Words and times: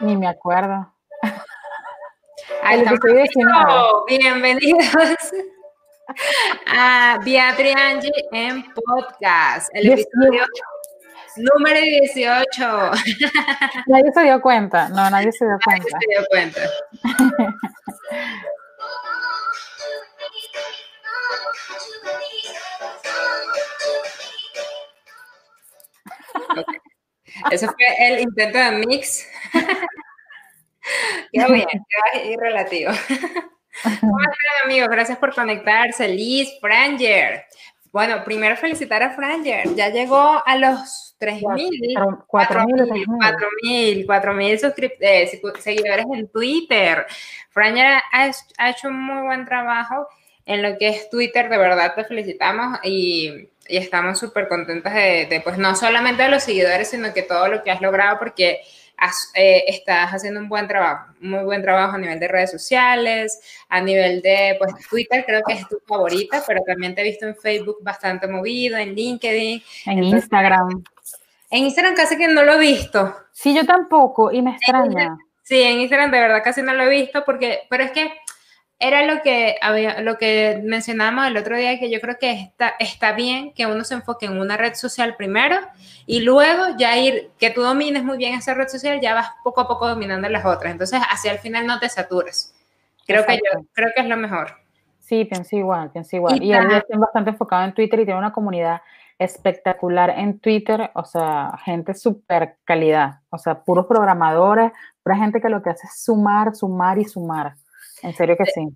Ni 0.00 0.16
me 0.16 0.26
acuerdo. 0.28 0.92
Ahí 2.62 2.84
Bienvenidos 4.06 5.32
a 6.66 7.18
Beatriz 7.24 7.74
Angie 7.76 8.12
en 8.32 8.62
podcast. 8.72 9.70
El 9.72 9.92
episodio 9.92 10.44
número 11.36 11.80
18. 11.80 12.90
Nadie 13.86 14.12
se 14.12 14.22
dio 14.22 14.38
cuenta. 14.40 14.88
No, 14.90 15.08
nadie 15.08 15.32
se 15.32 15.46
dio 15.46 15.56
cuenta. 15.64 15.86
Nadie 15.90 16.00
se 16.00 16.06
dio 16.18 16.26
cuenta. 16.28 16.60
Eso 27.50 27.66
fue 27.66 28.08
el 28.08 28.20
intento 28.20 28.58
de 28.58 28.70
mix. 28.86 29.26
Qué 31.32 31.44
bien, 31.52 31.66
qué 32.12 32.36
relativo. 32.38 32.92
¿Cómo 34.00 34.20
están, 34.20 34.64
amigos? 34.64 34.88
Gracias 34.88 35.18
por 35.18 35.34
conectarse. 35.34 36.08
Liz 36.08 36.48
Franger. 36.60 37.44
Bueno, 37.92 38.24
primero 38.24 38.56
felicitar 38.56 39.02
a 39.02 39.10
Franger. 39.14 39.74
Ya 39.74 39.88
llegó 39.90 40.42
a 40.44 40.56
los 40.56 41.16
3.000, 41.20 42.26
4.000, 42.26 44.06
4.000 44.06 45.58
seguidores 45.58 46.06
en 46.12 46.28
Twitter. 46.28 47.06
Franger 47.50 48.02
ha, 48.12 48.30
ha 48.58 48.70
hecho 48.70 48.88
un 48.88 49.00
muy 49.00 49.22
buen 49.22 49.44
trabajo 49.44 50.08
en 50.44 50.62
lo 50.62 50.78
que 50.78 50.88
es 50.88 51.10
Twitter. 51.10 51.48
De 51.48 51.58
verdad 51.58 51.94
te 51.94 52.04
felicitamos 52.04 52.78
y 52.82 53.48
y 53.68 53.76
estamos 53.76 54.18
súper 54.18 54.48
contentas 54.48 54.94
de, 54.94 55.40
pues, 55.42 55.58
no 55.58 55.74
solamente 55.74 56.22
de 56.22 56.28
los 56.28 56.42
seguidores, 56.42 56.90
sino 56.90 57.12
que 57.12 57.22
todo 57.22 57.48
lo 57.48 57.62
que 57.62 57.70
has 57.70 57.80
logrado, 57.80 58.18
porque 58.18 58.60
eh, 59.34 59.64
estás 59.68 60.10
haciendo 60.10 60.40
un 60.40 60.48
buen 60.48 60.66
trabajo, 60.66 61.12
muy 61.20 61.44
buen 61.44 61.62
trabajo 61.62 61.96
a 61.96 61.98
nivel 61.98 62.18
de 62.18 62.28
redes 62.28 62.50
sociales, 62.50 63.40
a 63.68 63.80
nivel 63.80 64.22
de, 64.22 64.56
pues, 64.58 64.74
Twitter 64.88 65.24
creo 65.26 65.42
que 65.46 65.54
es 65.54 65.68
tu 65.68 65.78
favorita, 65.86 66.42
pero 66.46 66.62
también 66.66 66.94
te 66.94 67.02
he 67.02 67.04
visto 67.04 67.26
en 67.26 67.36
Facebook 67.36 67.78
bastante 67.82 68.26
movido, 68.26 68.78
en 68.78 68.94
LinkedIn. 68.94 69.62
En 69.86 70.04
Instagram. 70.04 70.82
En 71.50 71.64
Instagram 71.64 71.94
casi 71.94 72.16
que 72.16 72.28
no 72.28 72.42
lo 72.42 72.54
he 72.54 72.58
visto. 72.58 73.14
Sí, 73.32 73.54
yo 73.54 73.64
tampoco, 73.64 74.32
y 74.32 74.42
me 74.42 74.52
extraña. 74.52 75.18
Sí, 75.42 75.62
en 75.62 75.80
Instagram 75.80 76.10
de 76.10 76.20
verdad 76.20 76.42
casi 76.42 76.62
no 76.62 76.74
lo 76.74 76.84
he 76.84 76.88
visto, 76.88 77.24
porque, 77.24 77.60
pero 77.70 77.84
es 77.84 77.92
que 77.92 78.10
era 78.78 79.06
lo 79.06 79.22
que, 79.22 79.56
había, 79.62 80.00
lo 80.02 80.18
que 80.18 80.60
mencionábamos 80.62 81.28
el 81.28 81.36
otro 81.36 81.56
día, 81.56 81.78
que 81.78 81.90
yo 81.90 82.00
creo 82.00 82.16
que 82.18 82.32
está, 82.32 82.74
está 82.78 83.12
bien 83.12 83.52
que 83.54 83.66
uno 83.66 83.84
se 83.84 83.94
enfoque 83.94 84.26
en 84.26 84.38
una 84.38 84.56
red 84.56 84.74
social 84.74 85.16
primero 85.16 85.56
y 86.04 86.20
luego 86.20 86.76
ya 86.76 86.98
ir, 86.98 87.30
que 87.38 87.50
tú 87.50 87.62
domines 87.62 88.04
muy 88.04 88.18
bien 88.18 88.34
esa 88.34 88.54
red 88.54 88.68
social, 88.68 89.00
ya 89.00 89.14
vas 89.14 89.30
poco 89.42 89.62
a 89.62 89.68
poco 89.68 89.88
dominando 89.88 90.28
las 90.28 90.44
otras. 90.44 90.72
Entonces, 90.72 91.00
hacia 91.10 91.32
el 91.32 91.38
final 91.38 91.66
no 91.66 91.78
te 91.78 91.88
saturas. 91.88 92.54
Creo 93.06 93.24
que 93.24 93.36
yo, 93.36 93.64
creo 93.72 93.90
que 93.94 94.02
es 94.02 94.08
lo 94.08 94.16
mejor. 94.16 94.48
Sí, 94.98 95.24
pienso 95.24 95.56
igual, 95.56 95.90
pienso 95.92 96.16
igual. 96.16 96.42
Y, 96.42 96.48
y 96.48 96.52
estoy 96.52 96.98
bastante 96.98 97.30
enfocado 97.30 97.64
en 97.64 97.72
Twitter 97.72 98.00
y 98.00 98.04
tiene 98.04 98.18
una 98.18 98.32
comunidad 98.32 98.82
espectacular 99.18 100.10
en 100.10 100.38
Twitter, 100.40 100.90
o 100.94 101.04
sea, 101.04 101.56
gente 101.64 101.94
súper 101.94 102.56
calidad, 102.64 103.20
o 103.30 103.38
sea, 103.38 103.62
puros 103.62 103.86
programadores, 103.86 104.72
pura 105.02 105.16
gente 105.16 105.40
que 105.40 105.48
lo 105.48 105.62
que 105.62 105.70
hace 105.70 105.86
es 105.86 106.02
sumar, 106.02 106.54
sumar 106.54 106.98
y 106.98 107.04
sumar. 107.04 107.54
En 108.02 108.14
serio 108.14 108.36
que 108.36 108.46
sí. 108.46 108.68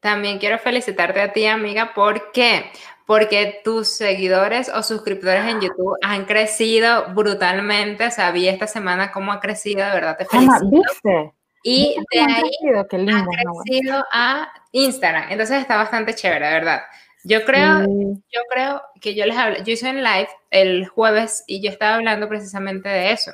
También 0.00 0.38
quiero 0.38 0.58
felicitarte 0.58 1.20
a 1.20 1.32
ti, 1.32 1.46
amiga, 1.46 1.92
¿por 1.94 2.30
qué? 2.32 2.66
Porque 3.06 3.60
tus 3.64 3.88
seguidores 3.88 4.68
o 4.68 4.82
suscriptores 4.82 5.44
en 5.46 5.60
YouTube 5.60 5.96
han 6.02 6.24
crecido 6.24 7.12
brutalmente. 7.14 8.06
O 8.06 8.10
sea, 8.10 8.30
vi 8.30 8.48
esta 8.48 8.66
semana 8.66 9.10
cómo 9.10 9.32
ha 9.32 9.40
crecido, 9.40 9.84
de 9.84 9.92
verdad 9.92 10.16
te 10.16 10.26
felicito. 10.26 10.70
¿viste? 10.70 11.32
Y 11.64 11.96
de 12.12 12.20
ahí 12.20 12.50
Qué 12.88 12.98
lindo, 12.98 13.14
ha 13.14 13.62
crecido 13.64 14.04
a 14.12 14.52
Instagram. 14.72 15.30
Entonces 15.30 15.60
está 15.60 15.76
bastante 15.76 16.14
chévere, 16.14 16.46
de 16.46 16.52
verdad. 16.52 16.82
Yo 17.24 17.44
creo, 17.44 17.80
yo 17.80 18.40
creo 18.50 18.82
que 19.00 19.14
yo 19.14 19.26
les 19.26 19.36
hablé, 19.36 19.64
yo 19.64 19.72
hice 19.72 19.90
un 19.90 20.02
live 20.02 20.28
el 20.50 20.86
jueves 20.86 21.44
y 21.46 21.60
yo 21.60 21.70
estaba 21.70 21.96
hablando 21.96 22.28
precisamente 22.28 22.88
de 22.88 23.10
eso, 23.10 23.32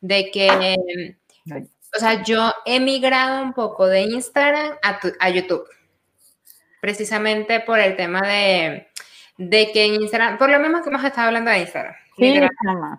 de 0.00 0.30
que 0.30 1.16
o 1.96 1.98
sea, 1.98 2.22
yo 2.22 2.52
he 2.64 2.80
migrado 2.80 3.42
un 3.42 3.52
poco 3.52 3.86
de 3.86 4.02
Instagram 4.02 4.72
a, 4.82 5.30
YouTube, 5.30 5.64
precisamente 6.80 7.60
por 7.60 7.78
el 7.78 7.96
tema 7.96 8.20
de, 8.22 8.88
que 9.72 9.84
en 9.84 10.02
Instagram, 10.02 10.38
por 10.38 10.50
lo 10.50 10.58
mismo 10.58 10.82
que 10.82 10.88
hemos 10.90 11.04
estado 11.04 11.28
hablando 11.28 11.50
de 11.50 11.60
Instagram. 11.60 11.94
Sí, 12.16 12.40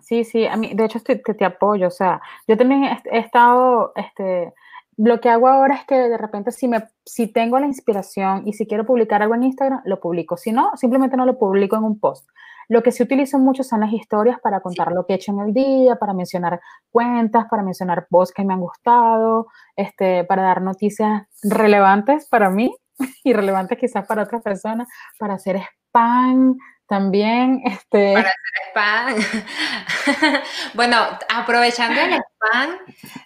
sí, 0.01 0.23
sí, 0.23 0.45
a 0.45 0.55
mí, 0.55 0.73
de 0.73 0.85
hecho 0.85 1.01
te, 1.01 1.17
te 1.17 1.45
apoyo, 1.45 1.87
o 1.87 1.91
sea, 1.91 2.21
yo 2.47 2.55
también 2.55 2.85
he, 2.85 3.19
estado, 3.19 3.91
este, 3.95 4.53
lo 4.95 5.19
que 5.19 5.29
hago 5.29 5.49
ahora 5.49 5.75
es 5.75 5.85
que 5.85 5.95
de 5.95 6.17
repente 6.17 6.51
si, 6.51 6.69
me, 6.69 6.87
si 7.05 7.27
tengo 7.27 7.59
la 7.59 7.67
inspiración 7.67 8.47
y 8.47 8.53
si 8.53 8.65
quiero 8.65 8.85
publicar 8.85 9.21
algo 9.21 9.35
en 9.35 9.43
Instagram, 9.43 9.81
lo 9.83 9.99
publico, 9.99 10.37
si 10.37 10.53
no, 10.53 10.71
simplemente 10.77 11.17
no 11.17 11.25
lo 11.25 11.37
publico 11.37 11.75
en 11.75 11.83
un 11.83 11.99
post. 11.99 12.29
Lo 12.69 12.83
que 12.83 12.91
se 12.91 13.01
utiliza 13.01 13.39
mucho 13.39 13.63
son 13.63 13.79
las 13.79 13.91
historias 13.91 14.39
para 14.39 14.61
contar 14.61 14.91
lo 14.91 15.05
que 15.05 15.13
he 15.13 15.15
hecho 15.15 15.31
en 15.31 15.39
el 15.39 15.53
día, 15.53 15.95
para 15.95 16.13
mencionar 16.13 16.61
cuentas, 16.91 17.47
para 17.49 17.63
mencionar 17.63 18.05
posts 18.09 18.33
que 18.33 18.45
me 18.45 18.53
han 18.53 18.61
gustado, 18.61 19.47
este, 19.75 20.23
para 20.23 20.43
dar 20.43 20.61
noticias 20.61 21.23
relevantes 21.41 22.27
para 22.29 22.51
mí 22.51 22.75
y 23.23 23.33
relevantes 23.33 23.79
quizás 23.79 24.05
para 24.05 24.21
otras 24.21 24.43
personas, 24.43 24.87
para 25.17 25.33
hacer 25.33 25.57
spam, 25.89 26.57
también, 26.89 27.61
este... 27.65 28.15
Para 28.15 28.29
hacer 28.29 28.59
spam. 28.69 30.41
bueno, 30.73 30.97
aprovechando 31.33 32.01
el 32.01 32.13
spam, 32.13 32.79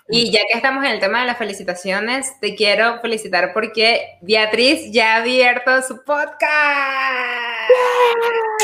y 0.10 0.32
ya 0.32 0.42
que 0.52 0.58
estamos 0.58 0.84
en 0.84 0.92
el 0.92 1.00
tema 1.00 1.22
de 1.22 1.28
las 1.28 1.38
felicitaciones, 1.38 2.40
te 2.42 2.56
quiero 2.56 3.00
felicitar 3.00 3.54
porque 3.54 4.20
Beatriz 4.22 4.92
ya 4.92 5.14
ha 5.14 5.22
abierto 5.22 5.82
su 5.82 6.04
podcast. 6.04 6.44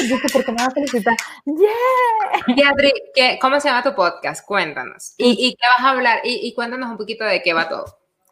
Yeah. 0.01 0.19
¿por 0.33 0.45
qué 0.45 0.51
me 0.51 0.57
va 0.61 0.67
a 0.67 0.71
felicitar? 0.71 1.15
Yeah. 1.45 2.55
Beatriz, 2.55 3.39
¿cómo 3.41 3.59
se 3.61 3.69
llama 3.69 3.83
tu 3.83 3.95
podcast? 3.95 4.45
Cuéntanos. 4.45 5.13
¿Y, 5.17 5.55
qué 5.55 5.67
vas 5.77 5.85
a 5.85 5.91
hablar? 5.91 6.19
Y, 6.25 6.45
y 6.45 6.53
cuéntanos 6.53 6.89
un 6.89 6.97
poquito 6.97 7.23
de 7.23 7.41
qué 7.41 7.53
va 7.53 7.69
todo. 7.69 7.85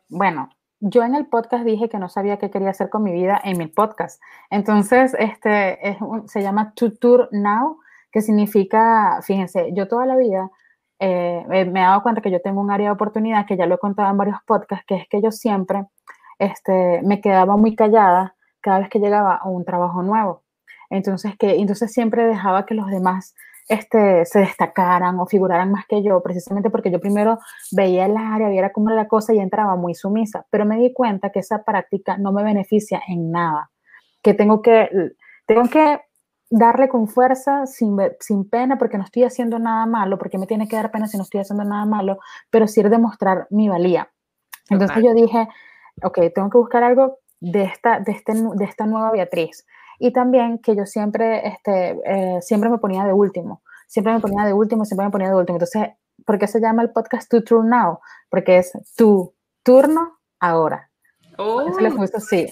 Bueno, 0.09 0.49
yo 0.79 1.03
en 1.03 1.15
el 1.15 1.25
podcast 1.27 1.65
dije 1.65 1.89
que 1.89 1.99
no 1.99 2.09
sabía 2.09 2.37
qué 2.37 2.51
quería 2.51 2.69
hacer 2.69 2.89
con 2.89 3.03
mi 3.03 3.11
vida 3.11 3.39
en 3.43 3.57
mi 3.57 3.67
podcast. 3.67 4.21
Entonces, 4.49 5.15
este 5.19 5.89
es 5.89 5.97
se 6.27 6.41
llama 6.41 6.73
Tutor 6.75 7.29
Now, 7.31 7.79
que 8.11 8.21
significa, 8.21 9.19
fíjense, 9.23 9.71
yo 9.73 9.87
toda 9.87 10.05
la 10.05 10.15
vida 10.15 10.51
eh, 10.99 11.43
me 11.47 11.61
he 11.61 11.83
dado 11.83 12.03
cuenta 12.03 12.21
que 12.21 12.31
yo 12.31 12.41
tengo 12.41 12.61
un 12.61 12.71
área 12.71 12.89
de 12.89 12.93
oportunidad, 12.93 13.45
que 13.45 13.57
ya 13.57 13.65
lo 13.65 13.75
he 13.75 13.79
contado 13.79 14.09
en 14.09 14.17
varios 14.17 14.37
podcasts, 14.45 14.85
que 14.87 14.95
es 14.95 15.07
que 15.09 15.21
yo 15.21 15.31
siempre 15.31 15.85
este, 16.39 17.01
me 17.03 17.21
quedaba 17.21 17.57
muy 17.57 17.75
callada 17.75 18.35
cada 18.61 18.79
vez 18.79 18.89
que 18.89 18.99
llegaba 18.99 19.35
a 19.35 19.47
un 19.47 19.65
trabajo 19.65 20.03
nuevo. 20.03 20.43
Entonces, 20.89 21.37
que, 21.37 21.55
entonces 21.55 21.91
siempre 21.91 22.25
dejaba 22.25 22.65
que 22.65 22.75
los 22.75 22.87
demás 22.87 23.35
este, 23.67 24.25
se 24.25 24.39
destacaran 24.39 25.19
o 25.19 25.25
figuraran 25.25 25.71
más 25.71 25.85
que 25.87 26.01
yo, 26.01 26.21
precisamente 26.21 26.69
porque 26.69 26.91
yo 26.91 26.99
primero 26.99 27.39
veía 27.71 28.05
el 28.05 28.15
área, 28.15 28.49
viera 28.49 28.71
cómo 28.71 28.89
era 28.89 28.95
la 28.95 29.07
cosa 29.07 29.33
y 29.33 29.39
entraba 29.39 29.75
muy 29.75 29.93
sumisa, 29.93 30.45
pero 30.49 30.65
me 30.65 30.77
di 30.77 30.93
cuenta 30.93 31.31
que 31.31 31.39
esa 31.39 31.63
práctica 31.63 32.17
no 32.17 32.31
me 32.31 32.43
beneficia 32.43 33.01
en 33.07 33.31
nada, 33.31 33.69
que 34.21 34.33
tengo 34.33 34.61
que, 34.61 34.89
tengo 35.45 35.69
que 35.69 35.99
darle 36.49 36.87
con 36.87 37.07
fuerza, 37.07 37.65
sin, 37.65 37.97
sin 38.19 38.49
pena, 38.49 38.77
porque 38.77 38.97
no 38.97 39.03
estoy 39.03 39.23
haciendo 39.25 39.59
nada 39.59 39.85
malo, 39.85 40.17
porque 40.17 40.37
me 40.37 40.47
tiene 40.47 40.67
que 40.67 40.77
dar 40.77 40.91
pena 40.91 41.07
si 41.07 41.17
no 41.17 41.23
estoy 41.23 41.41
haciendo 41.41 41.65
nada 41.65 41.85
malo, 41.85 42.19
pero 42.49 42.67
sí 42.67 42.81
demostrar 42.81 43.47
mi 43.49 43.67
valía. 43.67 44.09
Entonces 44.69 45.03
yo 45.03 45.13
dije, 45.13 45.47
ok, 46.03 46.19
tengo 46.33 46.49
que 46.49 46.57
buscar 46.57 46.83
algo 46.83 47.19
de 47.39 47.63
esta, 47.63 47.99
de, 47.99 48.13
este, 48.13 48.33
de 48.33 48.65
esta 48.65 48.85
nueva 48.85 49.11
Beatriz 49.11 49.65
y 49.99 50.11
también 50.11 50.59
que 50.59 50.75
yo 50.75 50.85
siempre, 50.85 51.47
este, 51.47 51.99
eh, 52.05 52.41
siempre 52.41 52.69
me 52.69 52.77
ponía 52.77 53.05
de 53.05 53.13
último, 53.13 53.61
siempre 53.87 54.13
me 54.13 54.19
ponía 54.19 54.45
de 54.45 54.53
último, 54.53 54.85
siempre 54.85 55.05
me 55.05 55.11
ponía 55.11 55.29
de 55.29 55.35
último. 55.35 55.57
Entonces, 55.57 55.89
¿por 56.25 56.37
qué 56.37 56.47
se 56.47 56.59
llama 56.59 56.83
el 56.83 56.91
podcast 56.91 57.29
To 57.29 57.43
Turn 57.43 57.69
Now? 57.69 57.99
Porque 58.29 58.57
es 58.57 58.71
tu 58.95 59.33
turno 59.63 60.19
ahora. 60.39 60.89
Oh, 61.39 61.61
Eso 61.61 62.19
sí, 62.19 62.47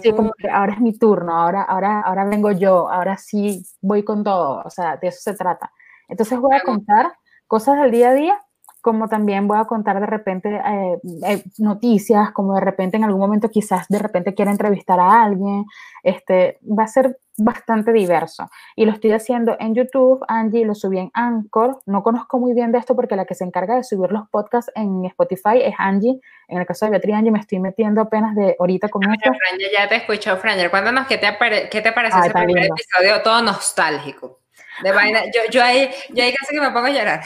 sí, 0.00 0.12
como 0.12 0.32
que 0.32 0.50
ahora 0.50 0.72
es 0.72 0.80
mi 0.80 0.98
turno, 0.98 1.36
ahora, 1.40 1.62
ahora, 1.62 2.00
ahora 2.00 2.24
vengo 2.24 2.50
yo, 2.50 2.90
ahora 2.90 3.16
sí 3.16 3.64
voy 3.80 4.02
con 4.02 4.24
todo, 4.24 4.60
o 4.64 4.70
sea, 4.70 4.96
de 4.96 5.06
eso 5.06 5.20
se 5.20 5.34
trata. 5.34 5.72
Entonces 6.08 6.40
voy 6.40 6.56
a 6.56 6.62
contar 6.62 7.12
cosas 7.46 7.80
del 7.80 7.92
día 7.92 8.10
a 8.10 8.14
día 8.14 8.40
como 8.82 9.08
también 9.08 9.46
voy 9.46 9.58
a 9.58 9.64
contar 9.64 10.00
de 10.00 10.06
repente 10.06 10.50
eh, 10.54 10.98
eh, 11.24 11.42
noticias, 11.58 12.32
como 12.32 12.56
de 12.56 12.60
repente 12.60 12.96
en 12.96 13.04
algún 13.04 13.20
momento 13.20 13.48
quizás 13.48 13.86
de 13.88 14.00
repente 14.00 14.34
quiera 14.34 14.50
entrevistar 14.50 14.98
a 14.98 15.22
alguien, 15.22 15.64
este, 16.02 16.58
va 16.62 16.82
a 16.82 16.88
ser 16.88 17.16
bastante 17.38 17.92
diverso. 17.92 18.50
Y 18.74 18.84
lo 18.84 18.92
estoy 18.92 19.12
haciendo 19.12 19.56
en 19.60 19.76
YouTube, 19.76 20.24
Angie, 20.26 20.64
lo 20.64 20.74
subí 20.74 20.98
en 20.98 21.10
Anchor, 21.14 21.80
no 21.86 22.02
conozco 22.02 22.40
muy 22.40 22.54
bien 22.54 22.72
de 22.72 22.78
esto 22.78 22.96
porque 22.96 23.14
la 23.14 23.24
que 23.24 23.36
se 23.36 23.44
encarga 23.44 23.76
de 23.76 23.84
subir 23.84 24.10
los 24.10 24.28
podcasts 24.28 24.70
en 24.74 25.04
Spotify 25.06 25.62
es 25.62 25.74
Angie, 25.78 26.20
en 26.48 26.58
el 26.58 26.66
caso 26.66 26.84
de 26.84 26.90
Beatriz 26.90 27.14
Angie 27.14 27.30
me 27.30 27.38
estoy 27.38 27.60
metiendo 27.60 28.00
apenas 28.00 28.34
de 28.34 28.56
ahorita 28.58 28.88
con 28.88 29.02
esto. 29.10 29.30
ya 29.72 29.88
te 29.88 29.94
escucho, 29.94 30.36
Franger, 30.38 30.70
cuéntanos 30.70 31.06
qué 31.06 31.18
te, 31.18 31.28
qué 31.70 31.80
te 31.80 31.92
pareció 31.92 32.20
ese 32.20 32.30
primer 32.30 32.64
episodio 32.64 33.22
todo 33.22 33.42
nostálgico. 33.42 34.40
De 34.82 34.90
vaina, 34.90 35.20
yo, 35.26 35.42
yo, 35.50 35.62
ahí, 35.62 35.88
yo 36.10 36.24
ahí 36.24 36.34
casi 36.34 36.54
que 36.54 36.60
me 36.60 36.70
pongo 36.72 36.86
a 36.86 36.90
llorar. 36.90 37.22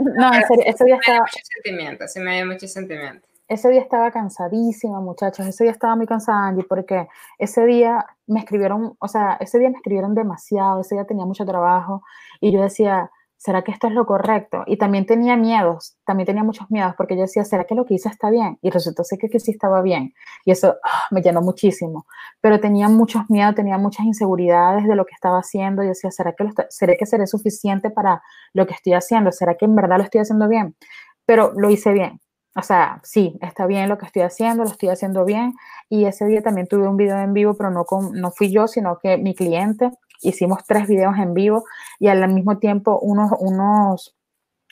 No, 0.00 0.34
en 0.34 0.46
serio, 0.46 0.64
ese 0.66 0.84
día 0.84 0.96
estaba... 0.96 1.20
Mucho 1.20 1.38
sentimiento, 1.62 2.08
sí 2.08 2.20
me 2.20 2.36
dio 2.36 2.46
mucho 2.46 2.68
sentimiento. 2.68 3.26
Ese 3.48 3.70
día 3.70 3.80
estaba 3.80 4.10
cansadísima, 4.10 5.00
muchachos. 5.00 5.46
Ese 5.46 5.64
día 5.64 5.72
estaba 5.72 5.96
muy 5.96 6.06
cansada, 6.06 6.48
Angie, 6.48 6.64
porque 6.64 7.08
ese 7.38 7.64
día 7.64 8.04
me 8.26 8.40
escribieron, 8.40 8.94
o 8.98 9.08
sea, 9.08 9.38
ese 9.40 9.58
día 9.58 9.70
me 9.70 9.76
escribieron 9.76 10.14
demasiado, 10.14 10.82
ese 10.82 10.96
día 10.96 11.06
tenía 11.06 11.24
mucho 11.24 11.46
trabajo 11.46 12.02
y 12.40 12.52
yo 12.52 12.62
decía, 12.62 13.10
¿será 13.38 13.62
que 13.62 13.70
esto 13.70 13.86
es 13.86 13.94
lo 13.94 14.04
correcto? 14.04 14.64
Y 14.66 14.76
también 14.76 15.06
tenía 15.06 15.36
miedos, 15.36 15.96
también 16.04 16.26
tenía 16.26 16.44
muchos 16.44 16.70
miedos, 16.70 16.94
porque 16.96 17.14
yo 17.14 17.22
decía, 17.22 17.44
¿será 17.44 17.64
que 17.64 17.74
lo 17.74 17.86
que 17.86 17.94
hice 17.94 18.08
está 18.08 18.30
bien? 18.30 18.58
Y 18.62 18.70
resultó 18.70 19.04
ser 19.04 19.18
que, 19.18 19.30
que 19.30 19.40
sí 19.40 19.52
estaba 19.52 19.80
bien. 19.80 20.12
Y 20.44 20.50
eso 20.50 20.76
ah, 20.84 21.04
me 21.12 21.22
llenó 21.22 21.40
muchísimo. 21.40 22.06
Pero 22.40 22.60
tenía 22.60 22.88
muchos 22.88 23.22
miedos, 23.30 23.54
tenía 23.54 23.78
muchas 23.78 24.06
inseguridades 24.06 24.86
de 24.86 24.96
lo 24.96 25.06
que 25.06 25.14
estaba 25.14 25.38
haciendo. 25.38 25.82
Y 25.82 25.86
decía, 25.86 26.10
¿será 26.10 26.32
que, 26.34 26.44
lo 26.44 26.50
¿será 26.68 26.96
que 26.98 27.06
seré 27.06 27.26
suficiente 27.26 27.90
para 27.90 28.22
lo 28.52 28.66
que 28.66 28.74
estoy 28.74 28.94
haciendo? 28.94 29.32
¿Será 29.32 29.54
que 29.54 29.64
en 29.64 29.76
verdad 29.76 29.98
lo 29.98 30.04
estoy 30.04 30.20
haciendo 30.20 30.48
bien? 30.48 30.76
Pero 31.24 31.52
lo 31.56 31.70
hice 31.70 31.92
bien. 31.92 32.20
O 32.56 32.62
sea, 32.62 33.00
sí, 33.04 33.38
está 33.40 33.66
bien 33.66 33.88
lo 33.88 33.98
que 33.98 34.06
estoy 34.06 34.22
haciendo, 34.22 34.64
lo 34.64 34.70
estoy 34.70 34.88
haciendo 34.88 35.24
bien. 35.24 35.54
Y 35.88 36.06
ese 36.06 36.26
día 36.26 36.42
también 36.42 36.66
tuve 36.66 36.88
un 36.88 36.96
video 36.96 37.18
en 37.18 37.32
vivo, 37.32 37.54
pero 37.54 37.70
no, 37.70 37.84
con, 37.84 38.12
no 38.14 38.32
fui 38.32 38.50
yo, 38.50 38.66
sino 38.66 38.98
que 38.98 39.16
mi 39.16 39.34
cliente 39.36 39.92
hicimos 40.20 40.64
tres 40.66 40.86
videos 40.88 41.16
en 41.18 41.34
vivo 41.34 41.64
y 41.98 42.08
al 42.08 42.26
mismo 42.32 42.58
tiempo 42.58 42.98
unos, 43.00 43.32
unos, 43.38 44.14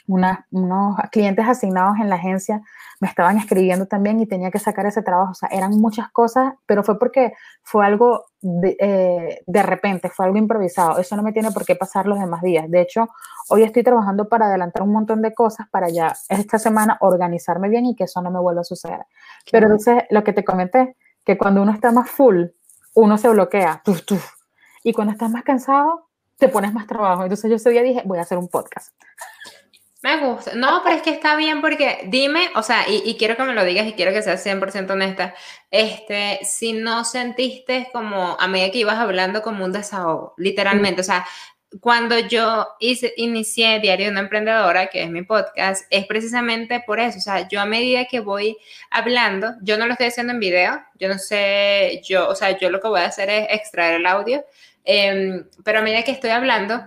unos 0.06 0.96
clientes 1.10 1.46
asignados 1.46 1.96
en 2.00 2.08
la 2.08 2.16
agencia 2.16 2.62
me 3.00 3.08
estaban 3.08 3.36
escribiendo 3.38 3.86
también 3.86 4.20
y 4.20 4.26
tenía 4.26 4.50
que 4.50 4.58
sacar 4.58 4.86
ese 4.86 5.02
trabajo. 5.02 5.32
O 5.32 5.34
sea, 5.34 5.48
eran 5.52 5.72
muchas 5.72 6.10
cosas, 6.10 6.54
pero 6.66 6.82
fue 6.82 6.98
porque 6.98 7.32
fue 7.62 7.84
algo 7.84 8.24
de, 8.40 8.76
eh, 8.80 9.42
de, 9.46 9.62
repente, 9.62 10.08
fue 10.08 10.26
algo 10.26 10.38
improvisado. 10.38 10.98
Eso 10.98 11.16
no 11.16 11.22
me 11.22 11.32
tiene 11.32 11.50
por 11.50 11.64
qué 11.64 11.76
pasar 11.76 12.06
los 12.06 12.18
demás 12.18 12.42
días. 12.42 12.70
De 12.70 12.80
hecho, 12.80 13.08
hoy 13.48 13.62
estoy 13.62 13.82
trabajando 13.82 14.28
para 14.28 14.46
adelantar 14.46 14.82
un 14.82 14.92
montón 14.92 15.20
de 15.22 15.34
cosas 15.34 15.66
para 15.70 15.88
ya 15.88 16.14
esta 16.28 16.58
semana 16.58 16.96
organizarme 17.00 17.68
bien 17.68 17.86
y 17.86 17.96
que 17.96 18.04
eso 18.04 18.22
no 18.22 18.30
me 18.30 18.40
vuelva 18.40 18.62
a 18.62 18.64
suceder. 18.64 19.04
Pero 19.50 19.66
entonces, 19.66 20.04
lo 20.10 20.24
que 20.24 20.32
te 20.32 20.44
comenté, 20.44 20.96
que 21.24 21.36
cuando 21.36 21.62
uno 21.62 21.72
está 21.72 21.92
más 21.92 22.10
full, 22.10 22.46
uno 22.94 23.18
se 23.18 23.28
bloquea. 23.28 23.82
Tuf, 23.84 24.04
tuf, 24.06 24.35
y 24.86 24.92
cuando 24.92 25.12
estás 25.12 25.28
más 25.28 25.42
cansado, 25.42 26.08
te 26.38 26.46
pones 26.46 26.72
más 26.72 26.86
trabajo. 26.86 27.24
Entonces 27.24 27.50
yo 27.50 27.56
ese 27.56 27.70
día 27.70 27.82
dije, 27.82 28.02
voy 28.04 28.18
a 28.18 28.22
hacer 28.22 28.38
un 28.38 28.46
podcast. 28.46 28.94
Me 30.00 30.18
gusta. 30.18 30.52
No, 30.54 30.80
pero 30.84 30.94
es 30.94 31.02
que 31.02 31.10
está 31.10 31.34
bien 31.34 31.60
porque 31.60 32.02
dime, 32.06 32.50
o 32.54 32.62
sea, 32.62 32.88
y, 32.88 33.16
quiero 33.16 33.36
que 33.36 33.42
me 33.42 33.52
lo 33.52 33.64
digas 33.64 33.88
y 33.88 33.94
quiero 33.94 34.12
que 34.12 34.22
seas 34.22 34.46
100% 34.46 34.88
honesta, 34.92 35.34
este, 35.72 36.38
si 36.44 36.72
no 36.72 37.04
sentiste 37.04 37.88
como 37.92 38.36
a 38.38 38.46
medida 38.46 38.70
que 38.70 38.78
ibas 38.78 38.98
hablando 38.98 39.42
como 39.42 39.64
un 39.64 39.72
desahogo, 39.72 40.34
literalmente, 40.36 41.00
o 41.00 41.04
sea, 41.04 41.26
cuando 41.80 42.16
yo 42.20 42.68
hice, 42.78 43.12
inicié 43.16 43.80
Diario 43.80 44.06
de 44.06 44.12
una 44.12 44.20
Emprendedora, 44.20 44.86
que 44.86 45.02
es 45.02 45.10
mi 45.10 45.22
podcast, 45.22 45.84
es 45.90 46.06
precisamente 46.06 46.80
por 46.86 47.00
eso. 47.00 47.18
O 47.18 47.20
sea, 47.20 47.48
yo 47.48 47.60
a 47.60 47.66
medida 47.66 48.04
que 48.04 48.20
voy 48.20 48.56
hablando, 48.90 49.54
yo 49.62 49.76
no 49.76 49.86
lo 49.86 49.92
estoy 49.92 50.06
haciendo 50.06 50.32
en 50.32 50.38
video, 50.38 50.80
yo 50.94 51.08
no 51.08 51.18
sé, 51.18 52.02
yo, 52.04 52.28
o 52.28 52.36
sea, 52.36 52.56
yo 52.56 52.70
lo 52.70 52.80
que 52.80 52.86
voy 52.86 53.00
a 53.00 53.06
hacer 53.06 53.30
es 53.30 53.48
extraer 53.50 53.94
el 53.94 54.06
audio 54.06 54.44
Em, 54.86 55.44
pero 55.64 55.80
a 55.80 55.82
medida 55.82 56.04
que 56.04 56.12
estoy 56.12 56.30
hablando, 56.30 56.80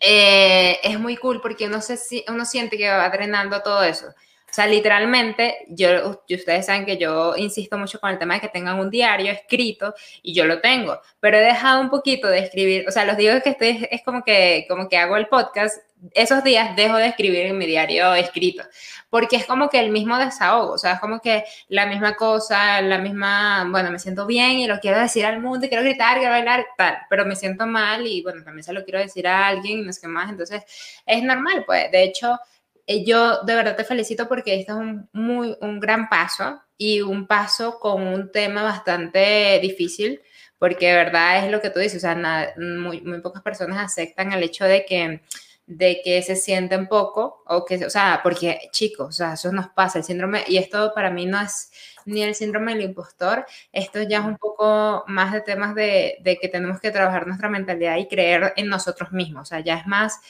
eh, 0.00 0.78
es 0.82 1.00
muy 1.00 1.16
cool 1.16 1.40
porque 1.40 1.66
uno, 1.66 1.80
se, 1.80 1.98
uno 2.28 2.44
siente 2.44 2.76
que 2.76 2.88
va 2.88 3.08
drenando 3.08 3.62
todo 3.62 3.82
eso. 3.82 4.14
Sea, 4.56 4.66
literalmente, 4.66 5.66
yo, 5.68 6.18
ustedes 6.30 6.64
saben 6.64 6.86
que 6.86 6.96
yo 6.96 7.36
insisto 7.36 7.76
mucho 7.76 8.00
con 8.00 8.08
el 8.08 8.18
tema 8.18 8.32
de 8.32 8.40
que 8.40 8.48
tengan 8.48 8.78
un 8.78 8.88
diario 8.88 9.30
escrito 9.30 9.94
y 10.22 10.32
yo 10.32 10.46
lo 10.46 10.62
tengo, 10.62 10.98
pero 11.20 11.36
he 11.36 11.42
dejado 11.42 11.78
un 11.78 11.90
poquito 11.90 12.26
de 12.26 12.38
escribir, 12.38 12.88
o 12.88 12.90
sea, 12.90 13.04
los 13.04 13.18
días 13.18 13.42
que 13.42 13.50
estoy, 13.50 13.86
es 13.90 14.02
como 14.02 14.24
que, 14.24 14.64
como 14.66 14.88
que 14.88 14.96
hago 14.96 15.18
el 15.18 15.26
podcast, 15.26 15.76
esos 16.14 16.42
días 16.42 16.74
dejo 16.74 16.96
de 16.96 17.06
escribir 17.08 17.44
en 17.44 17.58
mi 17.58 17.66
diario 17.66 18.14
escrito, 18.14 18.62
porque 19.10 19.36
es 19.36 19.44
como 19.44 19.68
que 19.68 19.78
el 19.78 19.90
mismo 19.90 20.16
desahogo, 20.16 20.72
o 20.72 20.78
sea, 20.78 20.94
es 20.94 21.00
como 21.00 21.20
que 21.20 21.44
la 21.68 21.84
misma 21.84 22.14
cosa, 22.16 22.80
la 22.80 22.96
misma, 22.96 23.68
bueno, 23.70 23.90
me 23.90 23.98
siento 23.98 24.24
bien 24.24 24.52
y 24.52 24.66
lo 24.66 24.80
quiero 24.80 24.98
decir 24.98 25.26
al 25.26 25.38
mundo, 25.38 25.66
y 25.66 25.68
quiero 25.68 25.84
gritar, 25.84 26.16
quiero 26.16 26.32
bailar, 26.32 26.64
tal, 26.78 26.96
pero 27.10 27.26
me 27.26 27.36
siento 27.36 27.66
mal 27.66 28.06
y 28.06 28.22
bueno, 28.22 28.42
también 28.42 28.64
se 28.64 28.72
lo 28.72 28.84
quiero 28.84 29.00
decir 29.00 29.28
a 29.28 29.48
alguien, 29.48 29.84
no 29.84 29.92
sé 29.92 30.00
qué 30.00 30.08
más, 30.08 30.30
entonces 30.30 30.62
es 31.04 31.22
normal, 31.22 31.64
pues, 31.66 31.90
de 31.90 32.04
hecho, 32.04 32.38
yo 32.86 33.42
de 33.42 33.54
verdad 33.54 33.76
te 33.76 33.84
felicito 33.84 34.28
porque 34.28 34.60
este 34.60 34.72
es 34.72 34.78
un, 34.78 35.08
muy, 35.12 35.56
un 35.60 35.80
gran 35.80 36.08
paso 36.08 36.60
y 36.78 37.00
un 37.00 37.26
paso 37.26 37.78
con 37.80 38.02
un 38.02 38.30
tema 38.30 38.62
bastante 38.62 39.58
difícil, 39.60 40.20
porque 40.58 40.88
de 40.88 40.94
verdad 40.94 41.44
es 41.44 41.50
lo 41.50 41.60
que 41.60 41.70
tú 41.70 41.80
dices, 41.80 41.98
o 41.98 42.00
sea, 42.00 42.54
muy, 42.56 43.00
muy 43.02 43.20
pocas 43.20 43.42
personas 43.42 43.78
aceptan 43.78 44.32
el 44.32 44.42
hecho 44.42 44.64
de 44.64 44.84
que 44.84 45.20
de 45.66 46.00
que 46.04 46.22
se 46.22 46.36
sienten 46.36 46.86
poco 46.86 47.42
o 47.46 47.64
que, 47.64 47.84
o 47.84 47.90
sea, 47.90 48.20
porque 48.22 48.68
chicos, 48.70 49.08
o 49.08 49.12
sea, 49.12 49.32
eso 49.34 49.50
nos 49.52 49.68
pasa, 49.68 49.98
el 49.98 50.04
síndrome, 50.04 50.44
y 50.46 50.58
esto 50.58 50.92
para 50.94 51.10
mí 51.10 51.26
no 51.26 51.40
es 51.40 51.72
ni 52.04 52.22
el 52.22 52.36
síndrome 52.36 52.72
del 52.72 52.82
impostor, 52.84 53.44
esto 53.72 54.00
ya 54.02 54.18
es 54.20 54.24
un 54.24 54.36
poco 54.36 55.04
más 55.08 55.32
de 55.32 55.40
temas 55.40 55.74
de, 55.74 56.18
de 56.20 56.36
que 56.36 56.48
tenemos 56.48 56.80
que 56.80 56.92
trabajar 56.92 57.26
nuestra 57.26 57.48
mentalidad 57.48 57.96
y 57.96 58.06
creer 58.06 58.52
en 58.56 58.68
nosotros 58.68 59.10
mismos, 59.10 59.42
o 59.42 59.44
sea, 59.46 59.60
ya 59.60 59.78
es 59.78 59.86
más 59.88 60.20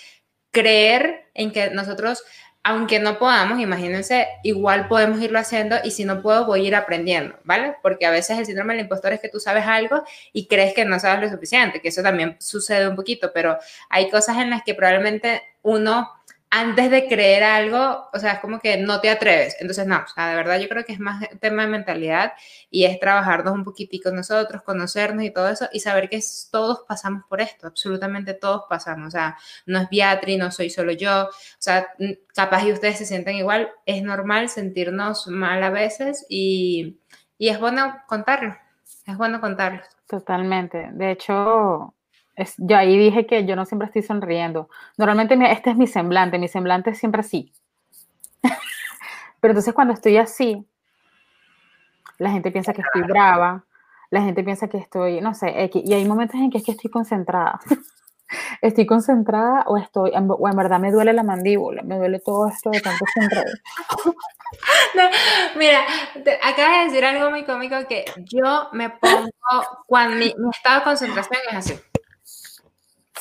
creer 0.51 1.29
en 1.35 1.53
que 1.53 1.69
nosotros 1.71 2.25
aunque 2.69 2.99
no 2.99 3.17
podamos, 3.21 3.61
imagínense, 3.61 4.27
igual 4.43 4.89
podemos 4.89 5.21
irlo 5.21 5.39
haciendo 5.39 5.77
y 5.85 5.93
si 5.93 6.05
no 6.05 6.21
puedo, 6.21 6.47
voy 6.47 6.65
a 6.65 6.67
ir 6.67 6.75
aprendiendo, 6.75 7.37
¿vale? 7.45 7.77
Porque 7.81 8.07
a 8.07 8.11
veces 8.11 8.41
el 8.41 8.45
síndrome 8.45 8.75
del 8.75 8.83
impostor 8.83 9.13
es 9.13 9.21
que 9.21 9.29
tú 9.29 9.39
sabes 9.39 9.65
algo 9.67 10.03
y 10.33 10.49
crees 10.49 10.75
que 10.75 10.85
no 10.85 10.99
sabes 10.99 11.23
lo 11.23 11.31
suficiente, 11.31 11.81
que 11.81 11.91
eso 11.91 12.03
también 12.03 12.35
sucede 12.41 12.89
un 12.89 12.97
poquito, 12.97 13.31
pero 13.33 13.57
hay 13.89 14.11
cosas 14.11 14.39
en 14.39 14.51
las 14.51 14.65
que 14.65 14.75
probablemente 14.75 15.43
uno 15.63 16.11
antes 16.59 16.91
de 16.91 17.07
creer 17.07 17.45
algo, 17.45 18.09
o 18.15 18.19
sea, 18.19 18.33
es 18.33 18.41
como 18.41 18.59
que 18.59 18.79
no 18.79 19.01
te 19.03 19.11
atreves. 19.11 19.57
Entonces, 19.61 19.87
no, 19.87 19.99
o 19.99 20.09
sea, 20.09 20.31
de 20.31 20.37
verdad 20.37 20.59
yo 20.59 20.71
creo 20.71 20.85
que 20.87 20.95
es 20.95 21.01
más 21.01 21.23
tema 21.39 21.63
de 21.63 21.69
mentalidad 21.69 22.33
y 22.71 22.85
es 22.87 22.99
trabajarnos 22.99 23.53
un 23.53 23.63
poquitico 23.63 24.11
nosotros, 24.11 24.63
conocernos 24.63 25.23
y 25.23 25.31
todo 25.31 25.51
eso 25.51 25.69
y 25.71 25.81
saber 25.81 26.09
que 26.09 26.19
todos 26.51 26.85
pasamos 26.89 27.25
por 27.29 27.43
esto, 27.43 27.67
absolutamente 27.67 28.33
todos 28.33 28.63
pasamos. 28.71 29.09
O 29.09 29.11
sea, 29.11 29.37
no 29.67 29.81
es 29.81 29.91
Beatriz, 29.91 30.39
no 30.39 30.51
soy 30.51 30.71
solo 30.71 30.93
yo, 30.93 31.27
o 31.27 31.31
sea, 31.59 31.89
capaz 32.35 32.65
y 32.65 32.73
ustedes 32.73 32.97
se 32.97 33.05
sienten 33.05 33.37
igual, 33.37 33.71
es 33.85 34.03
normal 34.03 34.49
sentirnos 34.49 35.27
mal 35.27 35.63
a 35.63 35.69
veces 35.69 36.25
y, 36.27 37.01
y 37.37 37.49
es 37.51 37.61
bueno 37.61 37.99
contarlo, 38.09 38.57
es 39.07 39.17
bueno 39.19 39.43
contarlo. 39.43 39.83
Totalmente. 40.09 40.89
De 40.93 41.11
hecho, 41.11 41.96
yo 42.59 42.77
ahí 42.77 42.99
dije 42.99 43.27
que 43.27 43.47
yo 43.47 43.57
no 43.57 43.65
siempre 43.65 43.87
estoy 43.87 44.03
sonriendo. 44.03 44.69
Normalmente 44.97 45.37
este 45.53 45.71
es 45.71 45.77
mi 45.77 45.87
semblante, 45.87 46.39
mi 46.39 46.49
semblante 46.49 46.91
es 46.91 46.99
siempre 46.99 47.21
así. 47.21 47.53
Pero 49.41 49.53
entonces 49.53 49.75
cuando 49.75 49.95
estoy 49.95 50.17
así, 50.17 50.67
la 52.19 52.31
gente 52.31 52.51
piensa 52.51 52.73
que 52.73 52.83
estoy 52.83 53.03
brava, 53.03 53.65
la 54.11 54.23
gente 54.23 54.43
piensa 54.45 54.69
que 54.69 54.79
estoy, 54.79 55.21
no 55.21 55.35
sé, 55.35 55.71
y 55.73 55.93
hay 55.93 56.05
momentos 56.05 56.41
en 56.41 56.51
que 56.51 56.59
es 56.59 56.65
que 56.65 56.73
estoy 56.73 56.91
concentrada. 56.91 57.61
estoy 58.61 58.87
concentrada 58.87 59.65
o 59.67 59.77
estoy, 59.77 60.11
o 60.15 60.49
en 60.49 60.57
verdad 60.57 60.81
me 60.81 60.91
duele 60.91 61.13
la 61.13 61.23
mandíbula, 61.23 61.83
me 61.83 61.97
duele 61.97 62.21
todo 62.21 62.49
esto 62.49 62.71
de 62.71 62.81
tanto 62.81 63.05
centrado. 63.13 63.47
mira, 65.57 65.81
acabas 66.43 66.79
de 66.79 66.85
decir 66.87 67.05
algo 67.05 67.31
muy 67.31 67.45
cómico 67.45 67.77
que 67.89 68.05
yo 68.17 68.69
me 68.73 68.91
pongo, 68.91 69.31
cuando 69.87 70.17
mi 70.17 70.35
estado 70.53 70.81
de 70.81 70.85
concentración 70.85 71.41
es 71.51 71.57
así. 71.57 71.75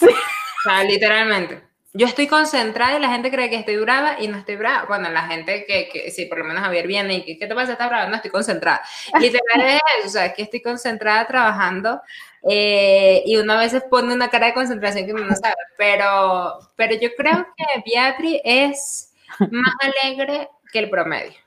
O 0.01 0.69
sea, 0.69 0.83
literalmente. 0.83 1.61
Yo 1.93 2.07
estoy 2.07 2.27
concentrada 2.27 2.97
y 2.97 3.01
la 3.01 3.07
gente 3.07 3.31
cree 3.31 3.49
que 3.49 3.55
estoy 3.55 3.77
brava 3.77 4.17
y 4.19 4.27
no 4.27 4.37
estoy 4.37 4.57
brava. 4.57 4.85
Bueno, 4.85 5.09
la 5.09 5.27
gente 5.27 5.65
que, 5.65 5.87
que 5.87 6.11
sí, 6.11 6.25
por 6.25 6.39
lo 6.39 6.43
menos 6.43 6.61
Javier 6.61 6.87
viene 6.87 7.15
y 7.15 7.23
que, 7.23 7.37
¿qué 7.37 7.47
te 7.47 7.55
pasa? 7.55 7.71
¿Estás 7.71 7.87
brava? 7.87 8.07
No, 8.07 8.17
estoy 8.17 8.31
concentrada. 8.31 8.81
Literalmente 9.17 9.81
o 10.03 10.09
sea, 10.09 10.33
que 10.33 10.41
estoy 10.41 10.61
concentrada 10.61 11.25
trabajando 11.25 12.01
eh, 12.43 13.23
y 13.25 13.37
uno 13.37 13.53
a 13.53 13.59
veces 13.59 13.83
pone 13.89 14.13
una 14.13 14.29
cara 14.29 14.47
de 14.47 14.53
concentración 14.53 15.05
que 15.05 15.13
uno 15.13 15.23
no 15.23 15.35
sabe. 15.35 15.55
Pero, 15.77 16.59
pero 16.75 16.95
yo 16.95 17.09
creo 17.15 17.47
que 17.55 17.83
Beatriz 17.89 18.41
es 18.43 19.13
más 19.39 19.73
alegre 19.79 20.49
que 20.73 20.79
el 20.79 20.89
promedio. 20.89 21.44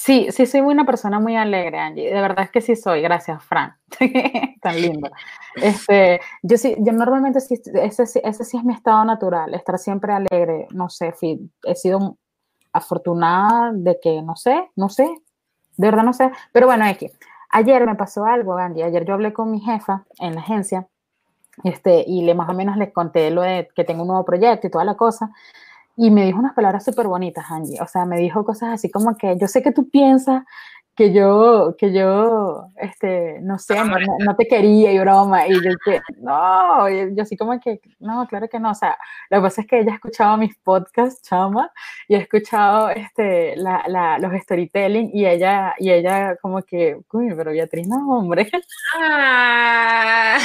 Sí, 0.00 0.28
sí, 0.30 0.46
soy 0.46 0.60
una 0.60 0.86
persona 0.86 1.18
muy 1.18 1.34
alegre, 1.34 1.76
Angie. 1.80 2.14
De 2.14 2.20
verdad 2.20 2.44
es 2.44 2.52
que 2.52 2.60
sí 2.60 2.76
soy. 2.76 3.02
Gracias, 3.02 3.42
Fran. 3.42 3.76
Tan 4.62 4.80
lindo. 4.80 5.10
Este, 5.56 6.20
yo 6.40 6.56
sí, 6.56 6.76
yo 6.78 6.92
normalmente 6.92 7.40
sí, 7.40 7.60
ese, 7.74 8.04
ese 8.04 8.44
sí 8.44 8.56
es 8.56 8.62
mi 8.62 8.74
estado 8.74 9.04
natural, 9.04 9.52
estar 9.54 9.76
siempre 9.76 10.12
alegre. 10.12 10.68
No 10.70 10.88
sé, 10.88 11.12
he 11.64 11.74
sido 11.74 12.16
afortunada 12.72 13.72
de 13.74 13.98
que, 14.00 14.22
no 14.22 14.36
sé, 14.36 14.70
no 14.76 14.88
sé, 14.88 15.02
de 15.76 15.86
verdad 15.88 16.04
no 16.04 16.12
sé. 16.12 16.30
Pero 16.52 16.68
bueno, 16.68 16.84
que 16.96 17.10
ayer 17.50 17.84
me 17.84 17.96
pasó 17.96 18.24
algo, 18.24 18.56
Angie. 18.56 18.84
Ayer 18.84 19.04
yo 19.04 19.14
hablé 19.14 19.32
con 19.32 19.50
mi 19.50 19.58
jefa 19.60 20.04
en 20.20 20.36
la 20.36 20.42
agencia 20.42 20.86
este, 21.64 22.04
y 22.06 22.22
le 22.22 22.36
más 22.36 22.48
o 22.48 22.54
menos 22.54 22.76
le 22.76 22.92
conté 22.92 23.32
lo 23.32 23.42
de 23.42 23.68
que 23.74 23.82
tengo 23.82 24.02
un 24.02 24.08
nuevo 24.08 24.24
proyecto 24.24 24.68
y 24.68 24.70
toda 24.70 24.84
la 24.84 24.94
cosa. 24.94 25.32
Y 26.00 26.10
me 26.12 26.24
dijo 26.24 26.38
unas 26.38 26.54
palabras 26.54 26.84
súper 26.84 27.08
bonitas, 27.08 27.44
Angie. 27.50 27.80
O 27.82 27.86
sea, 27.88 28.04
me 28.06 28.16
dijo 28.18 28.44
cosas 28.44 28.74
así 28.74 28.88
como 28.90 29.16
que 29.16 29.36
yo 29.38 29.48
sé 29.48 29.62
que 29.62 29.72
tú 29.72 29.90
piensas 29.90 30.44
que 30.98 31.12
yo, 31.12 31.76
que 31.78 31.92
yo, 31.92 32.66
este, 32.74 33.38
no 33.42 33.56
sé, 33.60 33.76
no, 34.18 34.34
te 34.34 34.48
quería 34.48 34.90
y 34.90 34.98
broma, 34.98 35.46
y 35.46 35.54
yo 35.54 35.70
que, 35.84 36.00
no, 36.16 36.88
yo 36.88 37.22
así 37.22 37.36
como 37.36 37.60
que, 37.60 37.80
no, 38.00 38.26
claro 38.26 38.48
que 38.48 38.58
no, 38.58 38.72
o 38.72 38.74
sea, 38.74 38.98
lo 39.30 39.38
que 39.38 39.42
pasa 39.42 39.60
es 39.60 39.66
que 39.68 39.78
ella 39.78 39.92
ha 39.92 39.94
escuchado 39.94 40.36
mis 40.36 40.56
podcasts, 40.58 41.22
chama, 41.22 41.70
y 42.08 42.16
ha 42.16 42.18
escuchado, 42.18 42.90
este, 42.90 43.54
la, 43.54 43.84
la, 43.86 44.18
los 44.18 44.32
storytelling, 44.42 45.10
y 45.14 45.24
ella, 45.24 45.76
y 45.78 45.92
ella 45.92 46.34
como 46.42 46.62
que, 46.62 46.98
uy, 47.12 47.32
pero 47.36 47.52
Beatriz, 47.52 47.86
no, 47.86 48.18
hombre. 48.18 48.50
Ah. 49.00 50.38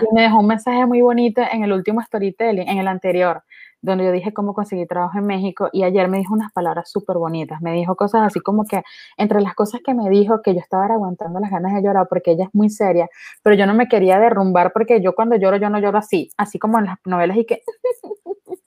Y 0.00 0.14
me 0.14 0.22
dejó 0.22 0.38
un 0.38 0.46
mensaje 0.46 0.86
muy 0.86 1.02
bonito 1.02 1.42
en 1.52 1.64
el 1.64 1.72
último 1.72 2.00
storytelling, 2.00 2.66
en 2.68 2.78
el 2.78 2.88
anterior, 2.88 3.42
donde 3.82 4.04
yo 4.04 4.12
dije 4.12 4.32
cómo 4.32 4.54
conseguí 4.54 4.86
trabajo 4.86 5.18
en 5.18 5.26
México 5.26 5.68
y 5.72 5.82
ayer 5.82 6.08
me 6.08 6.18
dijo 6.18 6.32
unas 6.32 6.52
palabras 6.52 6.90
súper 6.90 7.18
bonitas. 7.18 7.60
Me 7.60 7.72
dijo 7.72 7.96
cosas 7.96 8.22
así 8.22 8.40
como 8.40 8.64
que, 8.64 8.82
entre 9.16 9.40
las 9.40 9.54
cosas 9.54 9.80
que 9.84 9.92
me 9.92 10.08
dijo, 10.08 10.40
que 10.40 10.54
yo 10.54 10.60
estaba 10.60 10.86
aguantando 10.86 11.40
las 11.40 11.50
ganas 11.50 11.74
de 11.74 11.82
llorar 11.82 12.06
porque 12.08 12.32
ella 12.32 12.44
es 12.44 12.54
muy 12.54 12.70
seria, 12.70 13.08
pero 13.42 13.56
yo 13.56 13.66
no 13.66 13.74
me 13.74 13.88
quería 13.88 14.18
derrumbar 14.18 14.72
porque 14.72 15.02
yo 15.02 15.14
cuando 15.14 15.36
lloro, 15.36 15.56
yo 15.56 15.68
no 15.68 15.80
lloro 15.80 15.98
así, 15.98 16.30
así 16.36 16.58
como 16.58 16.78
en 16.78 16.86
las 16.86 16.98
novelas 17.04 17.36
y 17.36 17.44
que... 17.44 17.62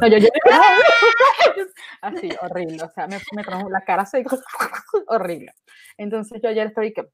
No, 0.00 0.08
yo 0.08 0.18
lloro 0.18 0.32
así, 2.02 2.30
horrible, 2.42 2.82
o 2.82 2.88
sea, 2.88 3.06
me, 3.06 3.18
me 3.32 3.42
la 3.70 3.80
cara 3.82 4.02
así, 4.02 4.24
horrible. 5.06 5.52
Entonces 5.96 6.40
yo 6.42 6.48
ayer 6.48 6.68
estoy 6.68 6.92
que... 6.92 7.06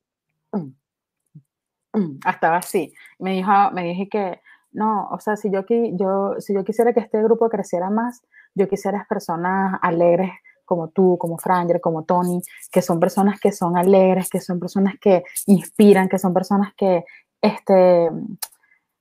Estaba 2.27 2.57
así. 2.57 2.93
Me 3.19 3.33
dijo, 3.33 3.53
me 3.73 3.85
dije 3.85 4.09
que 4.09 4.41
no, 4.75 5.09
o 5.11 5.19
sea, 5.21 5.37
si 5.37 5.51
yo, 5.51 5.65
yo, 5.69 6.35
si 6.39 6.53
yo 6.53 6.65
quisiera 6.65 6.93
que 6.93 7.01
este 7.01 7.23
grupo 7.23 7.49
creciera 7.49 7.91
más, 7.91 8.23
yo 8.55 8.69
quisiera 8.69 9.07
personas 9.09 9.79
alegres 9.83 10.31
como 10.65 10.89
tú, 10.89 11.17
como 11.19 11.39
Franger, 11.39 11.81
como 11.81 12.05
Tony, 12.05 12.43
que 12.73 12.83
son 12.83 12.99
personas 12.99 13.39
que 13.41 13.53
son 13.53 13.77
alegres, 13.77 14.29
que 14.29 14.41
son 14.41 14.59
personas 14.59 14.95
que 15.01 15.25
inspiran, 15.47 16.09
que 16.09 16.19
son 16.19 16.33
personas 16.35 16.75
que 16.75 17.05
este, 17.41 18.11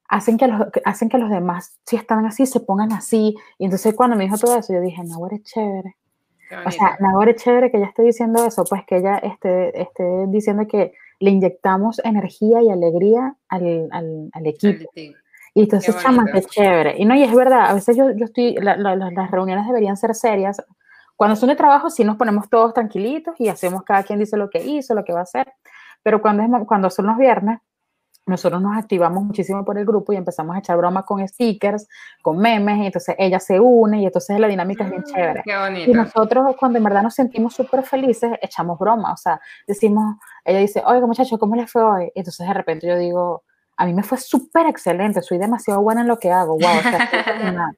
hacen, 0.10 0.38
que 0.38 0.48
los, 0.48 0.68
hacen 0.86 1.10
que 1.10 1.18
los 1.18 1.30
demás, 1.30 1.80
si 1.86 1.96
están 1.96 2.26
así, 2.26 2.46
se 2.46 2.60
pongan 2.60 2.92
así. 2.94 3.36
Y 3.58 3.66
entonces 3.66 3.96
cuando 3.96 4.16
me 4.16 4.26
dijo 4.26 4.38
todo 4.38 4.58
eso, 4.58 4.74
yo 4.74 4.82
dije, 4.82 5.02
no, 5.04 5.28
es 5.30 5.44
chévere. 5.44 5.96
O 6.66 6.70
sea, 6.70 6.98
Nagore 7.00 7.32
es 7.32 7.44
chévere 7.44 7.72
que 7.72 7.78
ella 7.78 7.88
esté 7.88 8.04
diciendo 8.04 8.46
eso, 8.46 8.64
pues 8.66 8.84
que 8.86 8.98
ella 8.98 9.18
esté, 9.18 9.82
esté 9.82 10.28
diciendo 10.28 10.68
que 10.68 10.94
le 11.20 11.32
inyectamos 11.32 12.00
energía 12.04 12.62
y 12.62 12.70
alegría 12.70 13.36
al, 13.48 13.88
al, 13.92 14.30
al 14.34 14.46
equipo. 14.46 14.92
Y 15.54 15.64
entonces, 15.64 15.96
chama, 16.02 16.26
qué 16.32 16.42
chévere. 16.42 16.96
Y 16.98 17.06
no, 17.06 17.16
y 17.16 17.24
es 17.24 17.34
verdad, 17.34 17.70
a 17.70 17.74
veces 17.74 17.96
yo, 17.96 18.10
yo 18.12 18.26
estoy, 18.26 18.56
las 18.56 19.32
reuniones 19.32 19.68
deberían 19.68 19.98
ser 19.98 20.16
serias. 20.16 20.62
Cuando 21.16 21.36
son 21.36 21.50
de 21.50 21.56
trabajo, 21.56 21.90
sí 21.90 22.04
nos 22.04 22.18
ponemos 22.18 22.50
todos 22.50 22.74
tranquilitos 22.74 23.36
y 23.40 23.50
hacemos 23.50 23.84
cada 23.84 24.04
quien 24.04 24.20
dice 24.20 24.36
lo 24.36 24.50
que 24.50 24.64
hizo, 24.64 24.96
lo 24.96 25.04
que 25.04 25.14
va 25.14 25.20
a 25.20 25.24
hacer. 25.24 25.54
Pero 26.02 26.22
cuando, 26.22 26.44
es, 26.44 26.50
cuando 26.68 26.90
son 26.90 27.06
los 27.06 27.18
viernes, 27.18 27.60
nosotros 28.26 28.62
nos 28.62 28.78
activamos 28.78 29.24
muchísimo 29.24 29.66
por 29.66 29.78
el 29.78 29.86
grupo 29.86 30.14
y 30.14 30.16
empezamos 30.16 30.56
a 30.56 30.60
echar 30.60 30.78
bromas 30.78 31.04
con 31.06 31.26
stickers, 31.28 31.88
con 32.22 32.38
memes, 32.38 32.78
y 32.80 32.86
entonces 32.86 33.16
ella 33.20 33.40
se 33.40 33.60
une 33.60 34.02
y 34.02 34.06
entonces 34.06 34.40
la 34.40 34.48
dinámica 34.48 34.86
es 34.86 34.90
bien 34.90 35.02
mm, 35.02 35.14
chévere. 35.14 35.44
Y 35.86 35.94
nosotros 35.94 36.56
cuando 36.58 36.78
en 36.78 36.84
verdad 36.86 37.04
nos 37.04 37.16
sentimos 37.16 37.54
súper 37.54 37.84
felices, 37.84 38.32
echamos 38.42 38.80
broma, 38.80 39.12
o 39.12 39.18
sea, 39.18 39.42
decimos, 39.68 40.16
ella 40.46 40.60
dice, 40.60 40.82
oiga 40.86 41.06
muchachos, 41.06 41.38
¿cómo 41.38 41.56
les 41.56 41.70
fue 41.70 41.84
hoy? 41.84 42.12
Y 42.16 42.20
entonces 42.20 42.48
de 42.48 42.54
repente 42.54 42.88
yo 42.88 42.98
digo, 42.98 43.44
a 43.76 43.86
mí 43.86 43.94
me 43.94 44.04
fue 44.04 44.18
súper 44.18 44.68
excelente, 44.68 45.22
soy 45.22 45.38
demasiado 45.38 45.82
buena 45.82 46.02
en 46.02 46.08
lo 46.08 46.18
que 46.18 46.32
hago, 46.32 46.58
wow, 46.58 46.78
o 46.78 46.82
sea, 46.82 47.10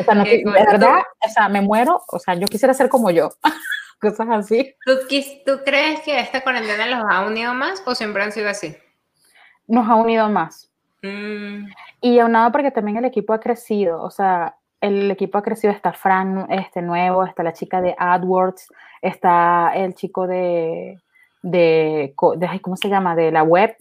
o 0.00 0.04
sea 0.04 0.14
no, 0.14 0.24
de 0.24 0.44
verdad, 0.44 1.00
o 1.24 1.28
sea, 1.28 1.48
me 1.48 1.60
muero, 1.60 2.02
o 2.08 2.18
sea, 2.18 2.34
yo 2.34 2.46
quisiera 2.46 2.74
ser 2.74 2.88
como 2.88 3.10
yo, 3.10 3.30
cosas 4.00 4.28
así. 4.30 4.74
¿Tú, 4.84 4.98
¿Tú 5.46 5.60
crees 5.64 6.00
que 6.00 6.20
esta 6.20 6.42
cuarentena 6.42 6.86
los 6.86 7.04
ha 7.10 7.26
unido 7.26 7.54
más 7.54 7.82
o 7.86 7.94
siempre 7.94 8.22
han 8.22 8.32
sido 8.32 8.48
así? 8.48 8.76
Nos 9.66 9.88
ha 9.88 9.94
unido 9.96 10.28
más. 10.28 10.70
Mm. 11.02 11.66
Y 12.00 12.18
aunado 12.18 12.52
porque 12.52 12.70
también 12.70 12.98
el 12.98 13.04
equipo 13.04 13.32
ha 13.32 13.40
crecido, 13.40 14.02
o 14.02 14.10
sea, 14.10 14.56
el 14.80 15.10
equipo 15.10 15.38
ha 15.38 15.42
crecido, 15.42 15.72
está 15.72 15.92
Fran, 15.92 16.46
este 16.50 16.82
nuevo, 16.82 17.24
está 17.24 17.42
la 17.42 17.52
chica 17.52 17.80
de 17.80 17.94
AdWords, 17.98 18.68
está 19.02 19.72
el 19.74 19.94
chico 19.94 20.26
de, 20.26 20.98
de, 21.42 22.14
de 22.36 22.60
¿cómo 22.60 22.76
se 22.76 22.88
llama? 22.88 23.16
De 23.16 23.32
la 23.32 23.42
web, 23.42 23.76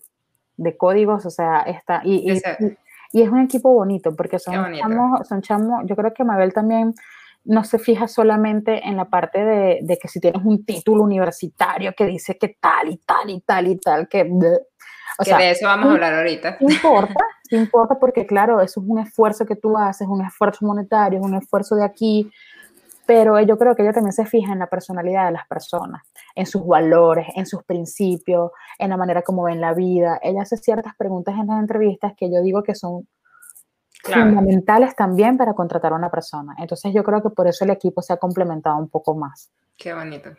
de 0.58 0.76
códigos, 0.76 1.26
o 1.26 1.30
sea, 1.30 1.62
está, 1.62 2.02
y, 2.04 2.32
y, 3.14 3.22
es 3.22 3.30
un 3.30 3.42
equipo 3.42 3.72
bonito, 3.72 4.16
porque 4.16 4.40
son 4.40 4.74
chamos, 4.74 5.28
son 5.28 5.42
chamos, 5.42 5.84
yo 5.86 5.96
creo 5.96 6.14
que 6.14 6.24
Mabel 6.24 6.54
también 6.54 6.94
no 7.46 7.64
se 7.64 7.80
fija 7.80 8.08
solamente 8.08 8.86
en 8.86 8.98
la 8.98 9.06
parte 9.06 9.44
de, 9.44 9.80
de, 9.82 9.98
que 9.98 10.08
si 10.10 10.20
tienes 10.20 10.44
un 10.44 10.66
título 10.66 11.04
universitario 11.04 11.94
que 11.96 12.06
dice 12.06 12.38
que 12.38 12.58
tal 12.60 12.90
y 12.90 12.98
tal 12.98 13.30
y 13.30 13.40
tal 13.42 13.68
y 13.68 13.78
tal, 13.78 14.08
que... 14.10 14.22
O 15.20 15.24
que 15.24 15.30
sea, 15.30 15.38
de 15.38 15.52
eso 15.52 15.66
vamos 15.66 15.88
a 15.88 15.92
hablar 15.94 16.14
ahorita. 16.14 16.58
Importa, 16.60 17.16
importa 17.52 17.98
porque 17.98 18.26
claro, 18.26 18.62
eso 18.62 18.82
es 18.82 18.88
un 18.88 19.00
esfuerzo 19.00 19.46
que 19.46 19.56
tú 19.56 19.78
haces, 19.78 20.08
un 20.08 20.24
esfuerzo 20.24 20.66
monetario, 20.66 21.22
un 21.22 21.36
esfuerzo 21.36 21.76
de 21.76 21.86
aquí, 21.86 22.30
pero 23.08 23.40
yo 23.42 23.58
creo 23.58 23.76
que 23.76 23.84
ella 23.84 23.94
también 23.94 24.14
se 24.14 24.26
fija 24.26 24.54
en 24.54 24.60
la 24.60 24.68
personalidad 24.68 25.26
de 25.26 25.32
las 25.32 25.48
personas, 25.48 26.04
en 26.36 26.46
sus 26.46 26.68
valores, 26.68 27.26
en 27.36 27.46
sus 27.46 27.64
principios, 27.64 28.52
en 28.78 28.90
la 28.90 28.98
manera 28.98 29.22
como 29.22 29.44
ven 29.44 29.62
la 29.62 29.74
vida. 29.74 30.20
Ella 30.22 30.42
hace 30.42 30.58
ciertas 30.58 30.94
preguntas 30.96 31.36
en 31.40 31.48
las 31.48 31.60
entrevistas 31.60 32.14
que 32.18 32.30
yo 32.30 32.42
digo 32.42 32.62
que 32.62 32.76
son 32.76 33.08
fundamentales 34.04 34.96
también 34.96 35.38
para 35.38 35.54
contratar 35.54 35.94
a 35.94 35.96
una 35.96 36.12
persona. 36.12 36.56
Entonces 36.60 36.94
yo 36.94 37.04
creo 37.04 37.24
que 37.24 37.30
por 37.30 37.48
eso 37.48 37.64
el 37.64 37.72
equipo 37.72 38.02
se 38.02 38.14
ha 38.14 38.18
complementado 38.18 38.78
un 38.78 38.90
poco 38.90 39.16
más. 39.16 39.50
Qué 39.78 39.94
bonito. 39.94 40.30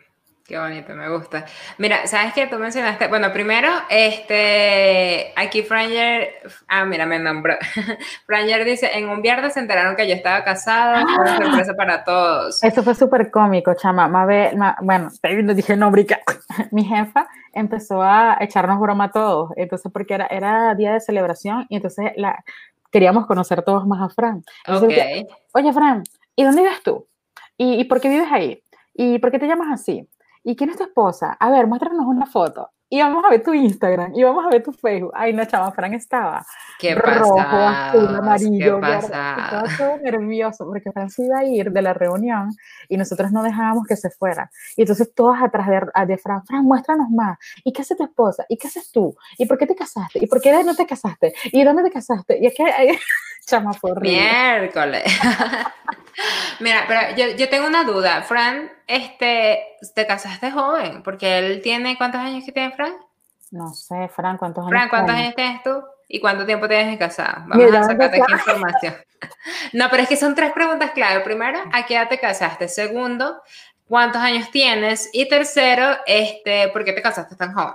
Qué 0.49 0.57
bonito, 0.57 0.95
me 0.95 1.07
gusta. 1.15 1.45
Mira, 1.77 2.07
¿sabes 2.07 2.33
qué? 2.33 2.47
Tú 2.47 2.57
mencionaste, 2.57 3.07
bueno, 3.07 3.31
primero, 3.31 3.67
este, 3.87 5.31
aquí 5.35 5.61
Franger, 5.61 6.41
ah, 6.67 6.85
mira, 6.85 7.05
me 7.05 7.19
nombró. 7.19 7.53
Franger 8.25 8.65
dice, 8.65 8.89
en 8.97 9.09
un 9.09 9.21
viernes 9.21 9.53
se 9.53 9.59
enteraron 9.59 9.95
que 9.95 10.07
yo 10.07 10.15
estaba 10.15 10.43
casada, 10.43 11.03
fue 11.03 11.21
una 11.21 11.37
sorpresa 11.37 11.75
para 11.75 12.03
todos. 12.03 12.63
Eso 12.63 12.81
fue 12.81 12.95
súper 12.95 13.29
cómico, 13.29 13.75
chama. 13.75 14.07
Mabel, 14.07 14.57
bueno, 14.81 15.11
dije, 15.53 15.77
no, 15.77 15.91
brica. 15.91 16.19
Mi 16.71 16.83
jefa 16.83 17.27
empezó 17.53 18.01
a 18.01 18.39
echarnos 18.41 18.79
broma 18.79 19.03
a 19.03 19.11
todos, 19.11 19.51
entonces, 19.55 19.91
porque 19.91 20.15
era, 20.15 20.25
era 20.31 20.73
día 20.73 20.93
de 20.93 20.99
celebración, 20.99 21.67
y 21.69 21.75
entonces 21.75 22.11
la, 22.15 22.43
queríamos 22.91 23.27
conocer 23.27 23.61
todos 23.61 23.85
más 23.85 24.01
a 24.01 24.09
Fran. 24.09 24.43
Oye, 25.53 25.73
Fran, 25.73 26.01
¿y 26.35 26.43
dónde 26.43 26.63
vives 26.63 26.81
tú? 26.81 27.07
¿Y, 27.55 27.81
¿Y 27.81 27.83
por 27.83 28.01
qué 28.01 28.09
vives 28.09 28.31
ahí? 28.31 28.63
¿Y 28.95 29.19
por 29.19 29.29
qué 29.29 29.37
te 29.37 29.45
llamas 29.45 29.79
así? 29.79 30.09
¿Y 30.43 30.55
quién 30.55 30.69
es 30.69 30.77
tu 30.77 30.83
esposa? 30.83 31.35
A 31.39 31.49
ver, 31.49 31.67
muéstranos 31.67 32.05
una 32.05 32.25
foto. 32.25 32.69
Y 32.91 32.99
vamos 33.01 33.23
a 33.23 33.29
ver 33.29 33.43
tu 33.43 33.53
Instagram, 33.53 34.15
y 34.15 34.23
vamos 34.23 34.43
a 34.43 34.49
ver 34.49 34.63
tu 34.63 34.71
Facebook. 34.71 35.11
Ay, 35.13 35.31
no, 35.31 35.45
chava, 35.45 35.71
Fran 35.71 35.93
estaba 35.93 36.43
¿Qué 36.79 36.95
rojo, 36.95 37.39
azul, 37.39 38.15
amarillo. 38.15 38.81
¿Qué 38.81 38.95
Estaba 38.95 39.63
todo 39.77 39.97
nervioso 39.97 40.65
porque 40.65 40.91
Fran 40.91 41.07
se 41.11 41.25
iba 41.25 41.37
a 41.37 41.43
ir 41.45 41.71
de 41.71 41.83
la 41.83 41.93
reunión 41.93 42.49
y 42.87 42.97
nosotros 42.97 43.31
no 43.31 43.43
dejábamos 43.43 43.85
que 43.85 43.95
se 43.95 44.09
fuera. 44.09 44.49
Y 44.75 44.81
entonces 44.81 45.13
todas 45.13 45.43
atrás 45.43 45.67
de, 45.67 46.05
de 46.07 46.17
Fran, 46.17 46.43
Fran, 46.47 46.63
muéstranos 46.63 47.11
más. 47.11 47.37
¿Y 47.63 47.73
qué 47.73 47.83
hace 47.83 47.95
tu 47.95 48.05
esposa? 48.05 48.45
¿Y 48.49 48.57
qué 48.57 48.67
haces 48.67 48.91
tú? 48.91 49.15
¿Y 49.37 49.45
por 49.45 49.59
qué 49.59 49.67
te 49.67 49.75
casaste? 49.75 50.17
¿Y 50.23 50.25
por 50.25 50.41
qué 50.41 50.63
no 50.63 50.73
te 50.73 50.87
casaste? 50.87 51.35
¿Y 51.51 51.63
dónde 51.63 51.83
te 51.83 51.91
casaste? 51.91 52.39
Y 52.41 52.47
es 52.47 52.55
que, 52.55 52.63
chama, 53.49 53.73
fue 53.73 53.93
Miércoles. 53.99 55.03
Mira, 56.59 56.83
pero 56.87 57.15
yo, 57.15 57.35
yo, 57.35 57.49
tengo 57.49 57.67
una 57.67 57.83
duda. 57.83 58.21
Fran, 58.21 58.71
este, 58.87 59.77
te 59.95 60.05
casaste 60.05 60.51
joven, 60.51 61.03
porque 61.03 61.37
él 61.37 61.61
tiene, 61.61 61.97
¿cuántos 61.97 62.21
años 62.21 62.43
que 62.45 62.51
tiene 62.51 62.71
Fran? 62.71 62.93
No 63.51 63.73
sé, 63.73 64.09
Fran, 64.09 64.37
¿cuántos 64.37 64.63
años 64.63 64.71
Fran, 64.71 64.89
¿cuántos 64.89 65.15
años 65.15 65.35
tienes 65.35 65.63
tú? 65.63 65.81
¿Y 66.07 66.19
cuánto 66.19 66.45
tiempo 66.45 66.67
tienes 66.67 66.87
de 66.87 66.97
casado? 66.97 67.43
Vamos 67.47 67.73
a 67.73 67.83
sacarte 67.83 68.21
aquí 68.21 68.33
información. 68.33 68.95
No, 69.73 69.89
pero 69.91 70.03
es 70.03 70.09
que 70.09 70.15
son 70.15 70.33
tres 70.33 70.53
preguntas 70.53 70.91
clave. 70.91 71.19
Primero, 71.25 71.59
¿a 71.73 71.85
qué 71.85 71.95
edad 71.95 72.07
te 72.07 72.17
casaste? 72.17 72.69
Segundo, 72.69 73.41
¿cuántos 73.85 74.21
años 74.21 74.49
tienes? 74.49 75.09
Y 75.11 75.27
tercero, 75.27 75.97
este, 76.05 76.69
¿por 76.69 76.85
qué 76.85 76.93
te 76.93 77.01
casaste 77.01 77.35
tan 77.35 77.53
joven? 77.53 77.73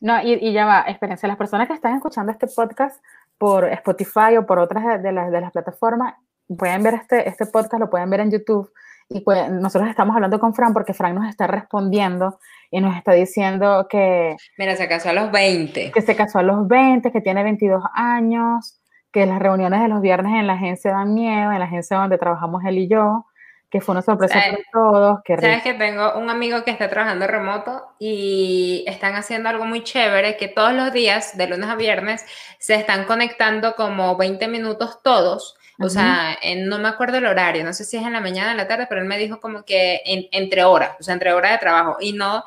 No, 0.00 0.20
y, 0.20 0.32
y 0.32 0.52
ya 0.52 0.66
va, 0.66 0.84
experiencia. 0.88 1.28
Las 1.28 1.38
personas 1.38 1.68
que 1.68 1.74
están 1.74 1.94
escuchando 1.94 2.32
este 2.32 2.48
podcast 2.48 3.00
por 3.38 3.64
Spotify 3.64 4.36
o 4.38 4.46
por 4.46 4.58
otras 4.58 5.02
de 5.02 5.12
las, 5.12 5.30
de 5.30 5.40
las 5.40 5.52
plataformas, 5.52 6.14
pueden 6.58 6.82
ver 6.82 6.94
este, 6.94 7.28
este 7.28 7.46
podcast, 7.46 7.80
lo 7.80 7.90
pueden 7.90 8.10
ver 8.10 8.20
en 8.20 8.30
YouTube. 8.30 8.70
Y 9.08 9.20
pues 9.20 9.50
nosotros 9.50 9.90
estamos 9.90 10.14
hablando 10.16 10.40
con 10.40 10.54
Fran 10.54 10.72
porque 10.72 10.94
Fran 10.94 11.14
nos 11.14 11.28
está 11.28 11.46
respondiendo 11.46 12.38
y 12.70 12.80
nos 12.80 12.96
está 12.96 13.12
diciendo 13.12 13.86
que... 13.88 14.36
Mira, 14.56 14.76
se 14.76 14.88
casó 14.88 15.10
a 15.10 15.12
los 15.12 15.30
20. 15.30 15.92
Que 15.92 16.00
se 16.00 16.16
casó 16.16 16.38
a 16.38 16.42
los 16.42 16.66
20, 16.66 17.12
que 17.12 17.20
tiene 17.20 17.42
22 17.42 17.82
años, 17.94 18.80
que 19.12 19.26
las 19.26 19.38
reuniones 19.38 19.82
de 19.82 19.88
los 19.88 20.00
viernes 20.00 20.32
en 20.34 20.46
la 20.46 20.54
agencia 20.54 20.92
dan 20.92 21.14
miedo, 21.14 21.52
en 21.52 21.58
la 21.58 21.66
agencia 21.66 21.98
donde 21.98 22.18
trabajamos 22.18 22.64
él 22.64 22.78
y 22.78 22.88
yo, 22.88 23.26
que 23.74 23.80
fue 23.80 23.92
una 23.94 24.02
sorpresa 24.02 24.34
para 24.38 24.58
todos. 24.72 25.18
Que 25.24 25.36
Sabes 25.36 25.64
que 25.64 25.74
tengo 25.74 26.14
un 26.14 26.30
amigo 26.30 26.62
que 26.62 26.70
está 26.70 26.88
trabajando 26.88 27.26
remoto 27.26 27.82
y 27.98 28.84
están 28.86 29.16
haciendo 29.16 29.48
algo 29.48 29.64
muy 29.64 29.82
chévere, 29.82 30.36
que 30.36 30.46
todos 30.46 30.72
los 30.72 30.92
días, 30.92 31.36
de 31.36 31.48
lunes 31.48 31.68
a 31.68 31.74
viernes, 31.74 32.24
se 32.60 32.76
están 32.76 33.04
conectando 33.04 33.74
como 33.74 34.16
20 34.16 34.46
minutos 34.46 35.02
todos 35.02 35.56
o 35.80 35.88
sea, 35.88 36.38
no 36.66 36.78
me 36.78 36.88
acuerdo 36.88 37.18
el 37.18 37.26
horario, 37.26 37.64
no 37.64 37.72
sé 37.72 37.84
si 37.84 37.96
es 37.96 38.06
en 38.06 38.12
la 38.12 38.20
mañana 38.20 38.48
o 38.48 38.50
en 38.52 38.58
la 38.58 38.68
tarde, 38.68 38.86
pero 38.88 39.00
él 39.00 39.08
me 39.08 39.18
dijo 39.18 39.40
como 39.40 39.64
que 39.64 40.00
entre 40.04 40.62
horas, 40.62 40.92
o 41.00 41.02
sea, 41.02 41.14
entre 41.14 41.32
horas 41.32 41.50
de 41.50 41.58
trabajo. 41.58 41.96
Y 41.98 42.12
no, 42.12 42.44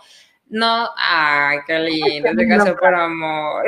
no, 0.48 0.90
ay, 0.96 1.58
qué 1.68 1.78
lindo, 1.78 2.30
te 2.38 2.48
casó 2.48 2.74
por 2.76 2.96
amor. 2.96 3.66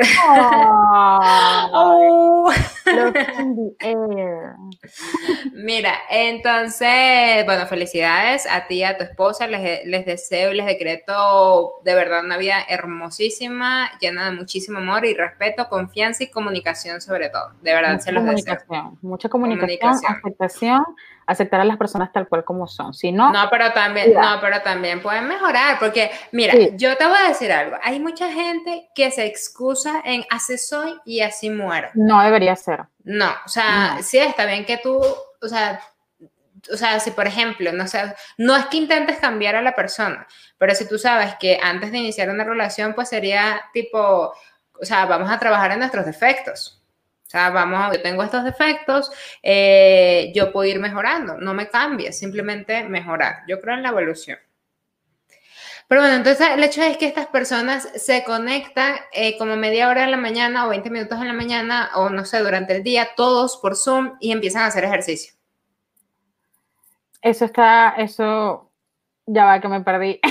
Oh. 1.72 2.50
Mira, 5.52 5.94
entonces, 6.10 7.44
bueno, 7.44 7.66
felicidades 7.66 8.46
a 8.50 8.66
ti 8.66 8.76
y 8.76 8.84
a 8.84 8.96
tu 8.96 9.04
esposa. 9.04 9.46
Les, 9.46 9.86
les 9.86 10.06
deseo 10.06 10.52
y 10.52 10.56
les 10.56 10.66
decreto 10.66 11.74
de 11.84 11.94
verdad 11.94 12.24
una 12.24 12.36
vida 12.36 12.56
hermosísima, 12.68 13.90
llena 14.00 14.30
de 14.30 14.36
muchísimo 14.36 14.78
amor 14.78 15.04
y 15.04 15.14
respeto, 15.14 15.68
confianza 15.68 16.24
y 16.24 16.30
comunicación 16.30 17.00
sobre 17.00 17.28
todo. 17.28 17.52
De 17.62 17.74
verdad, 17.74 18.00
se 18.00 18.12
los 18.12 18.24
deseo. 18.24 18.98
Mucha 19.02 19.28
comunicación, 19.28 20.00
aceptación 20.06 20.84
aceptar 21.30 21.60
a 21.60 21.64
las 21.64 21.76
personas 21.76 22.12
tal 22.12 22.26
cual 22.26 22.44
como 22.44 22.66
son. 22.66 22.92
Si 22.92 23.12
no, 23.12 23.32
no, 23.32 23.48
pero 23.50 23.72
también, 23.72 24.12
no, 24.14 24.38
pero 24.40 24.60
también 24.62 25.00
pueden 25.00 25.28
mejorar, 25.28 25.78
porque 25.78 26.10
mira, 26.32 26.54
yo 26.74 26.96
te 26.96 27.06
voy 27.06 27.16
a 27.24 27.28
decir 27.28 27.52
algo. 27.52 27.76
Hay 27.82 28.00
mucha 28.00 28.30
gente 28.32 28.90
que 28.94 29.10
se 29.10 29.26
excusa 29.26 30.02
en 30.04 30.24
así 30.30 30.58
soy 30.58 30.94
y 31.04 31.20
así 31.20 31.48
muero. 31.48 31.88
No 31.94 32.20
debería 32.22 32.56
ser. 32.56 32.79
No, 33.04 33.30
o 33.44 33.48
sea, 33.48 33.98
sí 34.02 34.18
está 34.18 34.46
bien 34.46 34.64
que 34.64 34.78
tú, 34.78 34.98
o 34.98 35.48
sea, 35.48 35.80
o 36.72 36.76
sea, 36.76 37.00
si 37.00 37.10
por 37.12 37.26
ejemplo, 37.26 37.72
no 37.72 37.86
sé, 37.86 38.14
no 38.38 38.56
es 38.56 38.66
que 38.66 38.76
intentes 38.76 39.18
cambiar 39.18 39.56
a 39.56 39.62
la 39.62 39.74
persona, 39.74 40.26
pero 40.58 40.74
si 40.74 40.86
tú 40.86 40.98
sabes 40.98 41.34
que 41.40 41.58
antes 41.62 41.90
de 41.92 41.98
iniciar 41.98 42.30
una 42.30 42.44
relación, 42.44 42.94
pues 42.94 43.08
sería 43.08 43.62
tipo, 43.72 44.34
o 44.80 44.84
sea, 44.84 45.06
vamos 45.06 45.30
a 45.30 45.38
trabajar 45.38 45.72
en 45.72 45.78
nuestros 45.80 46.06
defectos. 46.06 46.82
O 47.26 47.30
sea, 47.30 47.50
vamos, 47.50 47.96
yo 47.96 48.02
tengo 48.02 48.24
estos 48.24 48.42
defectos, 48.42 49.10
eh, 49.40 50.32
yo 50.34 50.52
puedo 50.52 50.68
ir 50.68 50.80
mejorando, 50.80 51.36
no 51.38 51.54
me 51.54 51.68
cambie, 51.68 52.12
simplemente 52.12 52.82
mejorar. 52.88 53.42
Yo 53.46 53.60
creo 53.60 53.76
en 53.76 53.84
la 53.84 53.90
evolución. 53.90 54.38
Pero 55.90 56.02
bueno, 56.02 56.18
entonces 56.18 56.46
el 56.54 56.62
hecho 56.62 56.82
es 56.82 56.96
que 56.98 57.06
estas 57.06 57.26
personas 57.26 57.88
se 57.96 58.22
conectan 58.22 58.94
eh, 59.10 59.36
como 59.36 59.56
media 59.56 59.88
hora 59.88 60.04
en 60.04 60.12
la 60.12 60.16
mañana 60.16 60.64
o 60.64 60.68
20 60.68 60.88
minutos 60.88 61.20
en 61.20 61.26
la 61.26 61.32
mañana 61.32 61.90
o 61.96 62.10
no 62.10 62.24
sé, 62.24 62.38
durante 62.38 62.76
el 62.76 62.84
día, 62.84 63.08
todos 63.16 63.56
por 63.56 63.74
Zoom 63.74 64.12
y 64.20 64.30
empiezan 64.30 64.62
a 64.62 64.66
hacer 64.66 64.84
ejercicio. 64.84 65.34
Eso 67.20 67.44
está, 67.44 67.96
eso, 67.98 68.70
ya 69.26 69.44
va 69.46 69.60
que 69.60 69.66
me 69.66 69.80
perdí. 69.80 70.20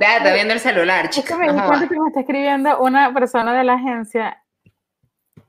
Ya, 0.00 0.16
está 0.16 0.32
viendo 0.32 0.54
el 0.54 0.60
celular, 0.60 1.10
chica. 1.10 1.36
me 1.36 1.46
que 1.46 1.52
me 1.52 2.08
está 2.08 2.20
escribiendo 2.20 2.78
una 2.80 3.12
persona 3.12 3.52
de 3.56 3.64
la 3.64 3.74
agencia 3.74 4.42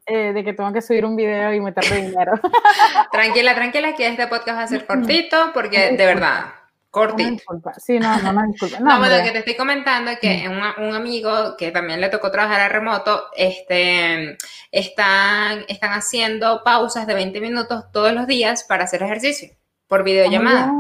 eh, 0.06 0.34
de 0.34 0.44
que 0.44 0.52
tengo 0.54 0.74
que 0.74 0.82
subir 0.82 1.06
un 1.06 1.16
video 1.16 1.54
y 1.54 1.62
meterle 1.62 2.08
dinero. 2.08 2.34
tranquila, 3.12 3.56
tranquila, 3.56 3.96
que 3.96 4.08
este 4.08 4.28
podcast 4.28 4.58
va 4.58 4.64
a 4.64 4.68
ser 4.68 4.86
cortito 4.88 5.52
porque 5.54 5.96
de 5.96 6.06
verdad, 6.06 6.46
cortito. 6.94 7.44
sí, 7.78 7.98
no, 7.98 8.22
no, 8.22 8.34
no, 8.34 8.44
disculpa. 8.52 8.80
No, 8.80 9.00
bueno, 9.00 9.16
que 9.24 9.32
te 9.32 9.40
estoy 9.40 9.56
comentando 9.56 10.12
que 10.22 10.48
un, 10.48 10.86
un, 10.86 10.96
amigo 10.96 11.58
que 11.58 11.72
también 11.72 12.00
le 12.00 12.10
tocó 12.10 12.30
trabajar 12.30 12.62
a 12.62 12.70
remoto, 12.70 13.24
este, 13.36 14.38
están, 14.72 15.66
están 15.68 15.94
haciendo 15.94 16.64
pausas 16.64 17.08
de 17.08 17.16
20 17.16 17.42
minutos 17.42 17.92
todos 17.92 18.14
los 18.14 18.28
días 18.28 18.64
para 18.64 18.84
hacer 18.84 19.02
ejercicio 19.02 19.50
por 19.88 20.04
videollamada. 20.04 20.72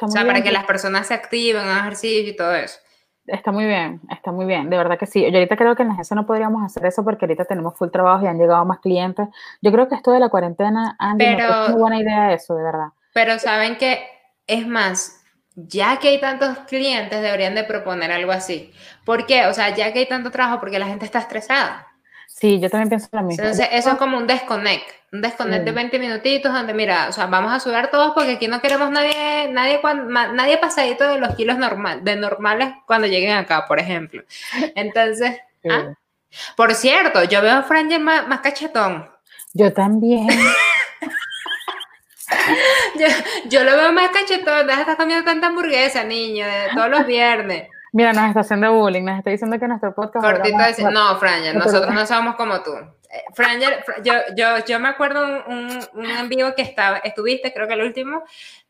o 0.00 0.08
sea, 0.08 0.26
para 0.26 0.42
que 0.42 0.50
las 0.50 0.64
personas 0.64 1.06
se 1.06 1.14
activen, 1.14 1.62
hagan 1.62 1.78
ejercicio 1.78 2.32
y 2.32 2.36
todo 2.36 2.54
eso. 2.54 2.78
Está 3.26 3.52
muy 3.52 3.64
bien, 3.64 4.00
está 4.10 4.32
muy 4.32 4.44
bien, 4.44 4.70
de 4.70 4.76
verdad 4.76 4.98
que 4.98 5.06
sí. 5.06 5.20
Yo 5.20 5.38
ahorita 5.38 5.56
creo 5.56 5.76
que 5.76 5.82
en 5.82 5.88
la 5.88 5.94
agencia 5.94 6.16
no 6.16 6.26
podríamos 6.26 6.64
hacer 6.64 6.84
eso 6.86 7.04
porque 7.04 7.26
ahorita 7.26 7.44
tenemos 7.44 7.76
full 7.76 7.90
trabajo 7.90 8.24
y 8.24 8.28
han 8.28 8.38
llegado 8.38 8.64
más 8.64 8.80
clientes. 8.80 9.28
Yo 9.62 9.70
creo 9.70 9.88
que 9.88 9.94
esto 9.94 10.10
de 10.10 10.18
la 10.18 10.30
cuarentena, 10.30 10.96
Andy, 10.98 11.24
pero, 11.24 11.64
es 11.64 11.70
muy 11.70 11.80
buena 11.80 12.00
idea 12.00 12.32
eso, 12.32 12.56
de 12.56 12.64
verdad. 12.64 12.88
Pero 13.14 13.38
saben 13.38 13.76
que, 13.76 14.04
es 14.48 14.66
más, 14.66 15.19
ya 15.68 15.98
que 15.98 16.08
hay 16.08 16.20
tantos 16.20 16.58
clientes, 16.68 17.20
deberían 17.20 17.54
de 17.54 17.64
proponer 17.64 18.12
algo 18.12 18.32
así. 18.32 18.72
¿Por 19.04 19.26
qué? 19.26 19.46
O 19.46 19.54
sea, 19.54 19.74
ya 19.74 19.92
que 19.92 20.00
hay 20.00 20.06
tanto 20.06 20.30
trabajo, 20.30 20.60
porque 20.60 20.78
la 20.78 20.86
gente 20.86 21.04
está 21.04 21.18
estresada. 21.18 21.86
Sí, 22.26 22.58
yo 22.58 22.70
también 22.70 22.88
pienso 22.88 23.08
lo 23.12 23.22
mismo. 23.22 23.42
Entonces, 23.42 23.68
eso 23.72 23.90
es 23.90 23.96
como 23.96 24.16
un 24.16 24.26
desconnect, 24.26 24.88
un 25.12 25.20
desconnect 25.20 25.64
de 25.64 25.72
20 25.72 25.98
minutitos 25.98 26.52
donde, 26.52 26.72
mira, 26.72 27.08
o 27.08 27.12
sea, 27.12 27.26
vamos 27.26 27.52
a 27.52 27.60
subir 27.60 27.88
todos 27.88 28.12
porque 28.14 28.32
aquí 28.32 28.48
no 28.48 28.60
queremos 28.62 28.90
nadie, 28.90 29.48
nadie, 29.52 29.80
nadie 30.32 30.56
pasadito 30.56 31.06
de 31.06 31.18
los 31.18 31.34
kilos 31.34 31.58
normal, 31.58 32.02
de 32.02 32.16
normales 32.16 32.72
cuando 32.86 33.08
lleguen 33.08 33.32
acá, 33.32 33.66
por 33.66 33.78
ejemplo. 33.78 34.22
Entonces, 34.74 35.38
¿ah? 35.70 35.94
por 36.56 36.74
cierto, 36.74 37.24
yo 37.24 37.42
veo 37.42 37.58
a 37.58 37.62
Franger 37.62 38.00
más, 38.00 38.26
más 38.26 38.40
cachetón. 38.40 39.10
Yo 39.52 39.72
también. 39.72 40.28
yo, 42.98 43.06
yo, 43.46 43.64
lo 43.64 43.76
veo 43.76 43.92
más 43.92 44.10
cachetón, 44.10 44.66
deja 44.66 44.76
de 44.76 44.82
estar 44.82 44.96
comiendo 44.96 45.24
tanta 45.24 45.48
hamburguesa, 45.48 46.04
niño, 46.04 46.46
de 46.46 46.74
todos 46.74 46.90
los 46.90 47.06
viernes. 47.06 47.68
Mira, 47.92 48.12
nos 48.12 48.28
está 48.28 48.40
haciendo 48.40 48.72
bullying, 48.72 49.02
nos 49.02 49.18
está 49.18 49.30
diciendo 49.30 49.58
que 49.58 49.66
nuestro 49.66 49.94
podcast. 49.94 50.24
Cortito 50.24 50.90
no, 50.90 51.16
Franger, 51.16 51.56
nosotros 51.56 51.92
no 51.92 52.06
somos 52.06 52.36
como 52.36 52.62
tú. 52.62 52.72
Eh, 52.72 53.24
Franger, 53.34 53.84
yo, 54.04 54.12
yo, 54.36 54.64
yo 54.64 54.78
me 54.78 54.88
acuerdo 54.88 55.24
un, 55.48 55.80
un, 55.94 56.06
en 56.06 56.28
vivo 56.28 56.54
que 56.54 56.62
estaba, 56.62 56.98
estuviste, 56.98 57.52
creo 57.52 57.66
que 57.66 57.74
el 57.74 57.82
último, 57.82 58.22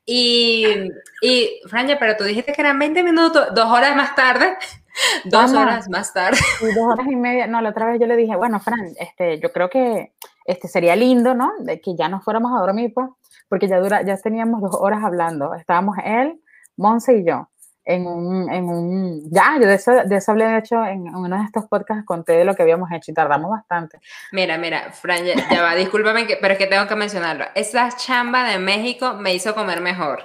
y, 0.06 0.90
y 1.20 1.60
Franger, 1.68 1.98
pero 1.98 2.16
tú 2.16 2.24
dijiste 2.24 2.52
que 2.52 2.60
eran 2.60 2.78
20 2.78 3.02
minutos, 3.02 3.48
dos 3.54 3.66
horas 3.66 3.94
más 3.94 4.14
tarde. 4.14 4.56
Dos 5.24 5.52
horas 5.52 5.88
más 5.88 6.12
tarde. 6.12 6.36
dos 6.60 6.84
horas 6.84 7.06
y 7.06 7.14
media. 7.14 7.46
No, 7.46 7.60
la 7.62 7.70
otra 7.70 7.86
vez 7.86 8.00
yo 8.00 8.06
le 8.06 8.16
dije, 8.16 8.34
bueno, 8.34 8.58
Fran, 8.58 8.92
este, 8.98 9.38
yo 9.38 9.52
creo 9.52 9.70
que 9.70 10.12
este 10.44 10.66
sería 10.66 10.96
lindo, 10.96 11.32
¿no? 11.32 11.52
De 11.60 11.80
que 11.80 11.94
ya 11.96 12.08
nos 12.08 12.24
fuéramos 12.24 12.52
a 12.52 12.60
dormir, 12.60 12.92
pues, 12.92 13.08
porque 13.50 13.68
ya 13.68 13.78
dura, 13.78 14.00
ya 14.02 14.16
teníamos 14.16 14.62
dos 14.62 14.74
horas 14.80 15.04
hablando. 15.04 15.54
Estábamos 15.54 15.96
él, 16.02 16.40
Monse 16.76 17.18
y 17.18 17.26
yo 17.26 17.50
en 17.84 18.06
un, 18.06 18.52
en 18.52 18.64
un, 18.68 19.30
ya, 19.30 19.56
yo 19.60 19.66
de 19.66 19.74
eso, 19.74 19.92
de 20.04 20.16
eso 20.16 20.30
hablé 20.30 20.46
de 20.46 20.58
hecho 20.58 20.84
en, 20.84 21.12
uno 21.14 21.36
de 21.36 21.44
estos 21.44 21.66
podcasts, 21.66 22.04
conté 22.04 22.32
de 22.32 22.44
lo 22.44 22.54
que 22.54 22.62
habíamos 22.62 22.90
hecho 22.92 23.10
y 23.10 23.14
tardamos 23.14 23.50
bastante. 23.50 23.98
Mira, 24.32 24.58
mira, 24.58 24.92
Fran, 24.92 25.24
ya, 25.24 25.62
va, 25.62 25.74
discúlpame, 25.74 26.26
que, 26.26 26.36
pero 26.36 26.52
es 26.52 26.58
que 26.58 26.66
tengo 26.66 26.86
que 26.86 26.94
mencionarlo. 26.94 27.46
Esa 27.54 27.88
chamba 27.96 28.44
de 28.48 28.58
México 28.58 29.14
me 29.14 29.34
hizo 29.34 29.54
comer 29.54 29.80
mejor. 29.80 30.24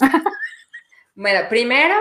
bueno, 1.14 1.48
primero, 1.48 1.94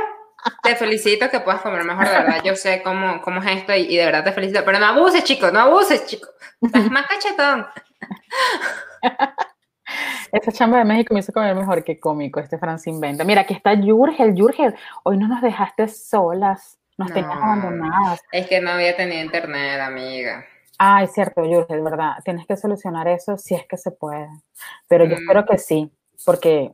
te 0.64 0.76
felicito 0.76 1.30
que 1.30 1.40
puedas 1.40 1.62
comer 1.62 1.84
mejor, 1.84 2.08
de 2.08 2.14
verdad, 2.14 2.42
yo 2.44 2.56
sé 2.56 2.82
cómo, 2.82 3.22
cómo 3.22 3.44
es 3.44 3.58
esto 3.58 3.76
y, 3.76 3.82
y 3.82 3.98
de 3.98 4.06
verdad 4.06 4.24
te 4.24 4.32
felicito, 4.32 4.64
pero 4.66 4.80
no 4.80 4.88
abuses, 4.88 5.24
chicos, 5.24 5.54
no 5.54 5.60
abuses, 5.60 6.06
chicos, 6.08 6.30
estás 6.62 6.90
más 6.90 7.06
cachetón. 7.06 7.68
Esa 10.32 10.52
chamba 10.52 10.80
de 10.80 10.86
México 10.86 11.14
me 11.14 11.20
hizo 11.20 11.34
comer 11.34 11.56
mejor 11.56 11.84
que 11.84 12.00
cómico, 12.00 12.40
este 12.40 12.58
Francis 12.58 12.94
inventa. 12.94 13.24
Mira, 13.24 13.42
aquí 13.42 13.54
está 13.54 13.76
Jurgel, 13.76 14.34
Jurgel, 14.36 14.76
hoy 15.04 15.18
no 15.18 15.28
nos 15.28 15.42
dejaste 15.42 15.88
solas, 15.88 16.78
nos 16.98 17.12
tenías 17.12 17.36
abandonadas. 17.36 18.22
Es 18.32 18.48
que 18.48 18.62
no 18.62 18.72
había 18.72 18.96
tenido 18.96 19.24
internet, 19.24 19.80
amiga. 19.80 20.46
Ah, 20.78 21.04
es 21.04 21.14
cierto, 21.14 21.44
Jurgel, 21.44 21.82
verdad. 21.82 22.16
Tienes 22.24 22.46
que 22.46 22.58
solucionar 22.58 23.08
eso 23.08 23.38
si 23.38 23.56
es 23.56 23.66
que 23.66 23.78
se 23.78 23.92
puede. 23.92 24.28
Pero 24.88 25.06
yo 25.06 25.16
mm. 25.16 25.20
espero 25.20 25.46
que 25.46 25.58
sí, 25.58 25.92
porque 26.26 26.74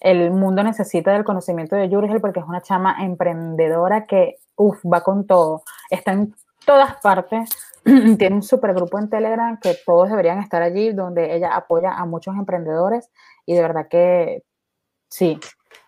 el 0.00 0.30
mundo 0.30 0.62
necesita 0.62 1.12
del 1.12 1.24
conocimiento 1.24 1.76
de 1.76 1.88
Jurgel 1.88 2.20
porque 2.20 2.40
es 2.40 2.46
una 2.46 2.62
chama 2.62 2.96
emprendedora 3.04 4.06
que, 4.06 4.36
uff, 4.56 4.80
va 4.84 5.02
con 5.02 5.26
todo. 5.26 5.62
Está 5.90 6.12
en 6.12 6.34
todas 6.64 6.96
partes 7.02 7.50
tiene 8.18 8.36
un 8.36 8.42
supergrupo 8.42 8.98
en 8.98 9.10
Telegram 9.10 9.58
que 9.60 9.76
todos 9.84 10.08
deberían 10.10 10.38
estar 10.38 10.62
allí, 10.62 10.92
donde 10.92 11.34
ella 11.34 11.54
apoya 11.54 11.92
a 11.92 12.04
muchos 12.04 12.36
emprendedores 12.36 13.10
y 13.46 13.54
de 13.54 13.62
verdad 13.62 13.88
que 13.88 14.42
sí, 15.08 15.38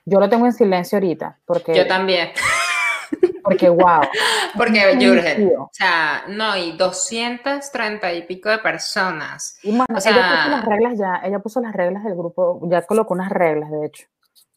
yo 0.05 0.21
lo 0.21 0.29
tengo 0.29 0.47
en 0.47 0.53
silencio 0.53 0.97
ahorita. 0.97 1.38
Porque, 1.45 1.75
yo 1.75 1.87
también. 1.87 2.31
Porque, 3.43 3.69
wow. 3.69 4.01
Porque, 4.57 4.97
Jurgen, 5.01 5.53
o 5.59 5.71
sea, 5.73 6.25
no, 6.29 6.57
y 6.57 6.73
230 6.73 8.12
y 8.12 8.23
pico 8.23 8.49
de 8.49 8.59
personas. 8.59 9.59
Y 9.62 9.71
bueno, 9.71 9.87
ella 9.88 10.37
puso 10.37 10.51
las 10.51 10.65
reglas 10.65 10.99
ya, 10.99 11.21
ella 11.25 11.38
puso 11.38 11.61
las 11.61 11.73
reglas 11.73 12.05
del 12.05 12.15
grupo, 12.15 12.61
ya 12.71 12.83
colocó 12.83 13.15
unas 13.15 13.31
reglas, 13.31 13.71
de 13.71 13.87
hecho. 13.87 14.07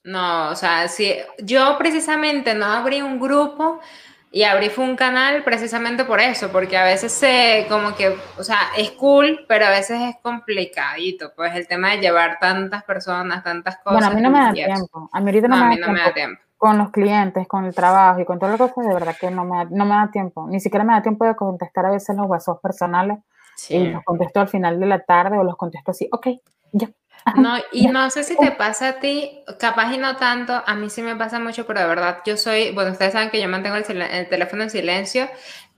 No, 0.03 0.49
o 0.49 0.55
sea, 0.55 0.87
sí, 0.87 1.15
yo 1.39 1.77
precisamente 1.79 2.53
no 2.53 2.65
abrí 2.65 3.01
un 3.01 3.19
grupo 3.19 3.79
y 4.35 4.43
abrí 4.43 4.67
fue 4.67 4.83
un 4.83 4.97
canal 4.97 5.45
precisamente 5.45 6.03
por 6.03 6.19
eso, 6.19 6.49
porque 6.51 6.75
a 6.75 6.83
veces 6.83 7.13
se, 7.13 7.65
como 7.69 7.95
que, 7.95 8.17
o 8.37 8.43
sea, 8.43 8.57
es 8.77 8.91
cool, 8.91 9.45
pero 9.47 9.65
a 9.65 9.69
veces 9.69 9.97
es 10.01 10.17
complicadito, 10.21 11.31
pues 11.37 11.55
el 11.55 11.69
tema 11.69 11.91
de 11.91 11.99
llevar 11.99 12.37
tantas 12.41 12.83
personas, 12.83 13.45
tantas 13.45 13.77
cosas. 13.77 13.93
Bueno, 13.93 14.07
a 14.07 14.09
mí 14.09 14.21
no 14.21 14.29
me 14.29 14.39
da 14.39 14.51
tiempo. 14.51 15.09
A 15.13 15.21
mí 15.21 15.27
ahorita 15.27 15.47
no, 15.47 15.55
me, 15.93 16.01
da 16.01 16.13
tiempo. 16.13 16.41
Con 16.57 16.77
los 16.77 16.91
clientes, 16.91 17.47
con 17.47 17.63
el 17.63 17.73
trabajo 17.73 18.19
y 18.19 18.25
con 18.25 18.37
todas 18.37 18.59
las 18.59 18.69
cosas, 18.73 18.89
de 18.89 18.93
verdad 18.93 19.15
que 19.17 19.31
no 19.31 19.45
me, 19.45 19.67
no 19.69 19.85
me 19.85 19.95
da 19.95 20.11
tiempo. 20.11 20.45
Ni 20.49 20.59
siquiera 20.59 20.83
me 20.83 20.91
da 20.91 21.01
tiempo 21.01 21.23
de 21.23 21.33
contestar 21.33 21.85
a 21.85 21.91
veces 21.91 22.13
los 22.17 22.27
WhatsApp 22.27 22.61
personales. 22.61 23.19
Y 23.69 23.87
los 23.87 24.03
contesto 24.03 24.41
al 24.41 24.49
final 24.49 24.81
de 24.81 24.85
la 24.85 24.99
tarde 24.99 25.37
o 25.37 25.45
los 25.45 25.55
contesto 25.55 25.91
así, 25.91 26.09
ok, 26.11 26.27
ya. 26.73 26.89
No, 27.33 27.57
y 27.71 27.87
no 27.87 28.09
sé 28.09 28.23
si 28.23 28.37
te 28.37 28.51
pasa 28.51 28.89
a 28.89 28.99
ti, 28.99 29.43
capaz 29.59 29.93
y 29.93 29.97
no 29.97 30.15
tanto, 30.17 30.61
a 30.65 30.75
mí 30.75 30.89
sí 30.89 31.01
me 31.01 31.15
pasa 31.15 31.39
mucho, 31.39 31.65
pero 31.65 31.79
de 31.81 31.87
verdad 31.87 32.19
yo 32.25 32.37
soy, 32.37 32.71
bueno, 32.71 32.91
ustedes 32.91 33.13
saben 33.13 33.29
que 33.29 33.41
yo 33.41 33.49
mantengo 33.49 33.75
el, 33.77 34.29
teléfono 34.29 34.63
en 34.63 34.69
silencio 34.69 35.29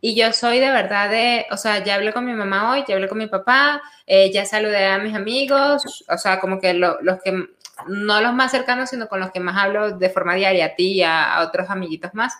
y 0.02 0.16
yo 0.16 0.34
soy 0.34 0.60
de 0.60 0.70
verdad 0.72 1.10
de, 1.10 1.46
o 1.52 1.58
sea, 1.58 1.84
ya 1.84 1.96
hablé 1.96 2.14
con 2.14 2.26
mi 2.26 2.34
mamá 2.34 2.72
hoy, 2.72 2.84
ya 2.88 2.96
hablé 2.96 3.08
con 3.08 3.18
mi 3.18 3.28
papá, 3.28 3.82
eh, 4.06 4.32
ya 4.32 4.46
saludé 4.46 4.86
a 4.86 5.00
mis 5.00 5.16
amigos, 5.16 6.06
o 6.08 6.18
sea, 6.18 6.40
como 6.40 6.60
que 6.60 6.74
los 6.74 6.98
que 7.24 7.48
no 7.88 8.22
los 8.22 8.34
más 8.34 8.52
cercanos, 8.52 8.90
sino 8.90 9.08
con 9.08 9.20
los 9.20 9.32
que 9.32 9.40
más 9.40 9.58
hablo 9.58 9.98
de 9.98 10.10
forma 10.10 10.36
diaria, 10.36 10.66
a 10.66 10.76
ti, 10.76 11.02
a, 11.04 11.36
a 11.36 11.44
otros 11.48 11.70
amiguitos 11.70 12.14
más, 12.14 12.34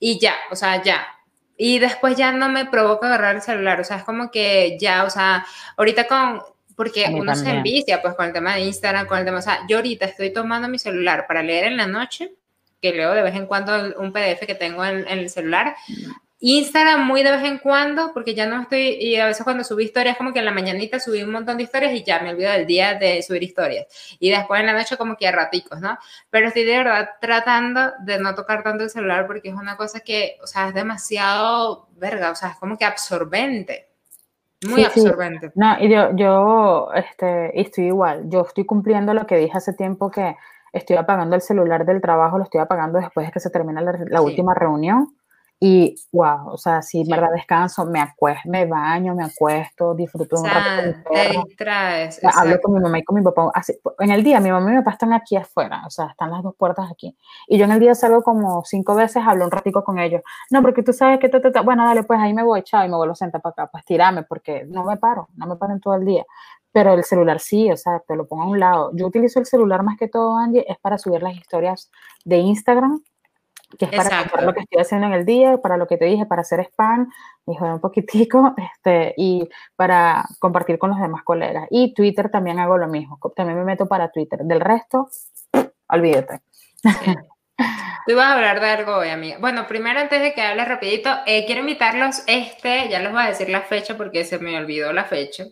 y 0.00 0.18
ya, 0.18 0.34
o 0.50 0.56
sea, 0.56 0.82
ya, 0.82 1.06
y 1.56 1.78
después 1.78 2.16
ya 2.16 2.32
no 2.32 2.48
me 2.48 2.66
provoca 2.66 3.06
agarrar 3.06 3.36
el 3.36 3.42
celular, 3.42 3.80
o 3.80 3.84
sea, 3.84 3.98
es 3.98 4.04
como 4.04 4.30
que 4.30 4.76
ya, 4.80 5.04
o 5.04 5.10
sea, 5.10 5.46
ahorita 5.76 6.06
con, 6.06 6.42
porque 6.78 7.10
uno 7.12 7.34
se 7.34 7.50
envicia 7.50 8.00
pues 8.00 8.14
con 8.14 8.26
el 8.26 8.32
tema 8.32 8.54
de 8.54 8.60
Instagram, 8.60 9.08
con 9.08 9.18
el 9.18 9.24
tema, 9.24 9.38
o 9.38 9.42
sea, 9.42 9.66
yo 9.68 9.78
ahorita 9.78 10.06
estoy 10.06 10.32
tomando 10.32 10.68
mi 10.68 10.78
celular 10.78 11.26
para 11.26 11.42
leer 11.42 11.64
en 11.64 11.76
la 11.76 11.88
noche, 11.88 12.36
que 12.80 12.92
leo 12.92 13.14
de 13.14 13.22
vez 13.22 13.34
en 13.34 13.46
cuando 13.46 13.96
un 13.98 14.12
PDF 14.12 14.46
que 14.46 14.54
tengo 14.54 14.84
en, 14.84 14.98
en 15.08 15.18
el 15.18 15.28
celular, 15.28 15.74
Instagram 16.38 17.04
muy 17.04 17.24
de 17.24 17.32
vez 17.32 17.42
en 17.42 17.58
cuando, 17.58 18.12
porque 18.14 18.32
ya 18.32 18.46
no 18.46 18.62
estoy, 18.62 18.90
y 19.00 19.16
a 19.16 19.26
veces 19.26 19.42
cuando 19.42 19.64
subí 19.64 19.86
historias, 19.86 20.16
como 20.16 20.32
que 20.32 20.38
en 20.38 20.44
la 20.44 20.52
mañanita 20.52 21.00
subí 21.00 21.20
un 21.20 21.32
montón 21.32 21.56
de 21.56 21.64
historias 21.64 21.92
y 21.92 22.04
ya 22.04 22.20
me 22.20 22.30
olvido 22.30 22.52
del 22.52 22.64
día 22.64 22.94
de 22.94 23.24
subir 23.24 23.42
historias. 23.42 23.86
Y 24.20 24.30
después 24.30 24.60
en 24.60 24.66
la 24.66 24.72
noche 24.72 24.96
como 24.96 25.16
que 25.16 25.26
a 25.26 25.32
raticos, 25.32 25.80
¿no? 25.80 25.98
Pero 26.30 26.46
estoy 26.46 26.62
de 26.62 26.76
verdad 26.76 27.10
tratando 27.20 27.92
de 28.04 28.20
no 28.20 28.36
tocar 28.36 28.62
tanto 28.62 28.84
el 28.84 28.90
celular 28.90 29.26
porque 29.26 29.48
es 29.48 29.56
una 29.56 29.76
cosa 29.76 29.98
que, 29.98 30.38
o 30.40 30.46
sea, 30.46 30.68
es 30.68 30.74
demasiado 30.74 31.88
verga, 31.96 32.30
o 32.30 32.36
sea, 32.36 32.50
es 32.50 32.56
como 32.58 32.78
que 32.78 32.84
absorbente. 32.84 33.87
Muy 34.66 34.84
absorbente. 34.84 35.52
No, 35.54 35.76
y 35.80 35.88
yo, 35.88 36.16
yo 36.16 36.88
este, 36.94 37.60
estoy 37.60 37.86
igual. 37.86 38.28
Yo 38.28 38.42
estoy 38.42 38.64
cumpliendo 38.64 39.14
lo 39.14 39.26
que 39.26 39.36
dije 39.36 39.56
hace 39.56 39.72
tiempo 39.72 40.10
que 40.10 40.36
estoy 40.72 40.96
apagando 40.96 41.36
el 41.36 41.42
celular 41.42 41.84
del 41.86 42.00
trabajo, 42.00 42.38
lo 42.38 42.44
estoy 42.44 42.60
apagando 42.60 42.98
después 42.98 43.26
de 43.26 43.32
que 43.32 43.40
se 43.40 43.50
termina 43.50 43.80
la, 43.80 44.20
última 44.20 44.54
reunión 44.54 45.14
y 45.60 45.96
wow, 46.12 46.52
o 46.52 46.56
sea, 46.56 46.82
si 46.82 47.04
sí. 47.04 47.10
verdad 47.10 47.32
descanso, 47.34 47.84
me 47.84 48.00
acuesto, 48.00 48.48
me 48.48 48.64
baño, 48.64 49.16
me 49.16 49.24
acuesto, 49.24 49.92
disfruto 49.92 50.40
un 50.40 50.44
rato 50.44 51.02
con 51.02 51.14
Te 51.14 51.30
distraes. 51.30 52.20
hablo 52.22 52.60
con 52.62 52.74
mi 52.74 52.80
mamá 52.80 53.00
y 53.00 53.02
con 53.02 53.16
mi 53.16 53.24
papá. 53.24 53.50
Así, 53.52 53.76
en 53.98 54.10
el 54.12 54.22
día, 54.22 54.38
mi 54.38 54.52
mamá 54.52 54.70
y 54.70 54.74
mi 54.74 54.78
papá 54.78 54.92
están 54.92 55.12
aquí 55.12 55.34
afuera, 55.34 55.82
o 55.84 55.90
sea, 55.90 56.06
están 56.06 56.30
las 56.30 56.44
dos 56.44 56.54
puertas 56.56 56.88
aquí. 56.92 57.16
Y 57.48 57.58
yo 57.58 57.64
en 57.64 57.72
el 57.72 57.80
día 57.80 57.96
salgo 57.96 58.22
como 58.22 58.62
cinco 58.64 58.94
veces, 58.94 59.24
hablo 59.26 59.46
un 59.46 59.50
ratico 59.50 59.82
con 59.82 59.98
ellos. 59.98 60.22
No, 60.50 60.62
porque 60.62 60.84
tú 60.84 60.92
sabes 60.92 61.18
que, 61.18 61.28
te, 61.28 61.40
te, 61.40 61.60
bueno, 61.60 61.84
dale, 61.84 62.04
pues 62.04 62.20
ahí 62.20 62.32
me 62.32 62.44
voy, 62.44 62.62
chao, 62.62 62.84
y 62.84 62.88
me 62.88 62.96
vuelvo 62.96 63.12
a 63.12 63.16
sentar 63.16 63.42
para 63.42 63.52
acá, 63.52 63.66
pues 63.66 63.84
tirame, 63.84 64.22
porque 64.22 64.64
no 64.68 64.84
me 64.84 64.96
paro, 64.96 65.28
no 65.34 65.46
me 65.46 65.56
paro 65.56 65.72
en 65.72 65.80
todo 65.80 65.94
el 65.94 66.04
día. 66.04 66.24
Pero 66.70 66.94
el 66.94 67.02
celular 67.02 67.40
sí, 67.40 67.72
o 67.72 67.76
sea, 67.76 67.98
te 68.06 68.14
lo 68.14 68.28
pongo 68.28 68.44
a 68.44 68.46
un 68.46 68.60
lado. 68.60 68.90
Yo 68.94 69.08
utilizo 69.08 69.40
el 69.40 69.46
celular 69.46 69.82
más 69.82 69.98
que 69.98 70.06
todo, 70.06 70.36
Angie, 70.38 70.64
es 70.68 70.78
para 70.78 70.98
subir 70.98 71.20
las 71.20 71.34
historias 71.34 71.90
de 72.24 72.36
Instagram 72.36 73.02
que 73.76 73.84
es 73.84 73.90
para 73.90 74.42
lo 74.42 74.54
que 74.54 74.60
estoy 74.60 74.80
haciendo 74.80 75.08
en 75.08 75.12
el 75.12 75.26
día, 75.26 75.58
para 75.58 75.76
lo 75.76 75.86
que 75.86 75.98
te 75.98 76.06
dije, 76.06 76.24
para 76.24 76.42
hacer 76.42 76.60
spam, 76.60 77.10
y 77.46 77.54
joder 77.54 77.74
un 77.74 77.80
poquitico, 77.80 78.54
este, 78.74 79.14
y 79.16 79.48
para 79.76 80.24
compartir 80.38 80.78
con 80.78 80.90
los 80.90 81.00
demás 81.00 81.22
colegas. 81.22 81.66
Y 81.70 81.92
Twitter 81.94 82.30
también 82.30 82.58
hago 82.58 82.78
lo 82.78 82.88
mismo, 82.88 83.18
también 83.36 83.58
me 83.58 83.64
meto 83.64 83.86
para 83.86 84.10
Twitter. 84.10 84.40
Del 84.42 84.60
resto, 84.60 85.08
olvídate. 85.88 86.40
Tú 88.06 88.12
ibas 88.12 88.26
a 88.26 88.34
hablar 88.36 88.60
de 88.60 88.70
algo 88.70 88.96
hoy, 88.96 89.10
amiga. 89.10 89.36
Bueno, 89.38 89.66
primero 89.66 90.00
antes 90.00 90.22
de 90.22 90.32
que 90.32 90.40
hables 90.40 90.66
rapidito, 90.66 91.10
eh, 91.26 91.44
quiero 91.44 91.60
invitarlos, 91.60 92.22
este, 92.26 92.88
ya 92.88 93.00
les 93.00 93.12
voy 93.12 93.22
a 93.22 93.26
decir 93.26 93.50
la 93.50 93.60
fecha 93.60 93.98
porque 93.98 94.24
se 94.24 94.38
me 94.38 94.56
olvidó 94.56 94.94
la 94.94 95.04
fecha. 95.04 95.44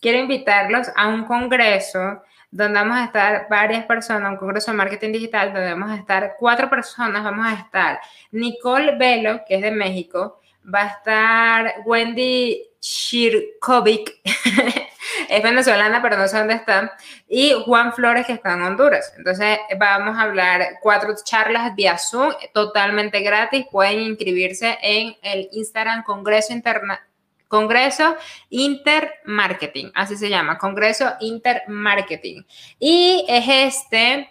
Quiero 0.00 0.18
invitarlos 0.18 0.88
a 0.96 1.06
un 1.06 1.24
congreso 1.24 2.22
donde 2.52 2.78
vamos 2.78 2.98
a 2.98 3.04
estar 3.04 3.46
varias 3.48 3.86
personas, 3.86 4.30
un 4.30 4.36
congreso 4.36 4.70
de 4.70 4.76
marketing 4.76 5.12
digital, 5.12 5.54
donde 5.54 5.70
vamos 5.70 5.90
a 5.90 5.96
estar 5.96 6.36
cuatro 6.38 6.68
personas, 6.68 7.24
vamos 7.24 7.46
a 7.46 7.54
estar 7.54 7.98
Nicole 8.30 8.96
Velo, 8.98 9.40
que 9.48 9.56
es 9.56 9.62
de 9.62 9.70
México, 9.70 10.38
va 10.72 10.82
a 10.82 10.86
estar 10.88 11.74
Wendy 11.86 12.62
Shirkovic, 12.78 14.20
es 15.30 15.42
venezolana, 15.42 16.02
pero 16.02 16.18
no 16.18 16.28
sé 16.28 16.38
dónde 16.38 16.54
está, 16.54 16.92
y 17.26 17.54
Juan 17.64 17.94
Flores, 17.94 18.26
que 18.26 18.34
está 18.34 18.52
en 18.52 18.62
Honduras. 18.62 19.14
Entonces, 19.16 19.58
vamos 19.78 20.18
a 20.18 20.22
hablar 20.22 20.78
cuatro 20.82 21.14
charlas 21.24 21.74
vía 21.74 21.96
Zoom, 21.96 22.34
totalmente 22.52 23.20
gratis, 23.20 23.64
pueden 23.70 24.00
inscribirse 24.00 24.78
en 24.82 25.16
el 25.22 25.48
Instagram 25.52 26.04
Congreso 26.04 26.52
Internacional 26.52 27.11
Congreso 27.52 28.16
Intermarketing, 28.48 29.92
así 29.94 30.16
se 30.16 30.30
llama, 30.30 30.56
Congreso 30.56 31.12
Intermarketing. 31.20 32.46
Y 32.78 33.26
es 33.28 33.44
este 33.46 34.30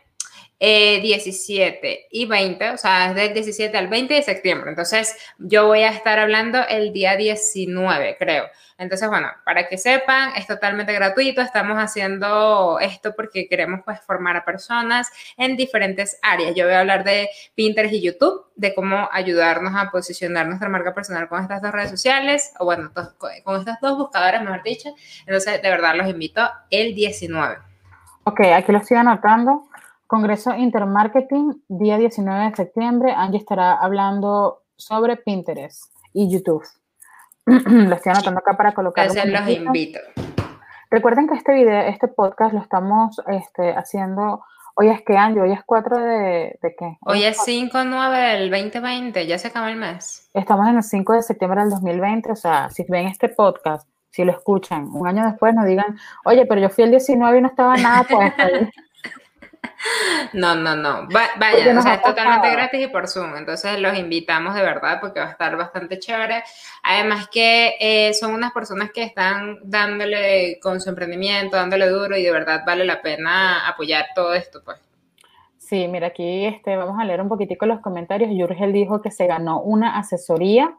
17 0.61 1.91
eh, 1.91 2.07
y 2.11 2.27
20, 2.27 2.69
o 2.69 2.77
sea, 2.77 3.09
es 3.09 3.15
del 3.15 3.33
17 3.33 3.75
al 3.75 3.87
20 3.87 4.13
de 4.13 4.21
septiembre. 4.21 4.69
Entonces, 4.69 5.17
yo 5.39 5.65
voy 5.65 5.81
a 5.81 5.89
estar 5.89 6.19
hablando 6.19 6.59
el 6.69 6.93
día 6.93 7.17
19, 7.17 8.17
creo. 8.19 8.45
Entonces, 8.77 9.09
bueno, 9.09 9.27
para 9.43 9.67
que 9.67 9.77
sepan, 9.77 10.31
es 10.35 10.45
totalmente 10.45 10.93
gratuito. 10.93 11.41
Estamos 11.41 11.77
haciendo 11.77 12.79
esto 12.79 13.15
porque 13.15 13.47
queremos 13.47 13.81
pues 13.83 14.01
formar 14.01 14.37
a 14.37 14.45
personas 14.45 15.07
en 15.37 15.57
diferentes 15.57 16.19
áreas. 16.21 16.53
Yo 16.55 16.65
voy 16.65 16.73
a 16.73 16.81
hablar 16.81 17.03
de 17.03 17.29
Pinterest 17.55 17.93
y 17.93 18.01
YouTube, 18.01 18.45
de 18.55 18.75
cómo 18.75 19.09
ayudarnos 19.11 19.73
a 19.75 19.89
posicionar 19.89 20.47
nuestra 20.47 20.69
marca 20.69 20.93
personal 20.93 21.27
con 21.27 21.41
estas 21.41 21.61
dos 21.61 21.71
redes 21.71 21.89
sociales, 21.89 22.53
o 22.59 22.65
bueno, 22.65 22.91
con 23.43 23.59
estas 23.59 23.79
dos 23.81 23.97
buscadoras, 23.97 24.43
mejor 24.43 24.61
dicho. 24.63 24.89
Entonces, 25.21 25.61
de 25.61 25.69
verdad, 25.69 25.95
los 25.95 26.07
invito 26.07 26.47
el 26.69 26.93
19. 26.93 27.57
Ok, 28.25 28.41
aquí 28.41 28.71
lo 28.71 28.77
estoy 28.77 28.97
anotando. 28.97 29.67
Congreso 30.11 30.53
Intermarketing, 30.53 31.63
día 31.69 31.97
19 31.97 32.49
de 32.49 32.55
septiembre. 32.57 33.13
Angie 33.15 33.37
estará 33.37 33.75
hablando 33.75 34.63
sobre 34.75 35.15
Pinterest 35.15 35.85
y 36.11 36.29
YouTube. 36.29 36.65
lo 37.45 37.95
estoy 37.95 38.11
anotando 38.11 38.41
acá 38.41 38.57
para 38.57 38.73
colocar. 38.73 39.07
Entonces 39.07 39.31
los 39.31 39.47
invito. 39.47 39.99
Recuerden 40.89 41.29
que 41.29 41.35
este 41.35 41.53
video, 41.53 41.83
este 41.83 42.09
podcast 42.09 42.53
lo 42.53 42.59
estamos 42.59 43.21
este, 43.27 43.71
haciendo. 43.71 44.43
Hoy 44.75 44.89
es 44.89 45.01
que 45.01 45.15
Angie, 45.15 45.43
hoy 45.43 45.53
es 45.53 45.61
4 45.65 45.99
de, 45.99 46.59
de 46.61 46.75
qué? 46.77 46.97
Hoy, 47.05 47.23
es 47.23 47.37
5, 47.45 47.85
9 47.85 48.17
del 48.17 48.51
2020, 48.51 49.25
ya 49.25 49.37
se 49.37 49.47
acaba 49.47 49.71
el 49.71 49.77
mes. 49.77 50.29
Estamos 50.33 50.67
en 50.67 50.75
el 50.75 50.83
5 50.83 51.13
de 51.13 51.23
septiembre 51.23 51.61
del 51.61 51.69
2020, 51.69 52.33
o 52.33 52.35
sea, 52.35 52.69
si 52.69 52.83
ven 52.83 53.07
este 53.07 53.29
podcast, 53.29 53.87
si 54.09 54.25
lo 54.25 54.33
escuchan, 54.33 54.89
un 54.91 55.07
año 55.07 55.25
después 55.25 55.55
nos 55.55 55.65
digan, 55.65 55.97
oye, 56.25 56.45
pero 56.47 56.59
yo 56.59 56.69
fui 56.69 56.83
el 56.83 56.91
19 56.91 57.37
y 57.37 57.41
no 57.41 57.47
estaba 57.47 57.77
nada 57.77 58.03
pues 58.03 58.33
No, 60.33 60.55
no, 60.55 60.75
no. 60.75 61.07
vaya, 61.09 61.77
o 61.77 61.81
sea, 61.81 61.95
es 61.95 62.03
totalmente 62.03 62.51
gratis 62.51 62.81
y 62.81 62.87
por 62.87 63.07
Zoom. 63.07 63.35
Entonces 63.35 63.79
los 63.79 63.97
invitamos 63.97 64.55
de 64.55 64.61
verdad 64.61 64.99
porque 65.01 65.19
va 65.19 65.27
a 65.27 65.31
estar 65.31 65.55
bastante 65.57 65.99
chévere. 65.99 66.43
Además 66.83 67.27
que 67.29 67.75
eh, 67.79 68.13
son 68.13 68.33
unas 68.33 68.51
personas 68.51 68.91
que 68.91 69.03
están 69.03 69.57
dándole 69.63 70.59
con 70.61 70.79
su 70.79 70.89
emprendimiento, 70.89 71.57
dándole 71.57 71.89
duro 71.89 72.15
y 72.17 72.23
de 72.23 72.31
verdad 72.31 72.61
vale 72.65 72.85
la 72.85 73.01
pena 73.01 73.67
apoyar 73.67 74.07
todo 74.15 74.33
esto, 74.33 74.61
pues. 74.63 74.79
Sí, 75.57 75.87
mira, 75.87 76.07
aquí 76.07 76.45
este, 76.45 76.75
vamos 76.75 76.99
a 76.99 77.05
leer 77.05 77.21
un 77.21 77.29
poquitico 77.29 77.65
los 77.65 77.79
comentarios. 77.79 78.29
Yurgel 78.33 78.73
dijo 78.73 79.01
que 79.01 79.11
se 79.11 79.27
ganó 79.27 79.61
una 79.61 79.97
asesoría. 79.97 80.75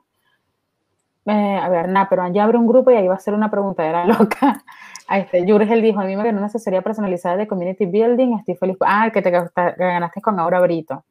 Eh, 1.24 1.58
a 1.62 1.68
ver, 1.68 1.88
nada, 1.88 2.08
pero 2.10 2.30
ya 2.32 2.44
abre 2.44 2.58
un 2.58 2.66
grupo 2.66 2.90
y 2.90 2.96
ahí 2.96 3.08
va 3.08 3.14
a 3.14 3.18
ser 3.18 3.34
una 3.34 3.50
preguntadera 3.50 4.04
loca. 4.18 4.64
A 5.12 5.18
este, 5.18 5.44
Jurgel 5.46 5.82
dijo, 5.82 6.00
a 6.00 6.04
mí 6.04 6.16
me 6.16 6.24
ganó 6.24 6.38
una 6.38 6.46
asesoría 6.46 6.80
personalizada 6.80 7.36
de 7.36 7.46
Community 7.46 7.84
Building, 7.84 8.38
estoy 8.38 8.54
feliz. 8.56 8.78
Ah, 8.80 9.10
que 9.12 9.20
te 9.20 9.30
ganaste 9.30 10.22
con 10.22 10.40
Aura 10.40 10.58
Brito. 10.60 11.04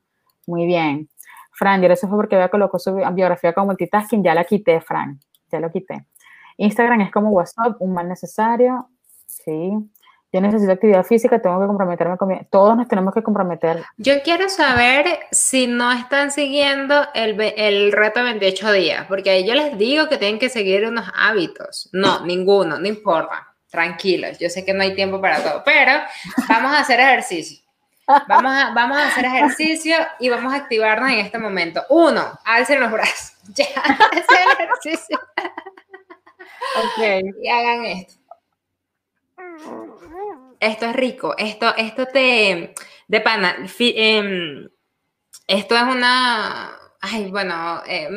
Muy 0.47 0.65
bien. 0.65 1.07
Fran, 1.51 1.83
eso 1.83 2.07
fue 2.07 2.17
porque 2.17 2.35
ella 2.35 2.49
colocó 2.49 2.79
su 2.79 2.95
biografía 2.95 3.53
como 3.53 3.67
multitasking, 3.67 4.23
ya 4.23 4.33
la 4.33 4.43
quité, 4.43 4.81
Fran, 4.81 5.19
ya 5.51 5.59
lo 5.59 5.71
quité. 5.71 6.07
Instagram 6.57 7.01
es 7.01 7.11
como 7.11 7.29
WhatsApp, 7.29 7.75
un 7.79 7.93
mal 7.93 8.09
necesario, 8.09 8.89
sí. 9.27 9.71
Yo 10.33 10.41
necesito 10.41 10.71
actividad 10.71 11.03
física, 11.03 11.39
tengo 11.39 11.61
que 11.61 11.67
comprometerme 11.67 12.17
con 12.17 12.29
mi... 12.29 12.39
Todos 12.49 12.75
nos 12.75 12.87
tenemos 12.87 13.13
que 13.13 13.21
comprometer. 13.21 13.83
Yo 13.97 14.23
quiero 14.23 14.49
saber 14.49 15.05
si 15.29 15.67
no 15.67 15.91
están 15.91 16.31
siguiendo 16.31 16.95
el, 17.13 17.39
el 17.39 17.91
reto 17.91 18.21
de 18.21 18.31
28 18.31 18.71
días, 18.71 19.05
porque 19.07 19.29
ahí 19.29 19.45
yo 19.45 19.53
les 19.53 19.77
digo 19.77 20.09
que 20.09 20.17
tienen 20.17 20.39
que 20.39 20.49
seguir 20.49 20.87
unos 20.87 21.05
hábitos. 21.13 21.87
No, 21.93 22.25
ninguno, 22.25 22.79
no 22.79 22.87
importa 22.87 23.50
tranquilos, 23.71 24.37
yo 24.37 24.49
sé 24.49 24.63
que 24.63 24.73
no 24.73 24.83
hay 24.83 24.93
tiempo 24.93 25.19
para 25.19 25.41
todo, 25.41 25.63
pero 25.65 25.93
vamos 26.47 26.73
a 26.73 26.81
hacer 26.81 26.99
ejercicio. 26.99 27.61
Vamos 28.27 28.51
a, 28.53 28.71
vamos 28.73 28.97
a 28.97 29.07
hacer 29.07 29.25
ejercicio 29.25 29.95
y 30.19 30.29
vamos 30.29 30.53
a 30.53 30.57
activarnos 30.57 31.11
en 31.11 31.19
este 31.19 31.37
momento. 31.37 31.83
Uno, 31.89 32.37
alcen 32.45 32.79
los 32.79 32.91
brazos. 32.91 33.33
Ya, 33.53 33.65
el 33.65 34.51
ejercicio. 34.51 35.19
Ok. 36.77 37.23
Y 37.41 37.49
hagan 37.49 37.85
esto. 37.85 38.13
Esto 40.59 40.85
es 40.85 40.95
rico. 40.95 41.35
Esto, 41.37 41.75
esto 41.75 42.05
te. 42.05 42.73
De 43.07 43.21
pana. 43.21 43.55
Em, 43.79 44.69
esto 45.47 45.75
es 45.75 45.83
una. 45.83 46.71
Ay, 47.01 47.31
bueno, 47.31 47.81
eh, 47.87 48.07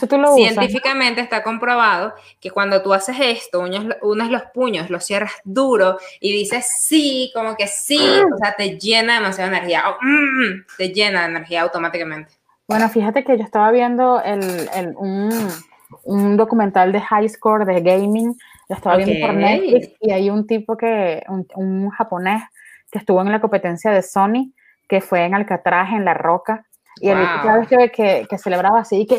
médicamente. 0.00 0.54
Científicamente 0.54 1.20
está 1.20 1.42
comprobado 1.42 2.14
que 2.40 2.50
cuando 2.50 2.82
tú 2.82 2.92
haces 2.92 3.16
esto, 3.20 3.60
unes, 3.60 4.30
los 4.30 4.42
puños, 4.54 4.90
los 4.90 5.04
cierras 5.04 5.32
duro 5.44 5.98
y 6.20 6.32
dices 6.32 6.66
sí, 6.80 7.30
como 7.34 7.56
que 7.56 7.66
sí, 7.66 7.98
o 7.98 8.38
sea, 8.38 8.54
te 8.56 8.78
llena 8.78 9.14
demasiada 9.14 9.56
energía, 9.56 9.84
mm, 10.00 10.76
te 10.76 10.88
llena 10.88 11.22
de 11.22 11.26
energía 11.28 11.62
automáticamente. 11.62 12.32
Bueno, 12.68 12.88
fíjate 12.88 13.24
que 13.24 13.36
yo 13.36 13.44
estaba 13.44 13.70
viendo 13.70 14.22
el, 14.22 14.94
un, 14.96 16.36
documental 16.36 16.90
de 16.92 17.00
high 17.00 17.28
score 17.28 17.66
de 17.66 17.80
gaming, 17.80 18.34
lo 18.68 18.76
estaba 18.76 18.96
viendo 18.96 19.26
por 19.26 19.34
Netflix 19.34 19.90
y 20.00 20.10
hay 20.10 20.30
un 20.30 20.46
tipo 20.46 20.76
que, 20.76 21.22
un, 21.28 21.90
japonés 21.90 22.42
que 22.90 22.98
estuvo 22.98 23.20
en 23.20 23.30
la 23.30 23.40
competencia 23.40 23.90
de 23.90 24.02
Sony, 24.02 24.52
que 24.88 25.00
fue 25.00 25.24
en 25.24 25.34
Alcatraz, 25.34 25.92
en 25.92 26.04
La 26.04 26.14
Roca, 26.14 26.66
y 27.00 27.08
el 27.08 27.16
cada 27.16 27.58
vez 27.58 27.90
que, 27.90 28.26
que, 28.28 28.38
celebraba 28.38 28.80
así, 28.80 29.06
que 29.06 29.18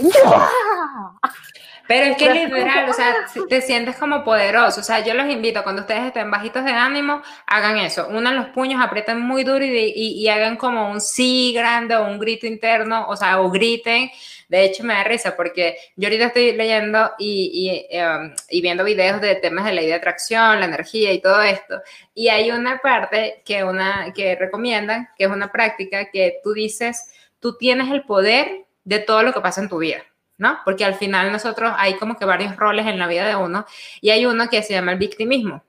Pero 1.87 2.05
es 2.05 2.17
que 2.17 2.33
literal, 2.33 2.89
o 2.89 2.93
sea, 2.93 3.13
te 3.49 3.61
sientes 3.61 3.97
como 3.97 4.23
poderoso. 4.23 4.79
O 4.79 4.83
sea, 4.83 5.03
yo 5.03 5.13
los 5.13 5.29
invito, 5.29 5.63
cuando 5.63 5.81
ustedes 5.81 6.03
estén 6.05 6.31
bajitos 6.31 6.63
de 6.63 6.71
ánimo, 6.71 7.21
hagan 7.45 7.77
eso. 7.77 8.07
Unan 8.07 8.37
los 8.37 8.47
puños, 8.47 8.81
aprieten 8.81 9.19
muy 9.19 9.43
duro 9.43 9.65
y, 9.65 9.93
y, 9.93 10.27
hagan 10.29 10.55
como 10.55 10.89
un 10.89 11.01
sí 11.01 11.53
grande 11.53 11.95
o 11.95 12.05
un 12.05 12.19
grito 12.19 12.47
interno, 12.47 13.07
o 13.07 13.15
sea, 13.17 13.41
o 13.41 13.49
griten. 13.49 14.09
De 14.47 14.65
hecho, 14.65 14.83
me 14.83 14.93
da 14.93 15.03
risa 15.03 15.35
porque 15.35 15.77
yo 15.95 16.07
ahorita 16.07 16.25
estoy 16.27 16.53
leyendo 16.53 17.11
y, 17.17 17.87
y, 17.91 17.97
um, 17.99 18.33
y, 18.49 18.61
viendo 18.61 18.83
videos 18.83 19.19
de 19.19 19.35
temas 19.35 19.65
de 19.65 19.73
ley 19.73 19.87
de 19.87 19.95
atracción, 19.95 20.59
la 20.59 20.65
energía 20.67 21.11
y 21.11 21.19
todo 21.19 21.41
esto. 21.41 21.81
Y 22.13 22.29
hay 22.29 22.51
una 22.51 22.77
parte 22.77 23.41
que, 23.43 23.63
una, 23.63 24.13
que 24.13 24.35
recomiendan, 24.35 25.09
que 25.17 25.25
es 25.25 25.29
una 25.31 25.51
práctica 25.51 26.09
que 26.11 26.39
tú 26.43 26.53
dices, 26.53 27.12
tú 27.43 27.57
tienes 27.57 27.91
el 27.91 28.03
poder 28.03 28.65
de 28.85 28.99
todo 28.99 29.21
lo 29.21 29.33
que 29.33 29.41
pasa 29.41 29.61
en 29.61 29.67
tu 29.67 29.77
vida. 29.77 30.01
¿no? 30.37 30.59
Porque 30.65 30.85
al 30.85 30.95
final 30.95 31.31
nosotros 31.31 31.73
hay 31.77 31.95
como 31.97 32.17
que 32.17 32.25
varios 32.25 32.55
roles 32.55 32.87
en 32.87 32.97
la 32.97 33.07
vida 33.07 33.27
de 33.27 33.35
uno 33.35 33.65
y 34.01 34.09
hay 34.09 34.25
uno 34.25 34.49
que 34.49 34.63
se 34.63 34.73
llama 34.73 34.93
el 34.93 34.97
victimismo. 34.97 35.61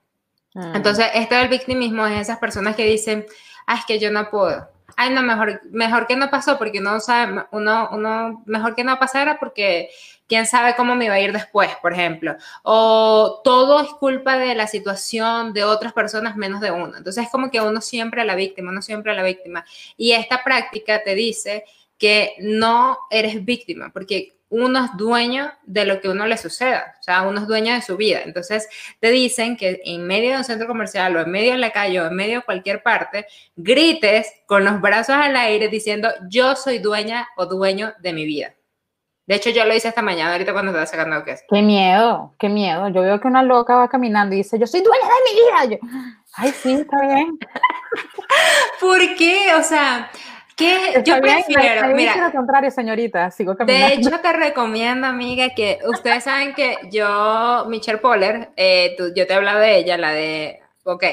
Ah. 0.55 0.71
Entonces, 0.73 1.07
este 1.13 1.35
del 1.35 1.49
victimismo 1.49 2.07
es 2.07 2.21
esas 2.21 2.39
personas 2.39 2.75
que 2.75 2.85
dicen, 2.85 3.25
ah, 3.67 3.75
es 3.75 3.85
que 3.85 3.99
yo 3.99 4.09
no 4.09 4.29
puedo. 4.29 4.67
Ay, 4.95 5.11
no, 5.11 5.21
mejor, 5.21 5.61
mejor 5.71 6.07
que 6.07 6.15
no 6.15 6.29
pasó 6.29 6.57
porque 6.57 6.79
no 6.79 6.99
sabe, 7.01 7.43
uno, 7.51 7.89
uno, 7.91 8.41
mejor 8.45 8.73
que 8.73 8.85
no 8.85 8.97
pasara 8.97 9.37
porque 9.37 9.89
quién 10.27 10.45
sabe 10.45 10.75
cómo 10.75 10.95
me 10.95 11.05
iba 11.05 11.15
a 11.15 11.19
ir 11.19 11.31
después, 11.31 11.69
por 11.81 11.93
ejemplo. 11.93 12.35
O 12.63 13.41
todo 13.43 13.81
es 13.81 13.89
culpa 13.89 14.37
de 14.37 14.55
la 14.55 14.67
situación 14.67 15.53
de 15.53 15.63
otras 15.63 15.93
personas 15.93 16.35
menos 16.35 16.61
de 16.61 16.71
uno. 16.71 16.97
Entonces 16.97 17.25
es 17.25 17.29
como 17.29 17.51
que 17.51 17.61
uno 17.61 17.81
siempre 17.81 18.21
a 18.21 18.25
la 18.25 18.35
víctima, 18.35 18.71
uno 18.71 18.81
siempre 18.81 19.11
a 19.11 19.15
la 19.15 19.23
víctima. 19.23 19.65
Y 19.97 20.13
esta 20.13 20.43
práctica 20.43 21.03
te 21.03 21.15
dice 21.15 21.65
que 21.97 22.35
no 22.39 22.97
eres 23.09 23.43
víctima, 23.45 23.91
porque 23.93 24.35
uno 24.49 24.85
es 24.85 24.91
dueño 24.97 25.51
de 25.63 25.85
lo 25.85 26.01
que 26.01 26.09
uno 26.09 26.25
le 26.27 26.37
suceda, 26.37 26.95
o 26.99 27.03
sea, 27.03 27.23
uno 27.23 27.41
es 27.41 27.47
dueño 27.47 27.73
de 27.73 27.81
su 27.81 27.97
vida. 27.97 28.21
Entonces, 28.23 28.67
te 28.99 29.11
dicen 29.11 29.57
que 29.57 29.81
en 29.83 30.05
medio 30.05 30.31
de 30.31 30.37
un 30.37 30.43
centro 30.43 30.67
comercial 30.67 31.15
o 31.15 31.21
en 31.21 31.31
medio 31.31 31.53
de 31.53 31.57
la 31.57 31.71
calle 31.71 31.99
o 32.01 32.07
en 32.07 32.15
medio 32.15 32.39
de 32.39 32.45
cualquier 32.45 32.83
parte, 32.83 33.25
grites 33.55 34.31
con 34.45 34.63
los 34.63 34.79
brazos 34.81 35.15
al 35.15 35.35
aire 35.35 35.67
diciendo, 35.67 36.09
yo 36.29 36.55
soy 36.55 36.79
dueña 36.79 37.27
o 37.37 37.45
dueño 37.47 37.93
de 37.99 38.13
mi 38.13 38.25
vida. 38.25 38.53
De 39.27 39.35
hecho, 39.35 39.49
yo 39.49 39.65
lo 39.65 39.73
hice 39.73 39.87
esta 39.87 40.03
mañana, 40.03 40.33
ahorita 40.33 40.53
cuando 40.53 40.71
estaba 40.71 40.85
sacando 40.85 41.23
queso. 41.23 41.43
Qué 41.49 41.61
miedo, 41.61 42.35
qué 42.37 42.47
miedo. 42.47 42.89
Yo 42.89 43.01
veo 43.01 43.19
que 43.19 43.27
una 43.27 43.41
loca 43.41 43.75
va 43.75 43.87
caminando 43.87 44.35
y 44.35 44.39
dice, 44.39 44.59
yo 44.59 44.67
soy 44.67 44.81
dueña 44.81 45.07
de 45.07 45.33
mi 45.33 45.39
vida. 45.41 45.77
Yo, 45.81 45.87
ay, 46.35 46.51
sí, 46.51 46.73
está 46.73 47.01
bien. 47.01 47.39
¿Por 48.79 49.15
qué? 49.15 49.55
O 49.57 49.63
sea, 49.63 50.11
¿Qué? 50.55 51.01
Yo 51.03 51.19
prefiero, 51.19 51.87
mira, 51.95 52.15
lo 52.15 52.31
contrario, 52.31 52.71
señorita, 52.71 53.29
sigo 53.29 53.57
caminando. 53.57 53.87
De 53.87 53.93
hecho, 53.95 54.19
te 54.21 54.31
recomiendo, 54.31 55.05
amiga, 55.05 55.49
que 55.49 55.79
ustedes 55.85 56.23
saben 56.23 56.53
que 56.53 56.77
yo, 56.91 57.65
Michelle 57.67 57.97
Poller, 57.97 58.51
eh, 58.55 58.95
yo 59.15 59.27
te 59.27 59.33
he 59.33 59.35
hablado 59.35 59.59
de 59.59 59.77
ella, 59.77 59.97
la 59.97 60.11
de, 60.11 60.61
ok, 60.83 61.03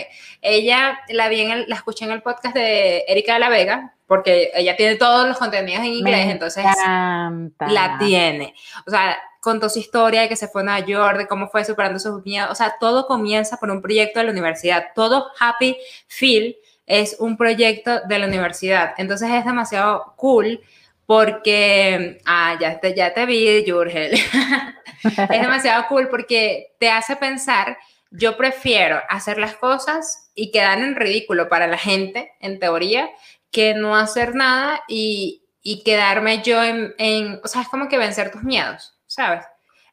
ella 0.42 1.00
la 1.08 1.28
vi 1.28 1.40
en 1.40 1.68
la 1.68 1.74
escuché 1.74 2.04
en 2.04 2.12
el 2.12 2.22
podcast 2.22 2.54
de 2.54 3.04
Erika 3.08 3.34
de 3.34 3.40
la 3.40 3.48
Vega, 3.48 3.94
porque 4.12 4.50
ella 4.52 4.76
tiene 4.76 4.96
todos 4.96 5.26
los 5.26 5.38
contenidos 5.38 5.86
en 5.86 5.94
inglés, 5.94 6.26
entonces 6.28 6.66
la 6.76 7.96
tiene. 7.98 8.52
O 8.86 8.90
sea, 8.90 9.18
contó 9.40 9.70
su 9.70 9.78
historia 9.78 10.20
de 10.20 10.28
que 10.28 10.36
se 10.36 10.48
fue 10.48 10.60
a 10.60 10.64
Nueva 10.66 10.80
York, 10.80 11.16
de 11.16 11.26
cómo 11.26 11.48
fue 11.48 11.64
superando 11.64 11.98
sus 11.98 12.22
miedos, 12.22 12.50
o 12.50 12.54
sea, 12.54 12.74
todo 12.78 13.06
comienza 13.06 13.56
por 13.56 13.70
un 13.70 13.80
proyecto 13.80 14.20
de 14.20 14.26
la 14.26 14.32
universidad, 14.32 14.88
todo 14.94 15.28
happy 15.40 15.78
feel 16.08 16.58
es 16.84 17.16
un 17.20 17.38
proyecto 17.38 18.00
de 18.06 18.18
la 18.18 18.26
universidad. 18.26 18.92
Entonces 18.98 19.30
es 19.30 19.46
demasiado 19.46 20.12
cool 20.16 20.60
porque, 21.06 22.20
ah, 22.26 22.58
ya 22.60 22.78
te, 22.80 22.94
ya 22.94 23.14
te 23.14 23.24
vi, 23.24 23.64
Jurgel. 23.66 24.12
es 25.04 25.40
demasiado 25.40 25.86
cool 25.88 26.10
porque 26.10 26.74
te 26.78 26.90
hace 26.90 27.16
pensar, 27.16 27.78
yo 28.10 28.36
prefiero 28.36 29.00
hacer 29.08 29.38
las 29.38 29.56
cosas 29.56 30.30
y 30.34 30.50
quedar 30.50 30.80
en 30.80 30.96
ridículo 30.96 31.48
para 31.48 31.66
la 31.66 31.78
gente, 31.78 32.32
en 32.40 32.58
teoría, 32.58 33.08
que 33.52 33.74
no 33.74 33.94
hacer 33.94 34.34
nada 34.34 34.82
y, 34.88 35.44
y 35.62 35.84
quedarme 35.84 36.42
yo 36.42 36.64
en, 36.64 36.94
en, 36.98 37.40
o 37.44 37.46
sea, 37.46 37.62
es 37.62 37.68
como 37.68 37.88
que 37.88 37.98
vencer 37.98 38.32
tus 38.32 38.42
miedos, 38.42 38.98
¿sabes? 39.06 39.44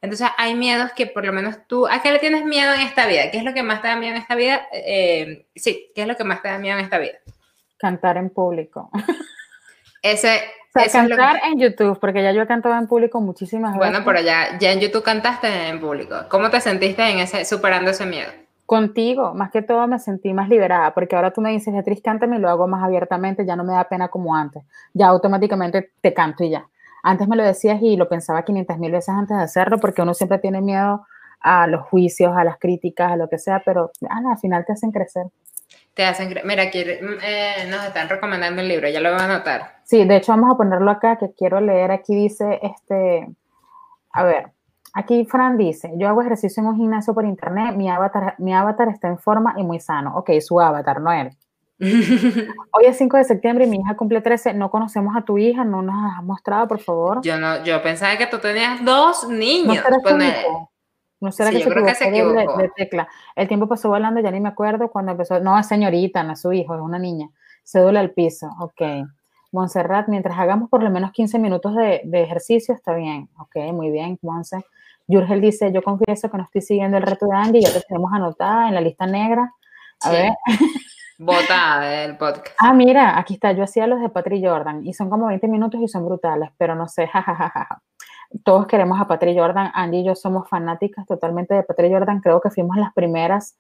Entonces 0.02 0.30
hay 0.38 0.56
miedos 0.56 0.92
que 0.94 1.08
por 1.08 1.26
lo 1.26 1.34
menos 1.34 1.58
tú, 1.68 1.86
¿a 1.86 2.02
qué 2.02 2.12
le 2.12 2.20
tienes 2.20 2.46
miedo 2.46 2.74
en 2.74 2.82
esta 2.82 3.06
vida? 3.06 3.30
¿Qué 3.32 3.38
es 3.38 3.44
lo 3.44 3.54
que 3.54 3.64
más 3.64 3.82
te 3.82 3.90
da 3.90 3.98
miedo 3.98 4.16
en 4.16 4.22
esta 4.22 4.36
vida? 4.36 4.62
Eh, 4.72 5.46
sí, 5.56 5.92
¿qué 5.94 6.04
es 6.04 6.08
lo 6.08 6.16
que 6.16 6.24
más 6.24 6.42
te 6.42 6.48
da 6.48 6.58
miedo 6.58 6.78
en 6.78 6.86
esta 6.86 6.98
vida? 6.98 7.18
Cantar 7.78 8.16
en 8.16 8.30
público. 8.30 8.90
Ese, 10.02 10.42
o 10.74 10.80
sea, 10.80 10.90
cantar 10.90 11.42
en 11.44 11.60
YouTube, 11.60 12.00
porque 12.00 12.24
ya 12.24 12.32
yo 12.32 12.42
he 12.42 12.48
cantado 12.48 12.78
en 12.78 12.88
público 12.88 13.20
muchísimas 13.20 13.78
veces. 13.78 13.92
Bueno, 13.92 14.06
pero 14.06 14.22
ya, 14.22 14.58
ya 14.58 14.72
en 14.72 14.80
YouTube 14.80 15.04
cantaste 15.04 15.68
en 15.68 15.82
público. 15.82 16.16
¿Cómo 16.30 16.50
te 16.50 16.62
sentiste 16.62 17.04
en 17.04 17.20
ese, 17.20 17.44
superando 17.44 17.92
ese 17.92 18.06
miedo? 18.06 18.32
Contigo, 18.70 19.34
más 19.34 19.50
que 19.50 19.64
todo 19.64 19.88
me 19.88 19.98
sentí 19.98 20.32
más 20.32 20.48
liberada, 20.48 20.94
porque 20.94 21.16
ahora 21.16 21.34
tú 21.34 21.42
me 21.42 21.50
dices, 21.50 21.74
Beatriz, 21.74 22.04
cántame 22.04 22.36
y 22.36 22.40
lo 22.40 22.52
hago 22.52 22.68
más 22.68 22.84
abiertamente, 22.84 23.44
ya 23.44 23.56
no 23.56 23.64
me 23.64 23.74
da 23.74 23.86
pena 23.86 24.10
como 24.10 24.36
antes. 24.36 24.62
Ya 24.94 25.08
automáticamente 25.08 25.90
te 26.02 26.14
canto 26.14 26.44
y 26.44 26.52
ya. 26.52 26.68
Antes 27.02 27.28
me 27.28 27.36
lo 27.36 27.44
decías 27.44 27.82
y 27.82 27.98
lo 27.98 28.08
pensaba 28.08 28.46
500 28.46 28.78
mil 28.78 28.92
veces 28.92 29.10
antes 29.10 29.36
de 29.36 29.42
hacerlo 29.42 29.80
porque 29.80 30.04
uno 30.04 30.14
siempre 30.14 30.38
tiene 30.38 30.62
miedo 30.62 31.04
a 31.40 31.66
los 31.66 31.82
juicios, 31.88 32.38
a 32.38 32.44
las 32.44 32.60
críticas, 32.60 33.12
a 33.12 33.16
lo 33.16 33.28
que 33.28 33.40
sea, 33.40 33.64
pero 33.66 33.90
al 34.08 34.38
final 34.38 34.64
te 34.68 34.74
hacen 34.74 34.92
crecer. 34.92 35.26
Te 35.96 36.06
hacen 36.06 36.28
crecer. 36.30 36.46
Mira, 36.46 36.62
aquí 36.62 36.84
eh, 36.86 37.66
nos 37.72 37.84
están 37.86 38.08
recomendando 38.08 38.62
el 38.62 38.68
libro, 38.68 38.88
ya 38.88 39.00
lo 39.00 39.12
voy 39.12 39.20
a 39.20 39.26
anotar. 39.26 39.78
Sí, 39.84 40.06
de 40.06 40.18
hecho 40.18 40.32
vamos 40.32 40.54
a 40.54 40.58
ponerlo 40.58 40.92
acá, 40.92 41.18
que 41.18 41.32
quiero 41.36 41.60
leer. 41.60 41.90
Aquí 41.90 42.14
dice, 42.14 42.60
este, 42.62 43.28
a 44.12 44.24
ver, 44.24 44.52
aquí 45.00 45.26
Fran 45.26 45.58
dice, 45.58 45.92
yo 45.96 46.08
hago 46.08 46.22
ejercicio 46.22 46.62
en 46.62 46.70
un 46.70 46.76
gimnasio 46.76 47.14
por 47.14 47.26
internet, 47.26 47.76
mi 47.76 47.90
avatar, 47.90 48.36
mi 48.38 48.54
avatar 48.54 48.90
está 48.90 49.08
en 49.08 49.18
forma 49.18 49.56
y 49.58 49.64
muy 49.64 49.80
sano. 49.80 50.16
Ok, 50.18 50.32
su 50.42 50.60
avatar, 50.60 51.02
no 51.02 51.12
él. 51.12 51.30
Hoy 51.80 52.86
es 52.86 52.98
5 52.98 53.18
de 53.18 53.24
septiembre 53.24 53.66
y 53.66 53.70
mi 53.70 53.78
hija 53.78 53.96
cumple 53.96 54.20
13. 54.22 54.54
No 54.54 54.70
conocemos 54.70 55.16
a 55.16 55.22
tu 55.22 55.38
hija, 55.38 55.64
no 55.64 55.82
nos 55.82 55.96
has 55.96 56.24
mostrado, 56.24 56.68
por 56.68 56.80
favor. 56.80 57.22
Yo 57.22 57.38
no, 57.38 57.64
yo 57.64 57.82
pensaba 57.82 58.18
que 58.18 58.28
tú 58.28 58.38
tenías 58.40 58.84
dos 58.84 59.28
niños. 59.30 59.78
No 61.22 61.34
será 61.34 61.50
pues 61.52 61.64
que, 61.64 61.70
yo 61.70 61.96
se, 61.96 62.12
que 62.12 62.24
De, 62.24 62.72
tecla. 62.76 63.08
El 63.36 63.48
tiempo 63.48 63.68
pasó 63.68 63.90
volando, 63.90 64.22
ya 64.22 64.32
ni 64.32 64.40
me 64.40 64.50
acuerdo 64.50 64.90
cuando 64.90 65.12
empezó. 65.12 65.40
No, 65.40 65.58
es 65.58 65.68
señorita, 65.68 66.24
no 66.24 66.34
es 66.34 66.42
su 66.42 66.54
hijo, 66.54 66.76
es 66.76 66.82
una 66.82 67.00
niña. 67.00 67.30
Se 67.64 67.80
duele 67.80 68.00
al 68.00 68.12
piso, 68.12 68.50
ok. 68.60 68.82
Montserrat, 69.52 70.08
mientras 70.08 70.38
hagamos 70.38 70.70
por 70.70 70.84
lo 70.84 70.90
menos 70.90 71.12
15 71.12 71.40
minutos 71.40 71.76
de, 71.76 72.02
de 72.06 72.24
ejercicio, 72.24 72.74
está 72.74 72.94
bien. 72.94 73.30
Ok, 73.38 73.56
muy 73.74 73.90
bien, 73.90 74.18
Monse. 74.22 74.64
Jurgel 75.10 75.42
dice, 75.42 75.72
yo 75.72 75.82
confieso 75.82 76.30
que 76.30 76.38
no 76.38 76.44
estoy 76.44 76.62
siguiendo 76.62 76.98
el 76.98 77.04
reto 77.04 77.26
de 77.26 77.36
Andy, 77.36 77.62
ya 77.62 77.74
te 77.74 77.82
tenemos 77.82 78.12
anotada 78.14 78.68
en 78.68 78.76
la 78.76 78.82
lista 78.82 79.08
negra. 79.08 79.54
A 80.02 80.12
ver. 80.12 80.32
Botada 81.18 81.82
del 81.82 82.16
podcast. 82.16 82.56
Ah, 82.60 82.74
mira, 82.74 83.20
aquí 83.20 83.34
está. 83.34 83.52
Yo 83.52 83.64
hacía 83.64 83.88
los 83.88 84.00
de 84.00 84.08
Patri 84.08 84.42
Jordan 84.42 84.86
y 84.86 84.94
son 84.94 85.10
como 85.10 85.28
20 85.28 85.50
minutos 85.50 85.82
y 85.82 85.88
son 85.90 86.06
brutales, 86.06 86.50
pero 86.58 86.76
no 86.76 86.88
sé, 86.88 87.08
jajajaja. 87.12 87.82
Todos 88.44 88.68
queremos 88.68 89.02
a 89.02 89.08
Patri 89.08 89.38
Jordan. 89.38 89.72
Andy 89.74 89.98
y 89.98 90.06
yo 90.06 90.16
somos 90.16 90.48
fanáticas 90.48 91.06
totalmente 91.06 91.56
de 91.56 91.64
Patri 91.64 91.92
Jordan. 91.92 92.22
Creo 92.22 92.40
que 92.40 92.50
fuimos 92.50 92.78
las 92.78 92.94
primeras. 92.94 93.58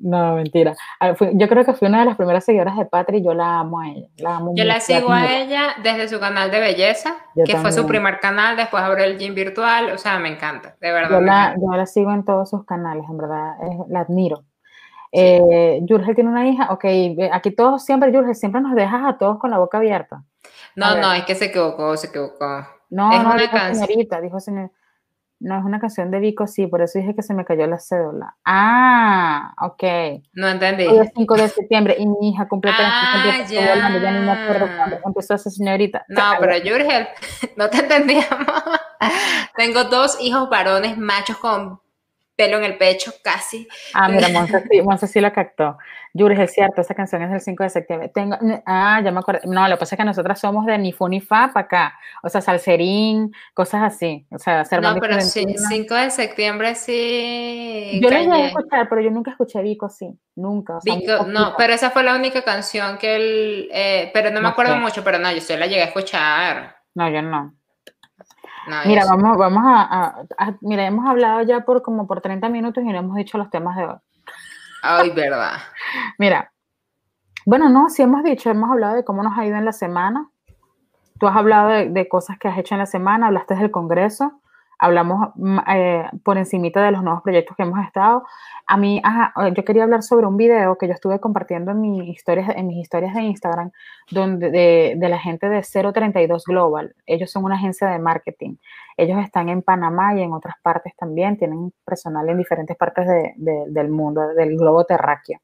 No, 0.00 0.36
mentira. 0.36 0.76
Ah, 1.00 1.14
yo 1.32 1.48
creo 1.48 1.64
que 1.64 1.72
fui 1.72 1.88
una 1.88 2.00
de 2.00 2.04
las 2.04 2.16
primeras 2.16 2.44
seguidoras 2.44 2.76
de 2.76 2.86
Patri 2.86 3.18
y 3.18 3.24
yo 3.24 3.34
la 3.34 3.60
amo 3.60 3.80
a 3.80 3.88
ella. 3.88 4.08
yo 4.54 4.64
la 4.64 4.80
sigo 4.80 5.10
a 5.10 5.26
ella 5.26 5.74
desde 5.82 6.08
su 6.08 6.20
canal 6.20 6.50
de 6.50 6.60
belleza, 6.60 7.16
que 7.44 7.56
fue 7.56 7.72
su 7.72 7.86
primer 7.86 8.20
canal, 8.20 8.56
después 8.56 8.82
abrió 8.82 9.04
el 9.04 9.18
gym 9.18 9.34
virtual. 9.34 9.90
O 9.90 9.98
sea, 9.98 10.18
me 10.18 10.28
encanta, 10.28 10.76
de 10.80 10.92
verdad. 10.92 11.18
Yo, 11.18 11.20
la, 11.20 11.54
yo 11.56 11.76
la, 11.76 11.86
sigo 11.86 12.12
en 12.12 12.24
todos 12.24 12.50
sus 12.50 12.64
canales, 12.64 13.04
en 13.08 13.16
verdad, 13.16 13.54
la 13.88 14.00
admiro. 14.00 14.44
Eh, 15.10 15.80
tiene 16.14 16.30
una 16.30 16.48
hija, 16.48 16.68
ok, 16.70 16.84
aquí 17.32 17.50
todos 17.50 17.84
siempre, 17.84 18.12
Jurgel, 18.12 18.34
siempre 18.34 18.60
nos 18.60 18.74
dejas 18.74 19.02
a 19.04 19.18
todos 19.18 19.38
con 19.38 19.50
la 19.50 19.58
boca 19.58 19.78
abierta. 19.78 20.22
No, 20.76 20.96
no, 20.96 21.12
es 21.12 21.24
que 21.24 21.34
se 21.34 21.46
equivocó, 21.46 21.96
se 21.96 22.08
equivocó. 22.08 22.66
No, 22.90 23.12
es 23.12 23.22
no, 23.22 23.30
una 23.30 23.42
dijo 23.42 23.52
canción. 23.52 23.86
señorita, 23.86 24.20
dijo 24.20 24.38
señor. 24.40 24.70
No, 25.40 25.56
es 25.56 25.64
una 25.64 25.78
canción 25.78 26.10
de 26.10 26.18
Vico, 26.18 26.46
sí, 26.48 26.66
por 26.66 26.82
eso 26.82 26.98
dije 26.98 27.14
que 27.14 27.22
se 27.22 27.32
me 27.32 27.44
cayó 27.44 27.66
la 27.66 27.78
cédula. 27.78 28.36
Ah, 28.44 29.54
ok. 29.60 29.84
No 30.32 30.48
entendí. 30.48 30.86
Hoy 30.86 30.98
es 30.98 31.12
5 31.16 31.34
de 31.36 31.48
septiembre 31.48 31.96
y 31.98 32.06
mi 32.06 32.30
hija 32.30 32.48
cumple 32.48 32.72
ah, 32.74 33.44
ya. 33.48 33.76
ya 33.76 33.88
ni 33.88 34.00
me 34.00 34.32
acuerdo 34.32 34.66
cuando 34.76 34.98
empezó 35.04 35.34
esa 35.34 35.50
señorita. 35.50 36.04
No, 36.08 36.22
pero 36.40 36.54
Jurgel, 36.54 37.06
no 37.56 37.70
te 37.70 37.78
entendíamos. 37.78 38.46
Tengo 39.56 39.84
dos 39.84 40.18
hijos 40.20 40.50
varones 40.50 40.98
machos 40.98 41.36
con 41.36 41.80
pelo 42.38 42.56
en 42.58 42.64
el 42.64 42.78
pecho 42.78 43.12
casi. 43.20 43.66
Ah, 43.92 44.08
mira, 44.08 44.28
Monse 44.84 45.08
sí, 45.08 45.20
lo 45.20 45.32
captó. 45.32 45.76
Yuri, 46.14 46.40
es 46.40 46.52
cierto, 46.52 46.80
esa 46.80 46.94
canción 46.94 47.20
es 47.22 47.30
del 47.30 47.40
5 47.40 47.64
de 47.64 47.68
septiembre. 47.68 48.08
Tengo, 48.14 48.38
ah, 48.64 49.00
ya 49.04 49.10
me 49.10 49.18
acuerdo. 49.18 49.50
No, 49.50 49.66
lo 49.68 49.74
que 49.74 49.80
pasa 49.80 49.96
es 49.96 49.98
que 49.98 50.04
nosotras 50.04 50.40
somos 50.40 50.64
de 50.64 50.78
ni 50.78 50.92
fu 50.92 51.08
ni 51.08 51.20
fa 51.20 51.50
para 51.52 51.66
acá. 51.66 51.98
O 52.22 52.28
sea, 52.28 52.40
salserín, 52.40 53.32
cosas 53.54 53.82
así. 53.82 54.24
O 54.30 54.38
sea, 54.38 54.62
No, 54.80 54.94
pero 55.00 55.20
sí, 55.20 55.44
5 55.68 55.94
de 55.96 56.10
septiembre 56.10 56.76
sí. 56.76 57.98
Yo 58.00 58.08
lo 58.08 58.16
llegué 58.16 58.32
a 58.32 58.46
escuchar, 58.46 58.88
pero 58.88 59.00
yo 59.00 59.10
nunca 59.10 59.32
escuché 59.32 59.60
Vico, 59.60 59.88
sí. 59.88 60.16
Nunca. 60.36 60.78
Vico, 60.84 61.24
no, 61.26 61.54
pero 61.58 61.72
esa 61.72 61.90
fue 61.90 62.04
la 62.04 62.14
única 62.14 62.42
canción 62.42 62.98
que 62.98 63.16
él. 63.16 63.68
Eh, 63.72 64.10
pero 64.14 64.30
no 64.30 64.40
me 64.40 64.48
acuerdo 64.48 64.76
mucho, 64.76 65.02
pero 65.02 65.18
no, 65.18 65.32
yo 65.32 65.40
sí 65.40 65.56
la 65.56 65.66
llegué 65.66 65.82
a 65.82 65.86
escuchar. 65.86 66.76
No, 66.94 67.10
yo 67.10 67.20
no 67.20 67.58
mira, 68.86 69.04
vamos, 69.04 69.36
vamos 69.36 69.62
a, 69.64 70.24
Mira, 70.60 70.86
hemos 70.86 71.06
hablado 71.06 71.42
ya 71.42 71.64
por 71.64 71.82
como 71.82 72.06
por 72.06 72.20
30 72.20 72.48
minutos 72.48 72.84
y 72.84 72.88
no 72.88 72.98
hemos 72.98 73.16
dicho 73.16 73.38
los 73.38 73.50
temas 73.50 73.76
de 73.76 73.86
hoy. 73.86 73.96
Ay, 74.82 75.10
verdad. 75.10 75.58
mira, 76.18 76.52
bueno, 77.46 77.68
no, 77.68 77.88
sí 77.88 78.02
hemos 78.02 78.22
dicho, 78.22 78.50
hemos 78.50 78.70
hablado 78.70 78.94
de 78.94 79.04
cómo 79.04 79.22
nos 79.22 79.36
ha 79.36 79.46
ido 79.46 79.56
en 79.56 79.64
la 79.64 79.72
semana. 79.72 80.28
Tú 81.18 81.26
has 81.26 81.36
hablado 81.36 81.68
de 81.68 82.08
cosas 82.08 82.38
que 82.38 82.48
has 82.48 82.58
hecho 82.58 82.74
en 82.74 82.80
la 82.80 82.86
semana, 82.86 83.26
hablaste 83.26 83.56
del 83.56 83.70
Congreso 83.70 84.37
hablamos 84.78 85.30
mm, 85.34 85.58
eh, 85.68 86.10
por 86.22 86.38
encimita 86.38 86.82
de 86.82 86.92
los 86.92 87.02
nuevos 87.02 87.22
proyectos 87.22 87.56
que 87.56 87.62
hemos 87.64 87.84
estado. 87.84 88.24
A 88.66 88.76
mí, 88.76 88.98
eh, 88.98 89.52
yo 89.54 89.64
quería 89.64 89.84
hablar 89.84 90.02
sobre 90.02 90.26
un 90.26 90.36
video 90.36 90.76
que 90.78 90.86
yo 90.86 90.94
estuve 90.94 91.20
compartiendo 91.20 91.72
en 91.72 91.80
mis 91.80 92.08
historias, 92.08 92.50
en 92.54 92.66
mis 92.68 92.78
historias 92.78 93.14
de 93.14 93.22
Instagram, 93.22 93.70
donde 94.10 94.50
de, 94.50 95.08
la 95.08 95.18
gente 95.18 95.48
de 95.48 95.62
032 95.62 96.44
Global. 96.44 96.94
Ellos 97.06 97.30
son 97.30 97.44
una 97.44 97.56
agencia 97.56 97.88
de 97.88 97.98
marketing. 97.98 98.56
Ellos 98.96 99.18
están 99.22 99.48
en 99.48 99.62
Panamá 99.62 100.14
y 100.14 100.22
en 100.22 100.32
otras 100.32 100.56
partes 100.62 100.94
también. 100.96 101.36
Tienen 101.36 101.72
personal 101.84 102.28
en 102.28 102.38
diferentes 102.38 102.76
partes 102.76 103.06
del 103.36 103.88
mundo, 103.88 104.28
del 104.34 104.56
globo 104.56 104.84
terráqueo. 104.84 105.40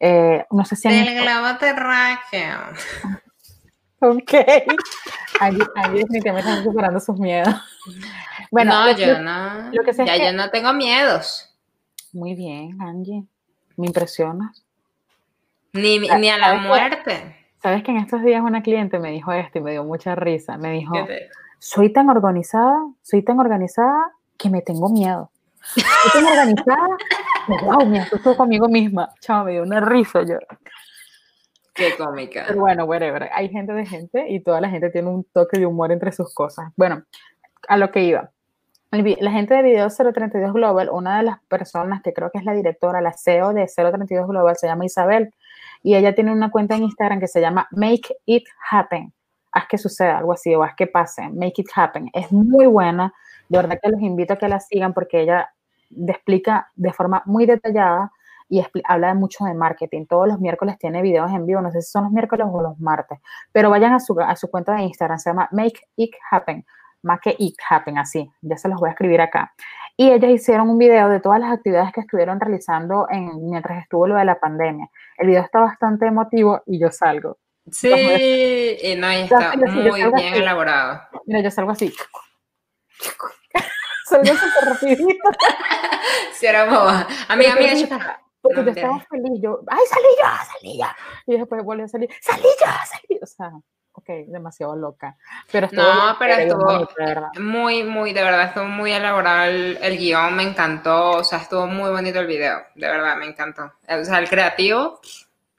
Eh, 0.00 0.44
no 0.50 0.64
sé 0.64 0.76
si 0.76 0.88
del 0.88 1.20
globo 1.20 1.58
terráqueo. 1.58 2.58
Ok. 4.00 4.32
Allí, 5.40 5.58
definitivamente 5.92 6.50
están 6.50 6.64
superando 6.64 7.00
sus 7.00 7.18
miedos. 7.18 7.54
Bueno, 8.50 8.72
no, 8.72 8.96
yo 8.96 9.18
no. 9.18 9.72
ya 10.06 10.16
yo 10.16 10.32
no 10.32 10.48
tengo 10.48 10.72
miedos. 10.72 11.54
Muy 12.14 12.34
bien, 12.34 12.80
Angie. 12.80 13.24
Me 13.76 13.86
impresionas. 13.88 14.64
Ni, 15.74 15.98
ni 15.98 16.30
a 16.30 16.38
la 16.38 16.54
muerte. 16.54 17.36
Sabes 17.62 17.82
que 17.82 17.90
en 17.90 17.98
estos 17.98 18.22
días 18.22 18.40
una 18.42 18.62
cliente 18.62 18.98
me 18.98 19.10
dijo 19.10 19.32
esto 19.32 19.58
y 19.58 19.60
me 19.60 19.72
dio 19.72 19.84
mucha 19.84 20.14
risa. 20.14 20.56
Me 20.56 20.70
dijo, 20.72 20.94
soy 21.58 21.92
tan 21.92 22.08
organizada, 22.08 22.86
soy 23.02 23.22
tan 23.22 23.38
organizada 23.38 24.12
que 24.38 24.48
me 24.48 24.62
tengo 24.62 24.88
miedo. 24.88 25.30
Soy 25.60 25.82
tan 26.14 26.24
organizada, 26.24 26.88
wow, 27.48 27.84
me 27.84 28.00
asusto 28.00 28.36
conmigo 28.36 28.68
misma. 28.68 29.12
Chao, 29.20 29.44
me 29.44 29.52
dio 29.52 29.62
una 29.62 29.80
risa 29.80 30.22
yo. 30.22 30.38
Qué 31.78 31.96
cómica. 31.96 32.44
Pero 32.48 32.60
bueno, 32.60 32.84
whatever. 32.84 33.30
Hay 33.32 33.48
gente 33.48 33.72
de 33.72 33.86
gente 33.86 34.28
y 34.28 34.40
toda 34.40 34.60
la 34.60 34.68
gente 34.68 34.90
tiene 34.90 35.08
un 35.08 35.24
toque 35.24 35.58
de 35.58 35.66
humor 35.66 35.92
entre 35.92 36.10
sus 36.10 36.34
cosas. 36.34 36.72
Bueno, 36.76 37.04
a 37.68 37.76
lo 37.76 37.90
que 37.92 38.02
iba. 38.02 38.30
La 38.90 39.30
gente 39.30 39.54
de 39.54 39.62
Video 39.62 39.88
032 39.88 40.52
Global, 40.54 40.88
una 40.90 41.18
de 41.18 41.22
las 41.24 41.40
personas 41.42 42.02
que 42.02 42.12
creo 42.12 42.30
que 42.30 42.38
es 42.38 42.44
la 42.44 42.54
directora, 42.54 43.00
la 43.00 43.12
CEO 43.12 43.52
de 43.52 43.66
032 43.66 44.26
Global, 44.26 44.56
se 44.56 44.66
llama 44.66 44.86
Isabel, 44.86 45.32
y 45.82 45.94
ella 45.94 46.14
tiene 46.14 46.32
una 46.32 46.50
cuenta 46.50 46.74
en 46.74 46.84
Instagram 46.84 47.20
que 47.20 47.28
se 47.28 47.40
llama 47.40 47.68
Make 47.70 48.16
It 48.24 48.44
Happen. 48.70 49.12
Haz 49.52 49.68
que 49.68 49.78
suceda 49.78 50.18
algo 50.18 50.32
así 50.32 50.54
o 50.54 50.62
haz 50.62 50.74
que 50.74 50.86
pase. 50.86 51.28
Make 51.28 51.54
It 51.58 51.68
Happen. 51.74 52.10
Es 52.12 52.32
muy 52.32 52.66
buena. 52.66 53.12
De 53.48 53.58
verdad 53.58 53.78
que 53.80 53.90
los 53.90 54.00
invito 54.00 54.34
a 54.34 54.36
que 54.36 54.48
la 54.48 54.58
sigan 54.58 54.94
porque 54.94 55.20
ella 55.20 55.50
explica 56.06 56.70
de 56.74 56.92
forma 56.92 57.22
muy 57.26 57.46
detallada 57.46 58.10
y 58.48 58.64
habla 58.84 59.14
mucho 59.14 59.44
de 59.44 59.54
marketing. 59.54 60.06
Todos 60.06 60.28
los 60.28 60.40
miércoles 60.40 60.78
tiene 60.78 61.02
videos 61.02 61.30
en 61.30 61.46
vivo, 61.46 61.60
no 61.60 61.70
sé 61.70 61.82
si 61.82 61.90
son 61.90 62.04
los 62.04 62.12
miércoles 62.12 62.46
o 62.50 62.62
los 62.62 62.78
martes, 62.78 63.18
pero 63.52 63.70
vayan 63.70 63.92
a 63.92 64.00
su, 64.00 64.18
a 64.20 64.34
su 64.36 64.50
cuenta 64.50 64.74
de 64.74 64.82
Instagram, 64.82 65.18
se 65.18 65.30
llama 65.30 65.48
Make 65.52 65.80
It 65.96 66.12
Happen, 66.30 66.64
Make 67.02 67.36
It 67.38 67.56
Happen, 67.68 67.98
así, 67.98 68.30
ya 68.40 68.56
se 68.56 68.68
los 68.68 68.80
voy 68.80 68.88
a 68.88 68.92
escribir 68.92 69.20
acá. 69.20 69.52
Y 69.96 70.12
ellas 70.12 70.30
hicieron 70.30 70.70
un 70.70 70.78
video 70.78 71.08
de 71.08 71.18
todas 71.20 71.40
las 71.40 71.52
actividades 71.52 71.92
que 71.92 72.00
estuvieron 72.00 72.38
realizando 72.38 73.08
en, 73.10 73.48
mientras 73.50 73.82
estuvo 73.82 74.06
lo 74.06 74.14
de 74.14 74.24
la 74.24 74.38
pandemia. 74.38 74.88
El 75.16 75.26
video 75.26 75.42
está 75.42 75.58
bastante 75.60 76.06
emotivo 76.06 76.62
y 76.66 76.78
yo 76.78 76.90
salgo. 76.92 77.38
Sí, 77.70 77.90
y 78.82 78.94
no, 78.94 79.10
está 79.10 79.54
muy 79.56 80.00
bien 80.12 80.34
elaborado. 80.34 81.02
Mira, 81.26 81.40
yo 81.40 81.50
salgo 81.50 81.72
así. 81.72 81.92
salgo 84.04 84.26
súper 84.26 84.68
rapidito. 84.72 85.28
Sí, 86.32 86.46
era 86.46 86.66
boba. 86.66 87.06
Amiga, 87.28 87.56
mira, 87.56 88.20
porque 88.40 88.64
yo 88.64 88.70
estaba 88.70 89.00
feliz, 89.00 89.40
yo, 89.40 89.60
¡ay, 89.66 89.84
salí 89.88 90.06
ya, 90.18 90.44
salí 90.44 90.78
ya! 90.78 90.96
Y 91.26 91.36
después 91.36 91.62
volví 91.64 91.82
a 91.82 91.88
salir, 91.88 92.08
¡salí 92.20 92.48
ya, 92.60 92.84
salí! 92.84 93.18
O 93.20 93.26
sea, 93.26 93.52
ok, 93.92 94.08
demasiado 94.28 94.76
loca. 94.76 95.16
Pero 95.50 95.68
no, 95.72 96.16
pero 96.18 96.34
estuvo 96.34 96.88
muy, 97.40 97.82
muy, 97.82 98.12
de 98.12 98.22
verdad, 98.22 98.44
estuvo 98.44 98.64
muy 98.64 98.92
elaborado 98.92 99.50
el, 99.50 99.98
guion, 99.98 100.36
me 100.36 100.44
encantó, 100.44 101.10
o 101.18 101.24
sea, 101.24 101.38
estuvo 101.38 101.66
muy 101.66 101.90
bonito 101.90 102.20
el 102.20 102.26
video, 102.26 102.58
de 102.74 102.88
verdad, 102.88 103.16
me 103.16 103.26
encantó. 103.26 103.64
O 103.64 104.04
sea, 104.04 104.18
el 104.18 104.28
creativo, 104.28 105.00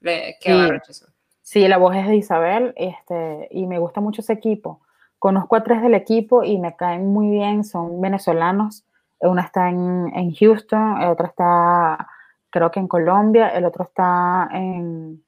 le 0.00 0.38
quedó 0.40 0.68
sí. 0.88 1.04
sí, 1.42 1.68
la 1.68 1.76
voz 1.76 1.96
es 1.96 2.06
de 2.06 2.16
Isabel, 2.16 2.72
este, 2.76 3.48
y 3.50 3.66
me 3.66 3.78
gusta 3.78 4.00
mucho 4.00 4.22
ese 4.22 4.32
equipo. 4.32 4.80
Conozco 5.18 5.56
a 5.56 5.62
tres 5.62 5.82
del 5.82 5.94
equipo 5.94 6.44
y 6.44 6.58
me 6.58 6.76
caen 6.76 7.06
muy 7.06 7.28
bien, 7.30 7.62
son 7.62 8.00
venezolanos. 8.00 8.84
Una 9.18 9.42
está 9.42 9.68
en, 9.68 10.10
en 10.14 10.34
Houston, 10.34 11.02
otra 11.02 11.26
está 11.26 12.08
creo 12.50 12.70
que 12.70 12.80
en 12.80 12.88
Colombia, 12.88 13.48
el 13.48 13.64
otro 13.64 13.84
está 13.84 14.48
en, 14.52 15.22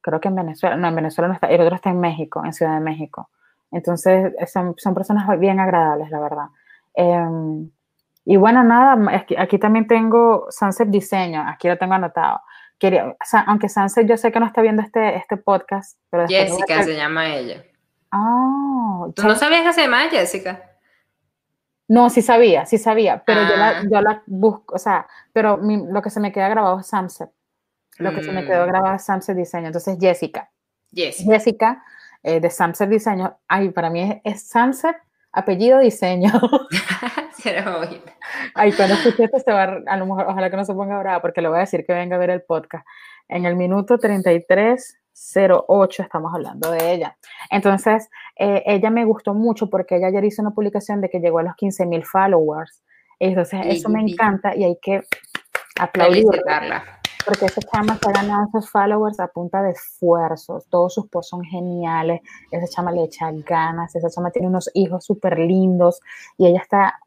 creo 0.00 0.20
que 0.20 0.28
en 0.28 0.36
Venezuela, 0.36 0.76
no, 0.76 0.88
en 0.88 0.94
Venezuela 0.94 1.28
no 1.28 1.34
está, 1.34 1.48
el 1.48 1.60
otro 1.60 1.74
está 1.74 1.90
en 1.90 2.00
México, 2.00 2.42
en 2.44 2.52
Ciudad 2.52 2.74
de 2.74 2.80
México. 2.80 3.28
Entonces, 3.70 4.32
son, 4.52 4.74
son 4.78 4.94
personas 4.94 5.26
bien 5.38 5.58
agradables, 5.58 6.10
la 6.10 6.20
verdad. 6.20 6.46
Em, 6.94 7.70
y 8.24 8.36
bueno, 8.36 8.62
nada, 8.62 8.96
aquí, 9.38 9.58
también 9.58 9.86
tengo 9.86 10.46
Sunset 10.50 10.88
Diseño, 10.88 11.44
aquí 11.46 11.68
lo 11.68 11.76
tengo 11.76 11.94
anotado. 11.94 12.40
Quería, 12.78 13.16
aunque 13.46 13.68
Sunset 13.68 14.06
yo 14.06 14.16
sé 14.16 14.32
que 14.32 14.40
no 14.40 14.46
está 14.46 14.62
viendo 14.62 14.82
este, 14.82 15.16
este 15.16 15.36
podcast, 15.36 15.98
pero 16.10 16.26
Jessica 16.26 16.82
se 16.82 16.96
llama 16.96 17.34
ella. 17.34 17.64
Ah, 18.10 19.06
¿Tú 19.14 19.22
no 19.26 19.34
sabías 19.34 19.62
que 19.62 19.72
se 19.72 19.82
llama 19.82 20.08
Jessica? 20.10 20.73
No, 21.88 22.08
sí 22.08 22.22
sabía, 22.22 22.64
sí 22.64 22.78
sabía, 22.78 23.22
pero 23.26 23.42
yo, 23.42 23.56
la, 23.56 23.68
ah. 23.68 23.82
yo 23.82 24.00
la 24.00 24.22
busco, 24.26 24.74
o 24.74 24.78
sea, 24.78 25.06
pero 25.32 25.58
lo 25.58 26.00
que 26.00 26.10
se 26.10 26.18
me 26.18 26.32
queda 26.32 26.48
grabado 26.48 26.80
es 26.80 26.86
Sunset. 26.86 27.30
Lo 27.98 28.12
que 28.12 28.22
se 28.22 28.32
me 28.32 28.44
quedó 28.44 28.64
mm. 28.64 28.68
grabado 28.68 28.96
es 28.96 29.04
Sunset 29.04 29.36
Diseño. 29.36 29.66
Entonces, 29.66 29.98
Jessica. 30.00 30.50
Jessica, 30.92 31.84
eh, 32.22 32.40
de 32.40 32.50
Sunset 32.50 32.88
Diseño. 32.88 33.38
Ay, 33.46 33.70
para 33.70 33.90
mí 33.90 34.00
es, 34.00 34.20
es 34.24 34.48
Sunset, 34.48 34.96
apellido 35.32 35.78
Diseño. 35.78 36.32
Ay, 38.54 38.72
cuando 38.72 38.94
escuché 38.94 39.24
esto, 39.24 39.38
se 39.38 39.52
va, 39.52 39.80
a 39.86 39.96
lo 39.96 40.06
mejor, 40.06 40.26
ojalá 40.28 40.50
que 40.50 40.56
no 40.56 40.64
se 40.64 40.72
ponga 40.72 40.98
brava, 40.98 41.20
porque 41.20 41.42
le 41.42 41.48
voy 41.48 41.58
a 41.58 41.60
decir 41.60 41.84
que 41.86 41.92
venga 41.92 42.16
a 42.16 42.18
ver 42.18 42.30
el 42.30 42.42
podcast. 42.42 42.86
En 43.28 43.44
el 43.44 43.56
minuto 43.56 43.98
33 43.98 44.98
08 45.14 46.02
estamos 46.02 46.34
hablando 46.34 46.70
de 46.70 46.92
ella. 46.92 47.16
Entonces, 47.50 48.10
eh, 48.36 48.62
ella 48.66 48.90
me 48.90 49.04
gustó 49.04 49.34
mucho 49.34 49.70
porque 49.70 49.96
ella 49.96 50.08
ayer 50.08 50.24
hizo 50.24 50.42
una 50.42 50.50
publicación 50.50 51.00
de 51.00 51.08
que 51.08 51.20
llegó 51.20 51.38
a 51.38 51.44
los 51.44 51.54
15 51.54 51.86
mil 51.86 52.04
followers. 52.04 52.82
Entonces, 53.18 53.60
eso 53.64 53.88
me 53.88 54.00
encanta 54.00 54.54
y 54.56 54.64
hay 54.64 54.78
que 54.82 55.02
aplaudirla. 55.78 56.84
Porque 57.24 57.46
esa 57.46 57.62
chama 57.62 57.96
se 57.96 58.10
ha 58.10 58.12
ganado 58.12 58.48
esos 58.48 58.70
followers 58.70 59.18
a 59.18 59.28
punta 59.28 59.62
de 59.62 59.70
esfuerzos. 59.70 60.66
Todos 60.68 60.92
sus 60.92 61.06
posts 61.06 61.30
son 61.30 61.42
geniales. 61.42 62.20
Esa 62.50 62.66
chama 62.66 62.92
le 62.92 63.04
echa 63.04 63.30
ganas. 63.32 63.94
Esa 63.96 64.10
chama 64.10 64.30
tiene 64.30 64.48
unos 64.48 64.70
hijos 64.74 65.06
súper 65.06 65.38
lindos. 65.38 66.00
Y 66.36 66.48
ella 66.48 66.60
está 66.60 67.00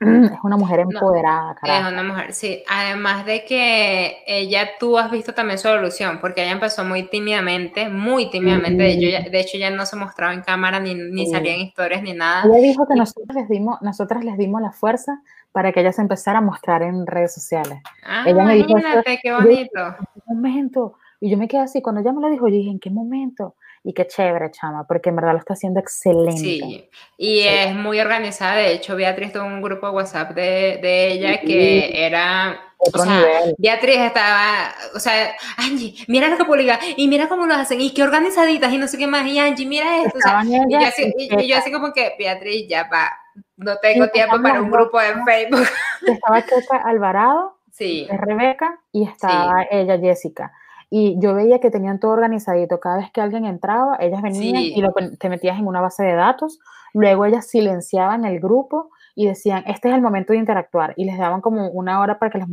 es 0.00 0.38
una 0.42 0.56
mujer 0.56 0.80
empoderada, 0.80 1.56
Es 1.62 1.92
una 1.92 2.02
mujer, 2.02 2.32
sí. 2.32 2.62
Además 2.68 3.24
de 3.24 3.44
que 3.44 4.22
ella, 4.26 4.70
tú 4.78 4.98
has 4.98 5.10
visto 5.10 5.32
también 5.34 5.58
su 5.58 5.68
evolución, 5.68 6.18
porque 6.20 6.42
ella 6.42 6.52
empezó 6.52 6.84
muy 6.84 7.04
tímidamente, 7.04 7.88
muy 7.88 8.30
tímidamente. 8.30 8.82
de, 8.82 9.40
hecho, 9.40 9.56
ya 9.56 9.70
no 9.70 9.86
se 9.86 9.96
mostraba 9.96 10.34
en 10.34 10.42
cámara, 10.42 10.80
ni, 10.80 10.94
ni 10.94 11.26
salía 11.26 11.54
en 11.54 11.60
historias, 11.60 12.02
ni 12.02 12.12
nada. 12.12 12.44
Ella 12.44 12.58
dijo 12.58 12.86
que 12.86 12.96
nosotros 12.96 13.34
les, 13.34 13.48
dimos, 13.48 13.80
nosotras 13.82 14.24
les 14.24 14.36
dimos 14.36 14.60
la 14.60 14.72
fuerza 14.72 15.22
para 15.52 15.72
que 15.72 15.80
ella 15.80 15.92
se 15.92 16.02
empezara 16.02 16.38
a 16.38 16.42
mostrar 16.42 16.82
en 16.82 17.06
redes 17.06 17.32
sociales. 17.32 17.78
Ah, 18.04 18.24
ella 18.26 18.44
me 18.44 18.54
dijo, 18.56 18.74
qué 19.22 19.32
bonito. 19.32 19.80
¿En 19.86 20.06
qué 20.14 20.20
momento? 20.26 20.94
Y 21.20 21.30
yo 21.30 21.38
me 21.38 21.48
quedé 21.48 21.60
así, 21.60 21.80
cuando 21.80 22.00
ella 22.00 22.12
me 22.12 22.20
lo 22.20 22.28
dijo, 22.28 22.48
yo 22.48 22.56
dije, 22.56 22.70
¿en 22.70 22.80
qué 22.80 22.90
momento? 22.90 23.54
Y 23.86 23.92
qué 23.92 24.06
chévere, 24.06 24.50
chama, 24.50 24.86
porque 24.86 25.10
en 25.10 25.16
verdad 25.16 25.32
lo 25.32 25.38
está 25.38 25.52
haciendo 25.52 25.78
excelente. 25.78 26.38
Sí, 26.38 26.88
y 27.18 27.40
es 27.40 27.74
muy 27.74 28.00
organizada. 28.00 28.56
De 28.56 28.72
hecho, 28.72 28.96
Beatriz 28.96 29.30
tuvo 29.30 29.44
un 29.44 29.60
grupo 29.60 29.86
de 29.86 29.92
WhatsApp 29.92 30.30
de, 30.30 30.78
de 30.80 31.12
ella 31.12 31.40
que 31.40 32.06
era. 32.06 32.58
O 32.78 32.98
sea, 32.98 33.18
nivel. 33.18 33.54
Beatriz 33.58 33.98
estaba, 33.98 34.74
o 34.94 34.98
sea, 34.98 35.34
Angie, 35.58 35.94
mira 36.08 36.28
lo 36.28 36.38
que 36.38 36.46
publica, 36.46 36.78
y 36.96 37.08
mira 37.08 37.28
cómo 37.28 37.46
lo 37.46 37.54
hacen, 37.54 37.80
y 37.80 37.92
qué 37.92 38.02
organizaditas, 38.02 38.72
y 38.72 38.78
no 38.78 38.88
sé 38.88 38.96
qué 38.96 39.06
más, 39.06 39.26
y 39.26 39.38
Angie, 39.38 39.66
mira 39.66 40.02
esto. 40.02 40.18
O 40.18 40.20
sea, 40.20 40.42
y, 40.44 40.72
yo 40.72 40.78
así, 40.78 41.14
y, 41.16 41.46
yo 41.46 41.56
así, 41.56 41.70
como 41.70 41.92
que, 41.92 42.14
Beatriz, 42.18 42.66
ya 42.68 42.88
va, 42.88 43.10
no 43.56 43.76
tengo 43.76 44.08
tiempo 44.08 44.40
para 44.42 44.62
un 44.62 44.70
grupo 44.70 44.98
de 44.98 45.14
Facebook. 45.26 45.66
Estaba 46.06 46.42
Checa 46.42 46.76
Alvarado, 46.84 47.58
sí. 47.70 48.08
Rebeca 48.10 48.78
y 48.92 49.06
estaba 49.06 49.66
ella, 49.70 49.98
Jessica. 49.98 50.52
Y 50.96 51.18
yo 51.18 51.34
veía 51.34 51.58
que 51.58 51.72
tenían 51.72 51.98
todo 51.98 52.12
organizadito. 52.12 52.78
Cada 52.78 52.98
vez 52.98 53.10
que 53.10 53.20
alguien 53.20 53.46
entraba, 53.46 53.96
ellas 53.98 54.22
venían 54.22 54.62
y 54.62 54.80
lo, 54.80 54.92
te 55.18 55.28
metías 55.28 55.58
en 55.58 55.66
una 55.66 55.80
base 55.80 56.04
de 56.04 56.14
datos. 56.14 56.60
Luego 56.92 57.24
ellas 57.24 57.48
silenciaban 57.48 58.24
el 58.24 58.38
grupo 58.38 58.90
y 59.16 59.26
decían, 59.26 59.64
este 59.66 59.88
es 59.88 59.94
el 59.96 60.00
momento 60.00 60.32
de 60.32 60.38
interactuar. 60.38 60.94
Y 60.96 61.04
les 61.04 61.18
daban 61.18 61.40
como 61.40 61.68
una 61.70 61.98
hora 61.98 62.20
para 62.20 62.30
que 62.30 62.38
las 62.38 62.46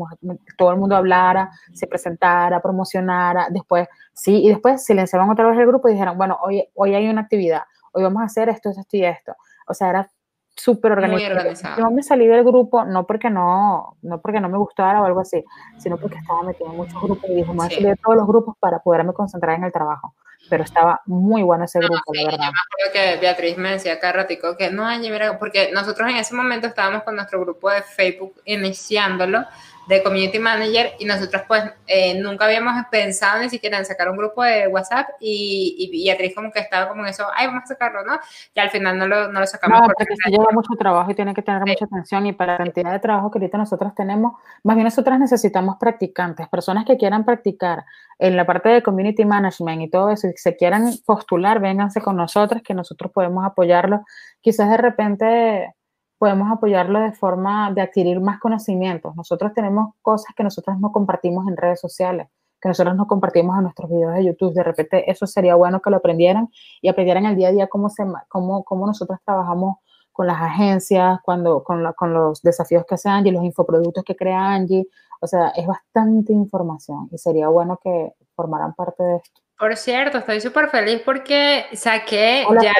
todo 0.57 0.71
el 0.71 0.79
mundo 0.79 0.95
hablara, 0.95 1.51
se 1.75 1.85
presentara, 1.85 2.59
promocionara. 2.63 3.45
Después, 3.51 3.87
sí, 4.11 4.43
y 4.43 4.49
después 4.49 4.83
silenciaban 4.83 5.29
otra 5.29 5.47
vez 5.47 5.59
el 5.59 5.67
grupo 5.67 5.87
y 5.87 5.91
dijeron, 5.91 6.17
bueno, 6.17 6.39
hoy, 6.41 6.67
hoy 6.73 6.95
hay 6.95 7.07
una 7.09 7.21
actividad, 7.21 7.61
hoy 7.91 8.01
vamos 8.01 8.23
a 8.23 8.25
hacer 8.25 8.49
esto, 8.49 8.71
esto 8.71 8.97
y 8.97 9.05
esto. 9.05 9.35
O 9.67 9.75
sea, 9.75 9.91
era 9.91 10.11
súper 10.55 10.91
organizado. 10.91 11.77
Yo 11.77 11.91
me 11.91 12.03
salí 12.03 12.27
del 12.27 12.43
grupo 12.43 12.85
no 12.85 13.05
porque 13.05 13.29
no, 13.29 13.97
no 14.01 14.21
porque 14.21 14.39
no 14.39 14.49
me 14.49 14.57
gustara 14.57 15.01
o 15.01 15.05
algo 15.05 15.21
así, 15.21 15.43
sino 15.77 15.97
porque 15.97 16.17
estaba 16.17 16.43
metido 16.43 16.69
en 16.69 16.77
muchos 16.77 17.01
grupos 17.01 17.29
y 17.29 17.35
dije, 17.35 17.49
me 17.49 17.57
voy 17.57 17.67
a 17.67 17.69
salir 17.69 17.87
de 17.89 17.95
todos 17.95 18.17
los 18.17 18.27
grupos 18.27 18.55
para 18.59 18.79
poderme 18.79 19.13
concentrar 19.13 19.57
en 19.57 19.63
el 19.63 19.71
trabajo. 19.71 20.13
Pero 20.49 20.63
estaba 20.63 21.01
muy 21.05 21.43
bueno 21.43 21.65
ese 21.65 21.79
grupo, 21.79 22.13
la 22.13 22.23
verdad. 22.23 22.47
Yo 22.47 22.51
me 22.51 22.87
acuerdo 22.87 22.93
que 22.93 23.21
Beatriz 23.21 23.57
me 23.57 23.71
decía 23.71 23.99
cada 23.99 24.13
ratico 24.13 24.57
que 24.57 24.71
no, 24.71 24.85
mira, 24.99 25.39
porque 25.39 25.71
nosotros 25.71 26.09
en 26.09 26.17
ese 26.17 26.35
momento 26.35 26.67
estábamos 26.67 27.03
con 27.03 27.15
nuestro 27.15 27.39
grupo 27.39 27.69
de 27.69 27.83
Facebook 27.83 28.33
iniciándolo 28.45 29.45
de 29.91 30.03
Community 30.03 30.39
Manager 30.39 30.93
y 30.99 31.05
nosotros 31.05 31.43
pues 31.47 31.63
eh, 31.85 32.17
nunca 32.19 32.45
habíamos 32.45 32.73
pensado 32.89 33.41
ni 33.41 33.49
siquiera 33.49 33.77
en 33.77 33.85
sacar 33.85 34.09
un 34.09 34.15
grupo 34.15 34.41
de 34.41 34.67
WhatsApp 34.67 35.09
y, 35.19 35.75
y 35.77 36.07
Beatriz 36.07 36.33
como 36.33 36.49
que 36.49 36.59
estaba 36.59 36.87
como 36.87 37.01
en 37.01 37.09
eso, 37.09 37.25
ay, 37.35 37.47
vamos 37.47 37.63
a 37.63 37.67
sacarlo, 37.67 38.05
¿no? 38.05 38.17
Y 38.53 38.59
al 38.59 38.69
final 38.69 38.97
no 38.97 39.05
lo, 39.05 39.31
no 39.31 39.41
lo 39.41 39.45
sacamos. 39.45 39.81
No, 39.81 39.85
porque 39.85 40.05
se 40.23 40.31
lleva 40.31 40.47
mucho 40.53 40.73
trabajo 40.79 41.11
y 41.11 41.13
tiene 41.13 41.33
que 41.33 41.41
tener 41.41 41.61
mucha 41.65 41.85
atención 41.85 42.25
y 42.25 42.31
para 42.31 42.53
la 42.53 42.57
cantidad 42.59 42.91
de 42.91 42.99
trabajo 42.99 43.29
que 43.31 43.39
ahorita 43.39 43.57
nosotros 43.57 43.93
tenemos, 43.93 44.33
más 44.63 44.77
bien 44.77 44.85
nosotras 44.85 45.19
necesitamos 45.19 45.75
practicantes, 45.77 46.47
personas 46.47 46.85
que 46.85 46.95
quieran 46.95 47.25
practicar 47.25 47.83
en 48.17 48.37
la 48.37 48.45
parte 48.45 48.69
de 48.69 48.81
Community 48.81 49.25
Management 49.25 49.81
y 49.81 49.89
todo 49.89 50.09
eso 50.09 50.27
y 50.27 50.33
se 50.37 50.55
quieran 50.55 50.89
postular, 51.05 51.59
vénganse 51.59 52.01
con 52.01 52.15
nosotros 52.15 52.61
que 52.63 52.73
nosotros 52.73 53.11
podemos 53.11 53.45
apoyarlos. 53.45 54.01
Quizás 54.39 54.69
de 54.69 54.77
repente 54.77 55.75
podemos 56.21 56.51
apoyarlo 56.51 56.99
de 56.99 57.13
forma 57.13 57.71
de 57.71 57.81
adquirir 57.81 58.19
más 58.19 58.39
conocimientos. 58.39 59.15
Nosotros 59.15 59.53
tenemos 59.55 59.95
cosas 60.03 60.35
que 60.37 60.43
nosotros 60.43 60.79
no 60.79 60.91
compartimos 60.91 61.47
en 61.47 61.57
redes 61.57 61.79
sociales, 61.81 62.27
que 62.61 62.69
nosotros 62.69 62.95
no 62.95 63.07
compartimos 63.07 63.57
en 63.57 63.63
nuestros 63.63 63.89
videos 63.89 64.13
de 64.13 64.25
YouTube. 64.25 64.53
De 64.53 64.61
repente 64.61 65.09
eso 65.09 65.25
sería 65.25 65.55
bueno 65.55 65.81
que 65.81 65.89
lo 65.89 65.97
aprendieran 65.97 66.49
y 66.79 66.89
aprendieran 66.89 67.25
el 67.25 67.35
día 67.35 67.47
a 67.47 67.51
día 67.51 67.67
cómo, 67.67 67.89
se, 67.89 68.03
cómo, 68.27 68.63
cómo 68.63 68.85
nosotros 68.85 69.17
trabajamos 69.25 69.77
con 70.11 70.27
las 70.27 70.39
agencias, 70.39 71.17
cuando, 71.23 71.63
con, 71.63 71.91
con 71.93 72.13
los 72.13 72.43
desafíos 72.43 72.85
que 72.87 72.93
hace 72.93 73.09
Angie, 73.09 73.31
los 73.31 73.43
infoproductos 73.43 74.03
que 74.03 74.15
crea 74.15 74.53
Angie. 74.53 74.85
O 75.21 75.25
sea, 75.25 75.47
es 75.55 75.65
bastante 75.65 76.33
información 76.33 77.09
y 77.11 77.17
sería 77.17 77.47
bueno 77.47 77.79
que 77.83 78.13
formaran 78.35 78.75
parte 78.75 79.01
de 79.01 79.15
esto. 79.15 79.41
Por 79.57 79.75
cierto, 79.75 80.19
estoy 80.19 80.39
súper 80.39 80.69
feliz 80.69 81.01
porque 81.03 81.65
saqué 81.73 82.45
ya 82.61 82.73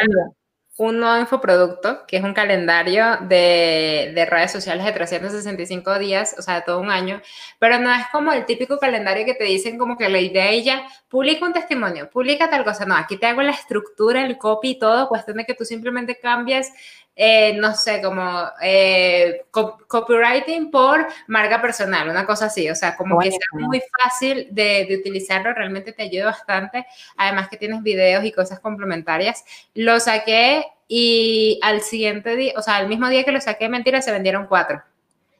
un 0.81 0.99
nuevo 0.99 1.19
infoproducto, 1.19 2.07
que 2.07 2.17
es 2.17 2.23
un 2.23 2.33
calendario 2.33 3.17
de, 3.21 4.11
de, 4.15 4.25
redes 4.25 4.51
sociales 4.51 4.83
de 4.83 4.91
365 4.91 5.99
días, 5.99 6.35
o 6.39 6.41
sea, 6.41 6.55
de 6.55 6.61
todo 6.63 6.79
un 6.79 6.89
año, 6.89 7.21
pero 7.59 7.77
no 7.77 7.93
es 7.93 8.07
como 8.11 8.33
el 8.33 8.45
típico 8.45 8.79
calendario 8.79 9.23
que 9.23 9.35
te 9.35 9.43
dicen 9.43 9.77
como 9.77 9.95
que 9.95 10.09
la 10.09 10.19
idea 10.19 10.49
ella, 10.49 10.83
publica 11.07 11.45
un 11.45 11.53
testimonio, 11.53 12.09
publica 12.09 12.49
tal 12.49 12.63
cosa, 12.63 12.85
no, 12.85 12.95
aquí 12.95 13.17
te 13.17 13.27
hago 13.27 13.43
la 13.43 13.51
estructura, 13.51 14.25
el 14.25 14.39
copy 14.39 14.71
y 14.71 14.79
todo, 14.79 15.07
cuestión 15.07 15.37
de 15.37 15.45
que 15.45 15.53
tú 15.53 15.65
simplemente 15.65 16.17
cambies 16.17 16.71
eh, 17.15 17.53
no 17.57 17.73
sé, 17.75 18.01
como 18.01 18.43
eh, 18.61 19.45
copywriting 19.51 20.71
por 20.71 21.07
marca 21.27 21.61
personal, 21.61 22.09
una 22.09 22.25
cosa 22.25 22.45
así, 22.45 22.69
o 22.69 22.75
sea, 22.75 22.95
como 22.95 23.19
que 23.19 23.31
sea 23.31 23.39
muy 23.53 23.81
fácil 24.01 24.47
de, 24.51 24.85
de, 24.87 24.97
utilizarlo, 24.97 25.53
realmente 25.53 25.93
te 25.93 26.03
ayuda 26.03 26.25
bastante, 26.25 26.85
además 27.17 27.49
que 27.49 27.57
tienes 27.57 27.83
videos 27.83 28.23
y 28.23 28.31
cosas 28.31 28.59
complementarias. 28.59 29.43
Lo 29.73 29.99
saqué 29.99 30.65
y 30.87 31.59
al 31.63 31.81
siguiente 31.81 32.35
día, 32.35 32.53
o 32.57 32.61
sea, 32.61 32.79
el 32.81 32.87
mismo 32.87 33.07
día 33.07 33.23
que 33.23 33.31
lo 33.31 33.39
saqué, 33.41 33.69
mentira, 33.69 34.01
se 34.01 34.11
vendieron 34.11 34.47
cuatro. 34.47 34.81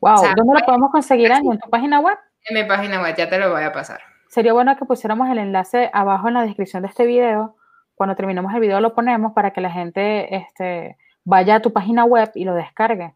Wow, 0.02 0.24
¿dónde 0.36 0.60
lo 0.60 0.66
podemos 0.66 0.92
conseguir, 0.92 1.32
¿En 1.32 1.60
tu 1.60 1.70
página 1.70 2.00
web? 2.00 2.18
En 2.46 2.56
mi 2.56 2.64
página 2.64 3.02
web, 3.02 3.16
ya 3.16 3.30
te 3.30 3.38
lo 3.38 3.52
voy 3.52 3.64
a 3.64 3.72
pasar. 3.72 4.02
Sería 4.30 4.54
bueno 4.54 4.76
que 4.78 4.86
pusiéramos 4.86 5.30
el 5.30 5.38
enlace 5.38 5.90
abajo 5.94 6.30
en 6.30 6.36
la 6.36 6.44
descripción 6.44 6.84
de 6.84 6.88
este 6.88 7.06
video. 7.06 7.56
Cuando 7.96 8.16
terminemos 8.16 8.54
el 8.54 8.62
video 8.62 8.80
lo 8.80 8.96
ponemos 8.96 9.34
para 9.34 9.52
que 9.52 9.62
la 9.62 9.70
gente, 9.70 10.36
este, 10.36 10.98
vaya 11.24 11.56
a 11.56 11.62
tu 11.62 11.72
página 11.74 12.06
web 12.06 12.32
y 12.36 12.46
lo 12.46 12.56
descargue. 12.56 13.14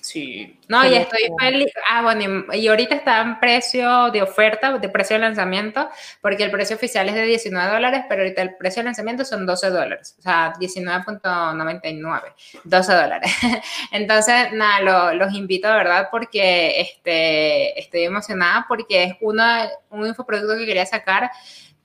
Sí, 0.00 0.58
no, 0.68 0.86
y 0.86 0.94
estoy 0.94 1.20
feliz. 1.38 1.72
Ah, 1.90 2.02
bueno, 2.02 2.44
y, 2.52 2.68
ahorita 2.68 2.94
está 2.94 3.20
en 3.20 3.40
precio 3.40 4.10
de 4.10 4.22
oferta, 4.22 4.78
de 4.78 4.88
precio 4.88 5.16
de 5.16 5.20
lanzamiento, 5.20 5.88
porque 6.20 6.44
el 6.44 6.50
precio 6.50 6.76
oficial 6.76 7.08
es 7.08 7.14
de 7.14 7.22
19 7.24 7.72
dólares, 7.72 8.04
pero 8.08 8.22
ahorita 8.22 8.42
el 8.42 8.54
precio 8.56 8.80
de 8.80 8.84
lanzamiento 8.84 9.24
son 9.24 9.44
12 9.44 9.70
dólares, 9.70 10.14
o 10.18 10.22
sea, 10.22 10.54
19.99, 10.54 12.22
12 12.64 12.92
dólares. 12.94 13.32
Entonces, 13.92 14.52
nada, 14.52 15.14
los 15.14 15.34
invito, 15.34 15.68
verdad, 15.68 16.08
porque 16.10 16.80
este, 16.80 17.78
estoy 17.78 18.04
emocionada, 18.04 18.66
porque 18.68 19.04
es 19.04 19.14
uno, 19.20 19.44
un 19.90 20.06
infoproducto 20.06 20.56
que 20.56 20.66
quería 20.66 20.86
sacar 20.86 21.30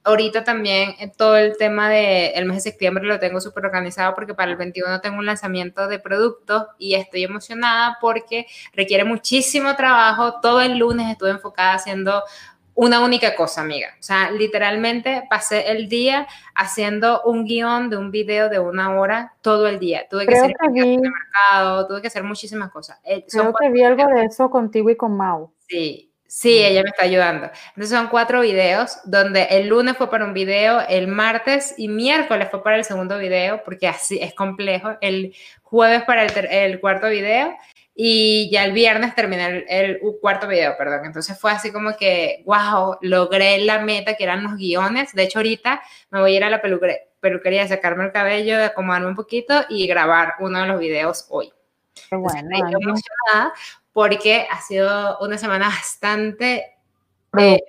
ahorita 0.04 0.43
también 0.43 0.95
eh, 0.99 1.12
todo 1.16 1.38
el 1.38 1.58
tema 1.58 1.89
del 1.89 2.45
mes 2.45 2.58
de 2.58 2.72
septiembre 2.72 3.04
lo 3.06 3.20
tengo 3.20 3.39
súper 3.39 3.66
organizado 3.66 4.14
porque 4.14 4.34
para 4.34 4.51
el 4.51 4.58
21 4.58 5.01
tengo 5.01 5.18
un 5.18 5.26
lanzamiento 5.26 5.88
de 5.88 5.99
productos 5.99 6.68
y 6.78 6.95
estoy 6.95 7.24
emocionada 7.24 7.97
porque 8.01 8.45
requiere 8.74 9.04
muchísimo 9.04 9.76
trabajo. 9.76 10.39
Todo 10.41 10.62
el 10.62 10.78
lunes 10.78 11.10
estuve 11.10 11.32
enfocada 11.32 11.74
haciendo 11.74 12.24
una 12.76 13.01
única 13.01 13.36
cosa, 13.36 13.62
amiga. 13.62 13.89
O 13.99 14.04
sea, 14.04 14.32
literalmente 14.32 15.24
pasé 15.30 15.72
el 15.72 15.88
día 15.88 16.28
haciendo 16.56 17.22
un 17.24 17.45
guion 17.45 17.89
de 17.89 17.97
un 17.97 18.10
video 18.10 18.49
de 18.49 18.60
una 18.60 18.99
hora 18.99 19.36
todo 19.41 19.68
el 19.68 19.80
día. 19.80 20.08
Tuve 20.10 20.26
que 20.26 20.36
hacer 20.36 20.56
el 20.74 20.99
mercado, 20.99 21.88
tuve 21.88 22.01
que 22.01 22.08
hacer 22.08 22.24
muchísimas 22.24 22.72
cosas. 22.72 22.99
Eh, 23.04 23.26
Creo 23.30 23.54
que 23.54 23.70
vi 23.70 23.84
algo 23.84 24.08
de 24.08 24.26
eso 24.26 24.49
contigo 24.49 24.89
y 24.89 24.95
con 24.95 25.16
Mau. 25.16 25.54
Sí, 25.68 26.12
Sí, 26.36 26.63
ella 26.63 26.81
me 26.81 26.89
está 26.89 27.03
ayudando. 27.03 27.51
Entonces 27.75 27.95
son 27.95 28.07
cuatro 28.07 28.41
videos, 28.41 28.97
donde 29.05 29.43
el 29.51 29.67
lunes 29.67 29.95
fue 29.95 30.09
para 30.09 30.25
un 30.25 30.34
video, 30.34 30.81
el 30.89 31.07
martes 31.07 31.75
y 31.77 31.88
miércoles 31.88 32.47
fue 32.49 32.63
para 32.63 32.75
el 32.75 32.84
segundo 32.84 33.19
video, 33.19 33.63
porque 33.63 33.88
así 33.88 34.17
es 34.19 34.34
complejo. 34.34 34.97
El 34.99 35.36
jueves 35.61 36.01
para 36.05 36.25
el, 36.25 36.79
cuarto 36.79 37.07
video 37.07 37.55
y 37.93 38.49
ya 38.51 38.65
el 38.65 38.71
viernes 38.71 39.13
terminé 39.13 39.63
el, 39.69 39.99
cuarto 40.19 40.47
video, 40.47 40.75
perdón. 40.75 41.05
Entonces 41.05 41.39
fue 41.39 41.51
así 41.51 41.71
como 41.71 41.95
que, 41.95 42.41
wow, 42.47 42.97
logré 43.01 43.59
la 43.59 43.81
meta 43.81 44.15
que 44.15 44.23
eran 44.23 44.41
los 44.41 44.55
guiones. 44.55 45.13
De 45.13 45.21
hecho, 45.21 45.38
ahorita 45.38 45.84
me 46.09 46.19
voy 46.19 46.34
a 46.34 46.38
ir 46.38 46.43
a 46.45 46.49
la 46.49 46.63
peluquería 46.63 47.67
sacarme 47.67 48.05
el 48.05 48.11
cabello, 48.11 48.65
acomodarme 48.65 49.05
un 49.05 49.15
poquito 49.15 49.65
y 49.69 49.86
grabar 49.86 50.34
uno 50.39 50.61
de 50.61 50.67
los 50.67 50.79
videos 50.79 51.27
hoy. 51.29 51.53
Qué 52.09 52.15
bueno. 52.15 52.49
estoy 52.51 52.73
emocionada 52.81 53.53
porque 53.94 54.48
ha 54.50 54.62
sido 54.62 55.18
una 55.20 55.38
semana 55.38 55.70
bastante 55.70 56.74
eh, 57.38 57.60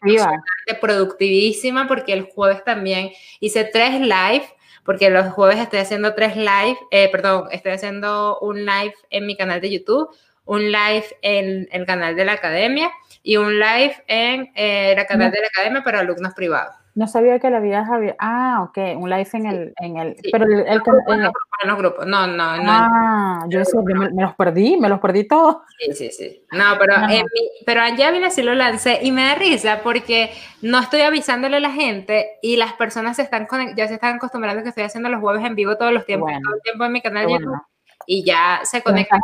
productivísima, 0.80 1.86
porque 1.86 2.12
el 2.12 2.24
jueves 2.24 2.64
también 2.64 3.10
hice 3.40 3.64
tres 3.64 4.00
live, 4.00 4.44
porque 4.84 5.10
los 5.10 5.32
jueves 5.32 5.58
estoy 5.58 5.78
haciendo 5.78 6.14
tres 6.14 6.36
live, 6.36 6.76
eh, 6.90 7.08
perdón, 7.10 7.48
estoy 7.50 7.72
haciendo 7.72 8.38
un 8.40 8.66
live 8.66 8.94
en 9.10 9.26
mi 9.26 9.36
canal 9.36 9.60
de 9.60 9.70
YouTube, 9.70 10.10
un 10.44 10.70
live 10.70 11.06
en 11.22 11.68
el 11.70 11.86
canal 11.86 12.16
de 12.16 12.24
la 12.24 12.32
academia 12.32 12.90
y 13.22 13.36
un 13.38 13.58
live 13.58 13.94
en 14.06 14.52
eh, 14.54 14.94
el 14.96 15.06
canal 15.06 15.30
de 15.30 15.40
la 15.40 15.46
academia 15.46 15.82
para 15.82 16.00
alumnos 16.00 16.34
privados. 16.34 16.83
No 16.94 17.08
sabía 17.08 17.38
que 17.40 17.50
la 17.50 17.60
vida 17.60 17.86
había. 17.90 18.14
Ah, 18.18 18.64
ok, 18.68 18.78
un 18.96 19.10
live 19.10 19.28
en 19.32 19.46
el. 19.46 19.74
En 19.80 19.96
el 19.96 20.16
Pero 20.30 20.44
el, 20.44 20.60
el, 20.60 20.82
en 21.08 21.68
los 21.68 21.78
grupos. 21.78 22.06
No, 22.06 22.26
no, 22.26 22.56
no. 22.56 22.62
Ah, 22.66 23.44
yo 23.48 23.64
sé, 23.64 23.76
me, 23.82 24.22
los 24.22 24.34
perdí, 24.34 24.76
me 24.76 24.88
los 24.88 25.00
perdí 25.00 25.24
todos. 25.24 25.56
Sí, 25.78 25.92
sí, 25.92 26.10
sí. 26.10 26.46
No, 26.52 26.64
pero, 26.78 26.94
en 26.94 27.24
mi, 27.24 27.50
pero 27.66 27.82
en 27.84 28.30
sí 28.30 28.42
lo 28.42 28.54
lancé 28.54 29.00
y 29.02 29.10
me 29.10 29.24
da 29.24 29.34
risa 29.34 29.80
porque 29.82 30.32
no 30.62 30.78
estoy 30.78 31.00
avisándole 31.00 31.56
a 31.56 31.60
la 31.60 31.72
gente 31.72 32.38
y 32.42 32.56
las 32.56 32.72
personas 32.74 33.16
se 33.16 33.22
están 33.22 33.48
ya 33.76 33.88
se 33.88 33.94
están 33.94 34.16
acostumbrando 34.16 34.62
que 34.62 34.68
estoy 34.68 34.84
haciendo 34.84 35.08
los 35.08 35.20
jueves 35.20 35.44
en 35.44 35.54
vivo 35.56 35.76
todos 35.76 35.92
los 35.92 36.06
tiempos, 36.06 36.30
todo 36.42 36.54
el 36.54 36.62
tiempo 36.62 36.84
en 36.84 36.92
mi 36.92 37.00
canal 37.00 37.26
de 37.26 37.32
YouTube 37.32 37.60
y 38.06 38.24
ya 38.24 38.60
se 38.64 38.82
conectan. 38.82 39.20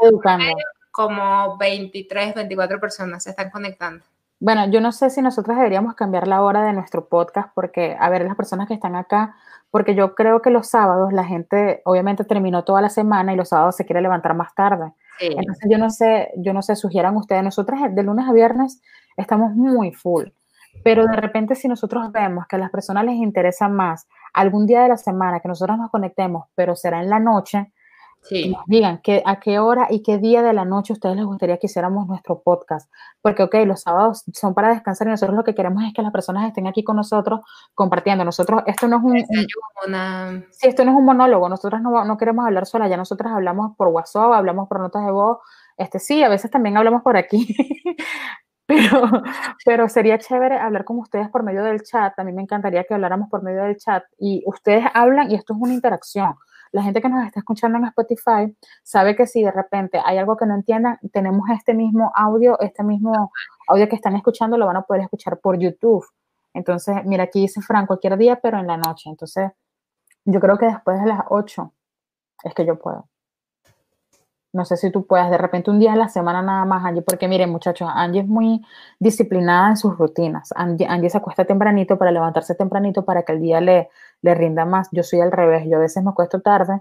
Como 0.90 1.56
23, 1.56 2.34
24 2.34 2.80
personas 2.80 3.22
se 3.22 3.30
están 3.30 3.50
conectando. 3.50 4.04
Bueno, 4.42 4.70
yo 4.70 4.80
no 4.80 4.90
sé 4.90 5.10
si 5.10 5.20
nosotros 5.20 5.58
deberíamos 5.58 5.94
cambiar 5.94 6.26
la 6.26 6.42
hora 6.42 6.62
de 6.62 6.72
nuestro 6.72 7.08
podcast 7.08 7.50
porque, 7.54 7.94
a 8.00 8.08
ver, 8.08 8.24
las 8.24 8.36
personas 8.36 8.66
que 8.66 8.72
están 8.72 8.96
acá, 8.96 9.36
porque 9.70 9.94
yo 9.94 10.14
creo 10.14 10.40
que 10.40 10.48
los 10.48 10.66
sábados 10.66 11.12
la 11.12 11.24
gente 11.24 11.82
obviamente 11.84 12.24
terminó 12.24 12.64
toda 12.64 12.80
la 12.80 12.88
semana 12.88 13.34
y 13.34 13.36
los 13.36 13.50
sábados 13.50 13.76
se 13.76 13.84
quiere 13.84 14.00
levantar 14.00 14.34
más 14.34 14.54
tarde. 14.54 14.92
Entonces 15.20 15.68
yo 15.70 15.76
no 15.76 15.90
sé, 15.90 16.30
yo 16.38 16.54
no 16.54 16.62
sé, 16.62 16.74
sugieran 16.74 17.14
ustedes, 17.18 17.44
nosotros 17.44 17.78
de 17.90 18.02
lunes 18.02 18.26
a 18.26 18.32
viernes 18.32 18.80
estamos 19.18 19.52
muy 19.52 19.92
full, 19.92 20.28
pero 20.82 21.06
de 21.06 21.16
repente 21.16 21.54
si 21.54 21.68
nosotros 21.68 22.10
vemos 22.10 22.46
que 22.46 22.56
a 22.56 22.58
las 22.58 22.70
personas 22.70 23.04
les 23.04 23.16
interesa 23.16 23.68
más 23.68 24.08
algún 24.32 24.66
día 24.66 24.80
de 24.80 24.88
la 24.88 24.96
semana 24.96 25.40
que 25.40 25.48
nosotros 25.48 25.76
nos 25.76 25.90
conectemos, 25.90 26.46
pero 26.54 26.74
será 26.74 27.02
en 27.02 27.10
la 27.10 27.20
noche, 27.20 27.74
Sí. 28.22 28.50
nos 28.50 28.64
digan 28.66 28.98
que, 28.98 29.22
a 29.24 29.40
qué 29.40 29.58
hora 29.58 29.88
y 29.90 30.02
qué 30.02 30.18
día 30.18 30.42
de 30.42 30.52
la 30.52 30.64
noche 30.64 30.92
ustedes 30.92 31.16
les 31.16 31.24
gustaría 31.24 31.56
que 31.56 31.66
hiciéramos 31.66 32.06
nuestro 32.06 32.42
podcast. 32.42 32.90
Porque, 33.22 33.42
ok, 33.42 33.54
los 33.66 33.80
sábados 33.80 34.24
son 34.32 34.54
para 34.54 34.68
descansar 34.68 35.06
y 35.06 35.10
nosotros 35.10 35.36
lo 35.36 35.44
que 35.44 35.54
queremos 35.54 35.84
es 35.84 35.94
que 35.94 36.02
las 36.02 36.12
personas 36.12 36.46
estén 36.46 36.66
aquí 36.66 36.84
con 36.84 36.96
nosotros 36.96 37.40
compartiendo. 37.74 38.24
Nosotros, 38.24 38.62
esto 38.66 38.88
no 38.88 38.98
es 38.98 39.02
un... 39.02 40.44
sí, 40.50 40.68
esto 40.68 40.84
no 40.84 40.92
es 40.92 40.96
un 40.96 41.04
monólogo. 41.04 41.48
Nosotros 41.48 41.80
no, 41.80 42.04
no 42.04 42.16
queremos 42.18 42.46
hablar 42.46 42.66
sola. 42.66 42.88
Ya 42.88 42.96
nosotros 42.96 43.32
hablamos 43.32 43.76
por 43.76 43.88
WhatsApp, 43.88 44.32
hablamos 44.32 44.68
por 44.68 44.80
notas 44.80 45.04
de 45.04 45.12
voz. 45.12 45.38
Este, 45.76 45.98
sí, 45.98 46.22
a 46.22 46.28
veces 46.28 46.50
también 46.50 46.76
hablamos 46.76 47.02
por 47.02 47.16
aquí. 47.16 47.54
Pero, 48.70 49.02
pero 49.64 49.88
sería 49.88 50.16
chévere 50.16 50.56
hablar 50.56 50.84
con 50.84 50.96
ustedes 51.00 51.28
por 51.28 51.42
medio 51.42 51.64
del 51.64 51.82
chat. 51.82 52.16
A 52.16 52.22
mí 52.22 52.32
me 52.32 52.42
encantaría 52.42 52.84
que 52.84 52.94
habláramos 52.94 53.28
por 53.28 53.42
medio 53.42 53.64
del 53.64 53.76
chat. 53.76 54.04
Y 54.16 54.44
ustedes 54.46 54.84
hablan 54.94 55.28
y 55.28 55.34
esto 55.34 55.54
es 55.54 55.58
una 55.60 55.74
interacción. 55.74 56.36
La 56.72 56.82
gente 56.82 57.00
que 57.00 57.08
nos 57.08 57.26
está 57.26 57.40
escuchando 57.40 57.78
en 57.78 57.84
Spotify 57.86 58.56
sabe 58.82 59.16
que 59.16 59.26
si 59.26 59.42
de 59.42 59.50
repente 59.50 60.00
hay 60.04 60.18
algo 60.18 60.36
que 60.36 60.46
no 60.46 60.54
entiendan, 60.54 60.98
tenemos 61.12 61.48
este 61.50 61.74
mismo 61.74 62.12
audio, 62.14 62.58
este 62.60 62.84
mismo 62.84 63.32
audio 63.66 63.88
que 63.88 63.96
están 63.96 64.14
escuchando, 64.16 64.56
lo 64.56 64.66
van 64.66 64.76
a 64.76 64.82
poder 64.82 65.02
escuchar 65.02 65.38
por 65.40 65.58
YouTube. 65.58 66.04
Entonces, 66.54 66.96
mira, 67.04 67.24
aquí 67.24 67.40
dice 67.42 67.60
Fran, 67.60 67.86
cualquier 67.86 68.16
día, 68.16 68.38
pero 68.40 68.58
en 68.58 68.66
la 68.66 68.76
noche. 68.76 69.10
Entonces, 69.10 69.50
yo 70.24 70.40
creo 70.40 70.58
que 70.58 70.66
después 70.66 71.00
de 71.00 71.06
las 71.06 71.20
8 71.28 71.72
es 72.44 72.54
que 72.54 72.66
yo 72.66 72.78
puedo. 72.78 73.08
No 74.52 74.64
sé 74.64 74.76
si 74.76 74.90
tú 74.90 75.06
puedas 75.06 75.30
de 75.30 75.38
repente 75.38 75.70
un 75.70 75.78
día 75.78 75.92
a 75.92 75.96
la 75.96 76.08
semana 76.08 76.42
nada 76.42 76.64
más, 76.64 76.84
Angie, 76.84 77.02
porque 77.02 77.28
miren 77.28 77.50
muchachos, 77.50 77.88
Angie 77.92 78.22
es 78.22 78.26
muy 78.26 78.60
disciplinada 78.98 79.68
en 79.70 79.76
sus 79.76 79.96
rutinas. 79.96 80.52
Angie, 80.56 81.08
se 81.08 81.18
acuesta 81.18 81.44
tempranito 81.44 81.96
para 81.96 82.10
levantarse 82.10 82.56
tempranito 82.56 83.04
para 83.04 83.22
que 83.22 83.32
el 83.32 83.40
día 83.40 83.60
le, 83.60 83.90
le 84.22 84.34
rinda 84.34 84.64
más. 84.64 84.88
Yo 84.92 85.02
soy 85.02 85.20
al 85.20 85.32
revés, 85.32 85.64
yo 85.68 85.76
a 85.76 85.80
veces 85.80 86.02
me 86.02 86.10
acuesto 86.10 86.40
tarde 86.40 86.80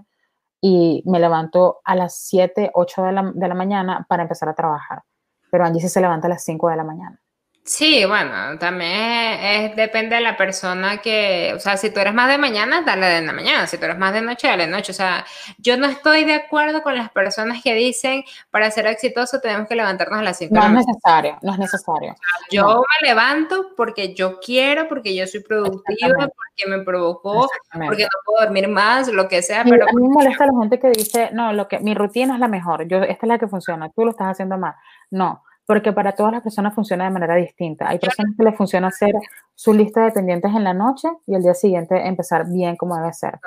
y 0.60 1.02
me 1.06 1.20
levanto 1.20 1.80
a 1.84 1.94
las 1.94 2.16
7, 2.16 2.70
8 2.74 3.02
de 3.02 3.12
la, 3.12 3.32
de 3.34 3.48
la 3.48 3.54
mañana 3.54 4.06
para 4.08 4.22
empezar 4.22 4.48
a 4.48 4.54
trabajar. 4.54 5.02
Pero 5.50 5.64
Angie 5.64 5.80
sí 5.80 5.88
se 5.88 6.00
levanta 6.00 6.26
a 6.26 6.30
las 6.30 6.44
5 6.44 6.68
de 6.68 6.76
la 6.76 6.84
mañana. 6.84 7.19
Sí, 7.72 8.04
bueno, 8.04 8.58
también 8.58 9.76
depende 9.76 10.16
de 10.16 10.20
la 10.20 10.36
persona 10.36 10.96
que, 10.96 11.52
o 11.54 11.60
sea, 11.60 11.76
si 11.76 11.90
tú 11.90 12.00
eres 12.00 12.12
más 12.12 12.28
de 12.28 12.36
mañana, 12.36 12.82
dale 12.82 13.06
de 13.06 13.22
la 13.22 13.32
mañana, 13.32 13.68
si 13.68 13.78
tú 13.78 13.84
eres 13.84 13.96
más 13.96 14.12
de 14.12 14.22
noche, 14.22 14.48
dale 14.48 14.66
de 14.66 14.72
noche. 14.72 14.90
O 14.90 14.94
sea, 14.94 15.24
yo 15.56 15.76
no 15.76 15.86
estoy 15.86 16.24
de 16.24 16.34
acuerdo 16.34 16.82
con 16.82 16.96
las 16.96 17.10
personas 17.10 17.62
que 17.62 17.72
dicen, 17.74 18.24
para 18.50 18.72
ser 18.72 18.88
exitoso 18.88 19.40
tenemos 19.40 19.68
que 19.68 19.76
levantarnos 19.76 20.18
a 20.18 20.22
las 20.24 20.38
5 20.38 20.52
No 20.52 20.64
es 20.64 20.84
necesario, 20.84 21.38
no 21.42 21.52
es 21.52 21.58
necesario. 21.60 22.16
yo 22.50 22.82
me 23.00 23.08
levanto 23.08 23.68
porque 23.76 24.14
yo 24.14 24.40
quiero, 24.40 24.88
porque 24.88 25.14
yo 25.14 25.28
soy 25.28 25.38
productiva, 25.38 26.16
porque 26.18 26.66
me 26.66 26.82
provocó, 26.82 27.48
porque 27.72 28.02
no 28.02 28.08
puedo 28.26 28.46
dormir 28.46 28.66
más, 28.66 29.06
lo 29.06 29.28
que 29.28 29.42
sea. 29.42 29.62
pero 29.62 29.84
a 29.84 29.92
mí 29.92 30.02
me 30.02 30.12
molesta 30.12 30.44
la 30.44 30.60
gente 30.60 30.80
que 30.80 30.88
dice, 30.88 31.30
no, 31.32 31.52
lo 31.52 31.68
que 31.68 31.78
mi 31.78 31.94
rutina 31.94 32.34
es 32.34 32.40
la 32.40 32.48
mejor, 32.48 32.88
yo, 32.88 32.98
esta 33.04 33.26
es 33.26 33.28
la 33.28 33.38
que 33.38 33.46
funciona, 33.46 33.90
tú 33.90 34.04
lo 34.04 34.10
estás 34.10 34.26
haciendo 34.26 34.58
mal. 34.58 34.74
No, 35.12 35.44
porque 35.70 35.92
para 35.92 36.16
todas 36.16 36.32
las 36.32 36.42
personas 36.42 36.74
funciona 36.74 37.04
de 37.04 37.10
manera 37.10 37.36
distinta. 37.36 37.88
Hay 37.88 38.00
personas 38.00 38.34
que 38.36 38.42
les 38.42 38.56
funciona 38.56 38.88
hacer 38.88 39.12
su 39.54 39.72
lista 39.72 40.04
de 40.04 40.10
pendientes 40.10 40.50
en 40.50 40.64
la 40.64 40.74
noche 40.74 41.06
y 41.28 41.36
el 41.36 41.44
día 41.44 41.54
siguiente 41.54 42.08
empezar 42.08 42.50
bien 42.50 42.74
como 42.74 42.96
debe 42.96 43.12
ser. 43.12 43.38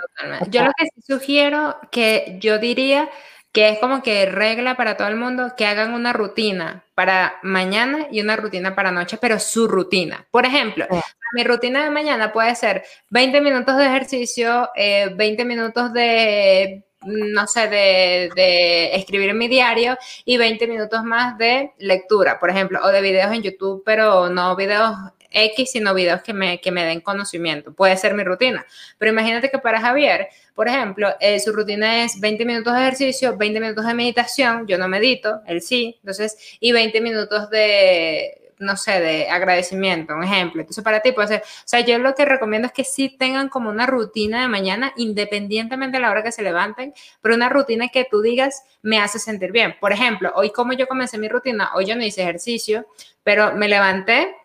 yo 0.48 0.64
lo 0.64 0.72
que 0.78 0.88
sugiero, 1.06 1.76
que 1.92 2.38
yo 2.40 2.60
diría 2.60 3.10
que 3.52 3.68
es 3.68 3.80
como 3.80 4.02
que 4.02 4.26
regla 4.26 4.78
para 4.78 4.96
todo 4.96 5.10
el 5.10 5.18
mundo, 5.18 5.52
que 5.58 5.66
hagan 5.66 5.94
una 5.94 6.14
rutina 6.14 6.86
para 6.96 7.34
mañana 7.44 8.08
y 8.10 8.22
una 8.22 8.38
rutina 8.38 8.74
para 8.74 8.94
noche, 8.94 9.18
pero 9.20 9.38
su 9.38 9.68
rutina. 9.68 10.26
Por 10.32 10.46
ejemplo, 10.46 10.88
mi 11.34 11.44
rutina 11.44 11.84
de 11.84 11.90
mañana 11.90 12.32
puede 12.32 12.56
ser 12.56 12.86
20 13.10 13.42
minutos 13.42 13.76
de 13.76 13.86
ejercicio, 13.86 14.70
20 14.78 15.42
eh, 15.42 15.46
minutos 15.46 15.92
de 15.92 16.86
no 17.06 17.48
sé, 17.48 17.68
de, 17.68 18.96
escribir 18.96 19.30
en 19.30 19.38
mi 19.38 19.48
diario 19.48 19.98
y 20.26 20.38
20 20.38 20.68
minutos 20.68 21.04
más 21.04 21.38
de 21.38 21.72
lectura, 21.80 22.40
por 22.40 22.50
ejemplo, 22.50 22.80
o 22.84 22.88
de 22.90 23.02
videos 23.02 23.32
en 23.34 23.42
YouTube, 23.42 23.84
pero 23.86 24.30
no 24.30 24.56
videos 24.56 24.96
X, 25.34 25.72
sino 25.72 25.94
videos 25.94 26.22
que 26.22 26.34
me, 26.34 26.62
que 26.62 26.72
me 26.72 26.86
den 26.86 27.02
conocimiento. 27.02 27.74
Puede 27.74 27.98
ser 27.98 28.14
mi 28.14 28.24
rutina. 28.24 28.66
Pero 28.98 29.12
imagínate 29.12 29.50
que 29.50 29.58
para 29.58 29.82
Javier, 29.82 30.28
por 30.54 30.68
ejemplo, 30.68 31.14
eh, 31.20 31.40
su 31.40 31.52
rutina 31.52 32.04
es 32.04 32.20
20 32.20 32.46
minutos 32.46 32.74
de 32.74 32.82
ejercicio, 32.82 33.36
20 33.36 33.60
minutos 33.60 33.86
de 33.86 33.94
meditación, 33.96 34.68
yo 34.68 34.78
no 34.78 34.88
medito, 34.88 35.42
él 35.48 35.62
sí, 35.62 35.98
entonces, 36.02 36.58
y 36.60 36.72
20 36.72 37.02
minutos 37.02 37.50
de 37.50 38.43
no 38.64 38.78
sé, 38.78 39.00
de 39.00 39.30
agradecimiento, 39.30 40.16
un 40.16 40.24
ejemplo. 40.24 40.62
Entonces, 40.62 40.84
para 40.84 41.02
ti 41.02 41.12
puede 41.12 41.28
ser, 41.28 41.42
o 41.42 41.64
sea, 41.66 41.82
yo 41.82 41.98
lo 42.00 42.16
que 42.16 42.26
recomiendo 42.26 42.68
es 42.68 42.74
que 42.74 42.84
sí 42.84 43.10
tengan 43.10 43.50
como 43.50 43.70
una 43.70 43.86
rutina 43.86 44.42
de 44.42 44.48
mañana, 44.48 44.94
independientemente 44.96 45.98
de 45.98 46.02
la 46.02 46.12
hora 46.12 46.24
que 46.24 46.32
se 46.32 46.42
levanten, 46.42 46.94
pero 47.22 47.36
una 47.36 47.50
rutina 47.50 47.90
que 47.90 48.08
tú 48.10 48.22
digas 48.22 48.64
me 48.82 49.00
hace 49.00 49.20
sentir 49.20 49.52
bien. 49.52 49.76
Por 49.80 49.92
ejemplo, 49.92 50.32
hoy 50.36 50.52
como 50.52 50.74
yo 50.74 50.88
comencé 50.88 51.18
mi 51.18 51.28
rutina, 51.28 51.72
hoy 51.76 51.86
yo 51.86 51.96
no 51.96 52.04
hice 52.04 52.24
ejercicio, 52.24 52.88
pero 53.24 53.54
me 53.56 53.68
levanté 53.68 54.36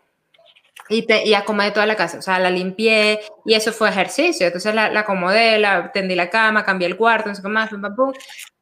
y, 0.89 1.03
te, 1.03 1.25
y 1.25 1.35
acomodé 1.35 1.71
toda 1.71 1.85
la 1.85 1.95
casa, 1.95 2.17
o 2.17 2.21
sea, 2.21 2.39
la 2.39 2.49
limpié 2.49 3.19
y 3.45 3.53
eso 3.53 3.71
fue 3.71 3.89
ejercicio. 3.89 4.47
Entonces 4.47 4.73
la, 4.73 4.89
la 4.89 5.01
acomodé, 5.01 5.59
la 5.59 5.91
tendí 5.91 6.15
la 6.15 6.29
cama, 6.29 6.65
cambié 6.65 6.87
el 6.87 6.97
cuarto, 6.97 7.29
no 7.29 7.35
sé 7.35 7.41
qué 7.41 7.47
más, 7.47 7.69
pum, 7.69 7.81
pum, 7.95 8.13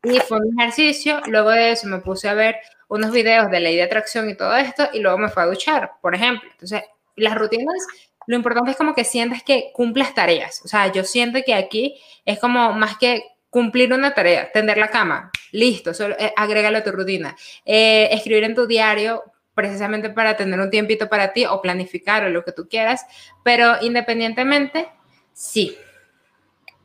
y 0.04 0.20
fue 0.20 0.38
un 0.40 0.60
ejercicio. 0.60 1.22
Luego 1.28 1.52
de 1.52 1.72
eso 1.72 1.88
me 1.88 2.00
puse 2.00 2.28
a 2.28 2.34
ver 2.34 2.58
unos 2.88 3.12
videos 3.12 3.50
de 3.52 3.60
ley 3.60 3.76
de 3.76 3.84
atracción 3.84 4.30
y 4.30 4.36
todo 4.36 4.56
esto, 4.56 4.90
y 4.94 5.00
luego 5.00 5.18
me 5.18 5.30
fue 5.30 5.44
a 5.44 5.48
duchar, 5.48 5.94
por 6.02 6.16
ejemplo. 6.16 6.50
Entonces, 6.52 6.84
las 7.16 7.36
rutinas, 7.36 7.88
lo 8.28 8.36
importante 8.36 8.72
es 8.72 8.78
como 8.78 8.94
que 8.94 9.04
sientas 9.04 9.44
que 9.44 9.72
cumplas 9.74 10.14
tareas. 10.14 10.62
O 10.64 10.68
sea, 10.68 10.92
yo 10.92 11.04
siento 11.04 11.40
que 11.46 11.54
aquí 11.54 12.00
es 12.26 12.40
como 12.40 12.74
más 12.74 12.98
que 12.98 13.24
cumplir 13.50 13.94
una 13.94 14.14
tarea, 14.14 14.52
tender 14.52 14.78
la 14.78 14.90
cama, 14.90 15.32
listo, 15.52 15.94
solo, 15.94 16.16
eh, 16.20 16.34
agrégalo 16.36 16.78
a 16.78 16.84
tu 16.84 16.92
rutina. 16.92 17.36
Eh, 17.66 18.10
escribir 18.12 18.44
en 18.44 18.56
tu 18.56 18.68
diario, 18.68 19.24
precisamente 19.54 20.12
para 20.12 20.38
tener 20.38 20.60
un 20.60 20.70
tiempito 20.70 21.10
para 21.10 21.34
ti 21.34 21.46
o 21.46 21.62
planificar 21.62 22.24
o 22.24 22.30
lo 22.30 22.44
que 22.44 22.52
tú 22.52 22.68
quieras, 22.70 23.06
pero 23.44 23.76
independientemente, 23.82 24.88
sí. 25.34 25.76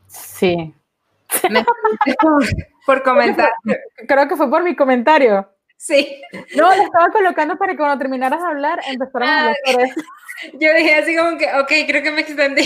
Sí. 0.07 0.75
por 2.87 3.03
comentar. 3.03 3.53
Creo 4.09 4.29
que 4.29 4.37
fue 4.37 4.49
por 4.49 4.63
mi 4.63 4.75
comentario. 4.75 5.49
Sí. 5.83 6.23
No, 6.55 6.73
lo 6.77 6.81
estaba 6.81 7.09
colocando 7.11 7.59
para 7.59 7.73
que 7.73 7.79
cuando 7.79 7.99
terminaras 7.99 8.41
de 8.41 8.47
hablar 8.47 8.81
empezáramos 8.89 9.35
a 9.35 9.41
hablar 9.41 9.57
eso. 9.67 10.01
Yo 10.53 10.73
dije 10.75 10.95
así 10.95 11.17
como 11.17 11.37
que, 11.37 11.47
ok, 11.47 11.89
creo 11.89 12.03
que 12.05 12.13
me 12.13 12.21
extendí. 12.21 12.63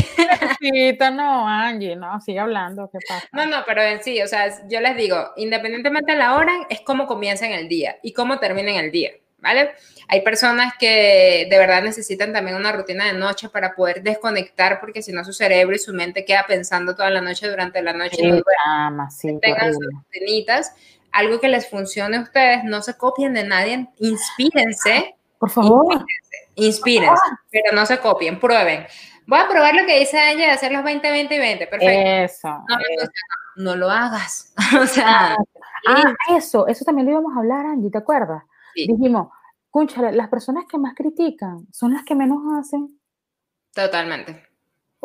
Sí, 0.60 0.98
no, 1.14 1.48
Angie, 1.48 1.96
no, 1.96 2.20
sigue 2.20 2.40
hablando, 2.40 2.90
¿qué 2.92 2.98
pasa? 3.08 3.26
No, 3.32 3.46
no, 3.46 3.64
pero 3.66 3.80
en 3.80 4.02
sí, 4.02 4.20
o 4.20 4.26
sea, 4.26 4.68
yo 4.68 4.80
les 4.80 4.96
digo, 4.98 5.32
independientemente 5.36 6.12
de 6.12 6.18
la 6.18 6.36
hora, 6.36 6.66
es 6.68 6.82
cómo 6.82 7.06
comienza 7.06 7.46
en 7.46 7.52
el 7.52 7.68
día 7.68 7.96
y 8.02 8.12
cómo 8.12 8.38
termina 8.38 8.70
en 8.70 8.84
el 8.84 8.90
día, 8.90 9.12
¿vale? 9.38 9.70
Hay 10.08 10.20
personas 10.20 10.74
que 10.78 11.46
de 11.50 11.58
verdad 11.58 11.82
necesitan 11.82 12.34
también 12.34 12.56
una 12.56 12.72
rutina 12.72 13.06
de 13.06 13.14
noche 13.14 13.48
para 13.48 13.74
poder 13.74 14.02
desconectar, 14.02 14.78
porque 14.78 15.00
si 15.00 15.12
no 15.12 15.24
su 15.24 15.32
cerebro 15.32 15.74
y 15.74 15.78
su 15.78 15.94
mente 15.94 16.26
queda 16.26 16.44
pensando 16.46 16.94
toda 16.94 17.08
la 17.08 17.22
noche 17.22 17.48
durante 17.48 17.80
la 17.80 17.94
noche. 17.94 18.16
Sí, 18.16 18.26
no 18.26 19.10
sí, 19.10 19.38
tengan 19.40 19.72
sus 19.72 19.86
rutinitas 19.86 20.74
algo 21.12 21.40
que 21.40 21.48
les 21.48 21.68
funcione 21.68 22.16
a 22.16 22.22
ustedes, 22.22 22.64
no 22.64 22.82
se 22.82 22.96
copien 22.96 23.34
de 23.34 23.44
nadie, 23.44 23.88
inspírense. 23.98 25.16
Por 25.38 25.50
favor. 25.50 26.04
Inspírense, 26.54 27.22
pero 27.50 27.74
no 27.74 27.84
se 27.86 27.98
copien, 27.98 28.40
prueben. 28.40 28.86
Voy 29.26 29.40
a 29.40 29.48
probar 29.48 29.74
lo 29.74 29.86
que 29.86 29.98
dice 29.98 30.16
ella 30.30 30.46
de 30.46 30.50
hacer 30.52 30.72
los 30.72 30.84
20, 30.84 31.10
20 31.10 31.34
y 31.34 31.38
20. 31.38 31.66
Perfecto. 31.66 32.10
Eso. 32.10 32.48
No, 32.68 32.76
no 33.56 33.76
lo 33.76 33.90
hagas. 33.90 34.54
o 34.80 34.86
sea. 34.86 35.36
Ah, 35.88 36.14
eso, 36.36 36.66
eso 36.66 36.84
también 36.84 37.06
lo 37.06 37.12
íbamos 37.12 37.36
a 37.36 37.40
hablar, 37.40 37.66
Angie, 37.66 37.90
¿te 37.90 37.98
acuerdas? 37.98 38.42
Dijimos, 38.74 39.28
escúchale, 39.64 40.12
las 40.12 40.28
personas 40.28 40.64
que 40.68 40.78
más 40.78 40.94
critican 40.94 41.66
son 41.72 41.92
las 41.92 42.04
que 42.04 42.14
menos 42.14 42.38
hacen. 42.58 43.00
Totalmente. 43.72 44.45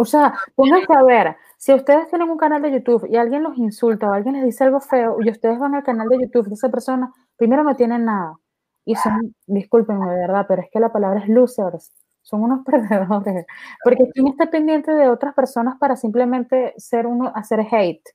O 0.01 0.05
sea, 0.05 0.33
pónganse 0.55 0.91
a 0.97 1.03
ver, 1.03 1.37
si 1.59 1.71
ustedes 1.75 2.07
tienen 2.07 2.27
un 2.27 2.37
canal 2.37 2.59
de 2.63 2.71
YouTube 2.71 3.07
y 3.07 3.17
alguien 3.17 3.43
los 3.43 3.55
insulta 3.55 4.09
o 4.09 4.13
alguien 4.13 4.33
les 4.33 4.45
dice 4.45 4.63
algo 4.63 4.79
feo 4.79 5.17
y 5.23 5.29
ustedes 5.29 5.59
van 5.59 5.75
al 5.75 5.83
canal 5.83 6.09
de 6.09 6.21
YouTube 6.21 6.47
de 6.47 6.55
esa 6.55 6.69
persona, 6.69 7.13
primero 7.37 7.63
no 7.63 7.75
tienen 7.75 8.05
nada. 8.05 8.33
Y 8.83 8.95
son, 8.95 9.35
discúlpenme 9.45 10.09
de 10.09 10.17
verdad, 10.21 10.47
pero 10.47 10.63
es 10.63 10.69
que 10.71 10.79
la 10.79 10.91
palabra 10.91 11.19
es 11.19 11.29
losers. 11.29 11.91
Son 12.23 12.41
unos 12.41 12.65
perdedores. 12.65 13.45
Porque 13.83 14.05
¿quién 14.11 14.29
está 14.29 14.49
pendiente 14.49 14.91
de 14.91 15.07
otras 15.07 15.35
personas 15.35 15.77
para 15.79 15.95
simplemente 15.95 16.73
ser 16.77 17.05
uno, 17.05 17.31
hacer 17.35 17.59
hate? 17.71 18.09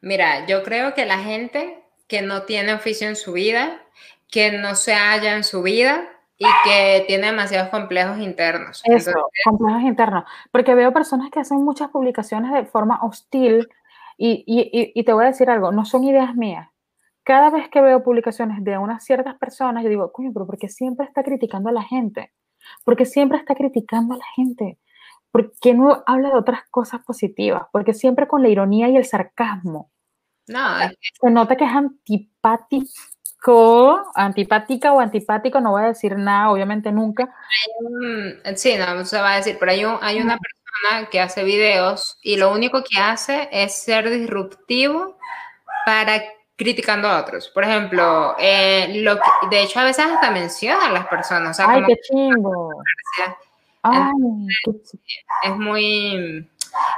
Mira, 0.00 0.46
yo 0.46 0.62
creo 0.62 0.94
que 0.94 1.04
la 1.04 1.18
gente 1.18 1.84
que 2.06 2.22
no 2.22 2.44
tiene 2.44 2.72
oficio 2.72 3.08
en 3.08 3.16
su 3.16 3.32
vida, 3.32 3.78
que 4.30 4.52
no 4.52 4.74
se 4.74 4.94
halla 4.94 5.36
en 5.36 5.44
su 5.44 5.60
vida, 5.60 6.08
y 6.38 6.46
que 6.64 7.04
tiene 7.08 7.26
demasiados 7.26 7.68
complejos 7.70 8.18
internos. 8.18 8.80
Eso, 8.84 9.12
complejos 9.44 9.82
internos. 9.82 10.24
Porque 10.52 10.74
veo 10.74 10.92
personas 10.92 11.30
que 11.30 11.40
hacen 11.40 11.64
muchas 11.64 11.90
publicaciones 11.90 12.52
de 12.52 12.64
forma 12.64 13.00
hostil 13.02 13.68
y, 14.16 14.44
y, 14.46 14.92
y, 14.94 15.04
te 15.04 15.12
voy 15.12 15.24
a 15.24 15.28
decir 15.28 15.50
algo, 15.50 15.72
no 15.72 15.84
son 15.84 16.04
ideas 16.04 16.34
mías. 16.34 16.68
Cada 17.24 17.50
vez 17.50 17.68
que 17.68 17.80
veo 17.80 18.02
publicaciones 18.02 18.64
de 18.64 18.78
unas 18.78 19.04
ciertas 19.04 19.36
personas, 19.36 19.84
yo 19.84 19.90
digo, 19.90 20.12
coño, 20.12 20.32
pero 20.32 20.46
¿por 20.46 20.58
qué 20.58 20.68
siempre 20.68 21.06
está 21.06 21.22
criticando 21.22 21.68
a 21.68 21.72
la 21.72 21.82
gente? 21.82 22.32
Porque 22.84 23.04
siempre 23.04 23.38
está 23.38 23.54
criticando 23.54 24.14
a 24.14 24.18
la 24.18 24.24
gente. 24.34 24.78
¿Por 25.30 25.52
qué 25.60 25.74
no 25.74 26.02
habla 26.06 26.30
de 26.30 26.36
otras 26.36 26.62
cosas 26.70 27.04
positivas? 27.04 27.64
Porque 27.70 27.94
siempre 27.94 28.26
con 28.26 28.42
la 28.42 28.48
ironía 28.48 28.88
y 28.88 28.96
el 28.96 29.04
sarcasmo. 29.04 29.90
No, 30.46 30.60
se 31.20 31.30
nota 31.30 31.56
que 31.56 31.64
es 31.64 31.70
antipático, 31.70 32.86
antipática 34.14 34.92
o 34.92 35.00
antipático, 35.00 35.60
no 35.60 35.70
voy 35.70 35.82
a 35.82 35.86
decir 35.86 36.16
nada, 36.16 36.50
obviamente 36.50 36.92
nunca. 36.92 37.34
sí, 38.56 38.76
no, 38.76 39.04
se 39.04 39.20
va 39.20 39.34
a 39.34 39.36
decir, 39.36 39.56
pero 39.58 39.72
hay, 39.72 39.84
hay 40.02 40.20
una 40.20 40.38
persona 40.38 41.08
que 41.10 41.20
hace 41.20 41.44
videos 41.44 42.18
y 42.22 42.36
lo 42.36 42.52
único 42.52 42.82
que 42.82 42.98
hace 43.00 43.48
es 43.52 43.74
ser 43.74 44.10
disruptivo 44.10 45.18
para 45.86 46.22
criticando 46.56 47.08
a 47.08 47.20
otros. 47.20 47.48
Por 47.48 47.64
ejemplo, 47.64 48.34
eh, 48.38 49.00
lo 49.02 49.16
de 49.48 49.62
hecho 49.62 49.80
a 49.80 49.84
veces 49.84 50.04
hasta 50.06 50.30
menciona 50.30 50.86
a 50.86 50.92
las 50.92 51.06
personas. 51.06 51.58
Ay, 51.60 51.82
qué 51.86 51.96
chingo. 52.00 52.82
Ay, 53.82 54.12
es 55.44 55.56
muy 55.56 56.48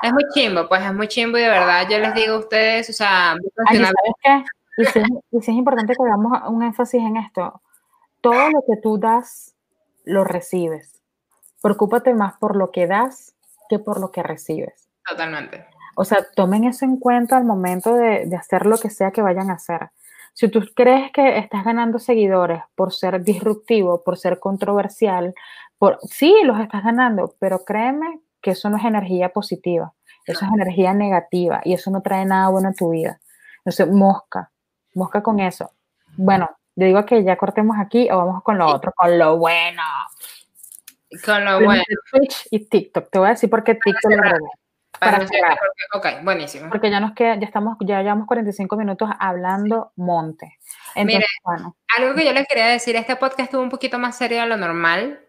es 0.03 0.12
muy 0.12 0.24
chimbo, 0.34 0.66
pues 0.68 0.82
es 0.82 0.93
muy 0.93 1.09
chimbo 1.09 1.38
y 1.38 1.43
de 1.43 1.49
verdad 1.49 1.86
yo 1.88 1.99
les 1.99 2.14
digo 2.14 2.34
a 2.34 2.38
ustedes, 2.38 2.91
o 2.91 2.93
sea, 2.93 3.36
¿sabes 3.68 3.93
qué? 4.22 4.45
Y 4.81 4.87
sí, 4.87 5.03
es 5.33 5.49
importante 5.49 5.95
que 5.95 6.03
hagamos 6.03 6.41
un 6.49 6.62
énfasis 6.62 7.01
en 7.01 7.16
esto. 7.16 7.61
Todo 8.20 8.51
lo 8.51 8.62
que 8.66 8.81
tú 8.83 8.99
das, 8.99 9.55
lo 10.05 10.24
recibes. 10.24 11.01
Preocúpate 11.62 12.14
más 12.14 12.37
por 12.39 12.57
lo 12.57 12.70
que 12.70 12.87
das 12.87 13.35
que 13.68 13.78
por 13.78 14.01
lo 14.01 14.11
que 14.11 14.22
recibes. 14.22 14.89
Totalmente. 15.09 15.66
O 15.97 16.05
sea, 16.05 16.26
tomen 16.35 16.64
eso 16.64 16.85
en 16.85 16.97
cuenta 16.97 17.37
al 17.37 17.45
momento 17.45 17.95
de, 17.95 18.26
de 18.26 18.37
hacer 18.37 18.66
lo 18.66 18.78
que 18.78 18.91
sea 18.91 19.11
que 19.11 19.22
vayan 19.22 19.51
a 19.51 19.55
hacer. 19.55 19.91
Si 20.33 20.49
tú 20.49 20.62
crees 20.74 21.11
que 21.12 21.39
estás 21.39 21.64
ganando 21.64 21.99
seguidores 21.99 22.62
por 22.74 22.93
ser 22.93 23.22
disruptivo, 23.22 24.03
por 24.03 24.16
ser 24.16 24.39
controversial, 24.39 25.35
por 25.78 25.99
sí, 26.03 26.35
los 26.45 26.61
estás 26.61 26.85
ganando, 26.85 27.35
pero 27.39 27.64
créeme 27.64 28.20
que 28.41 28.53
eso 28.53 28.70
no 28.70 28.76
es 28.76 28.85
energía 28.85 29.31
positiva, 29.31 29.93
eso 30.26 30.45
es 30.45 30.53
energía 30.53 30.95
negativa 30.95 31.61
y 31.64 31.74
eso 31.74 31.91
no 31.91 32.03
trae 32.03 32.24
nada 32.24 32.49
bueno 32.49 32.68
en 32.68 32.74
tu 32.74 32.91
vida. 32.91 33.20
Entonces, 33.59 33.89
mosca, 33.89 34.51
mosca 34.95 35.22
con 35.22 35.41
eso. 35.41 35.72
Bueno, 36.16 36.51
yo 36.76 36.86
digo 36.86 37.05
que 37.05 37.22
ya 37.24 37.36
cortemos 37.36 37.76
aquí 37.78 38.09
o 38.11 38.18
vamos 38.18 38.43
con 38.43 38.59
lo 38.59 38.66
otro, 38.66 38.93
con 38.97 39.18
lo 39.18 39.36
bueno. 39.36 39.82
Con 41.24 41.45
lo 41.45 41.61
bueno. 41.61 41.82
Twitch 42.11 42.49
y 42.51 42.66
TikTok. 42.66 43.11
Te 43.11 43.18
voy 43.18 43.28
a 43.28 43.30
decir 43.30 43.51
por 43.51 43.64
qué 43.64 43.74
TikTok 43.74 44.12
lo 44.12 44.22
Para, 44.99 45.18
para 45.18 45.26
ok, 45.95 46.24
buenísimo. 46.24 46.68
Porque 46.70 46.91
ya 46.91 47.01
nos 47.01 47.12
queda, 47.12 47.36
ya 47.36 47.47
estamos, 47.47 47.76
ya 47.80 48.03
llevamos 48.03 48.26
45 48.26 48.76
minutos 48.76 49.11
hablando 49.18 49.93
monte. 49.97 50.59
Entonces, 50.95 51.28
bueno. 51.45 51.76
algo 51.99 52.14
que 52.14 52.24
yo 52.24 52.32
les 52.32 52.47
quería 52.47 52.66
decir, 52.66 52.97
este 52.97 53.16
podcast 53.16 53.41
estuvo 53.41 53.62
un 53.62 53.70
poquito 53.70 53.99
más 53.99 54.16
serio 54.16 54.41
de 54.41 54.47
lo 54.47 54.57
normal, 54.57 55.20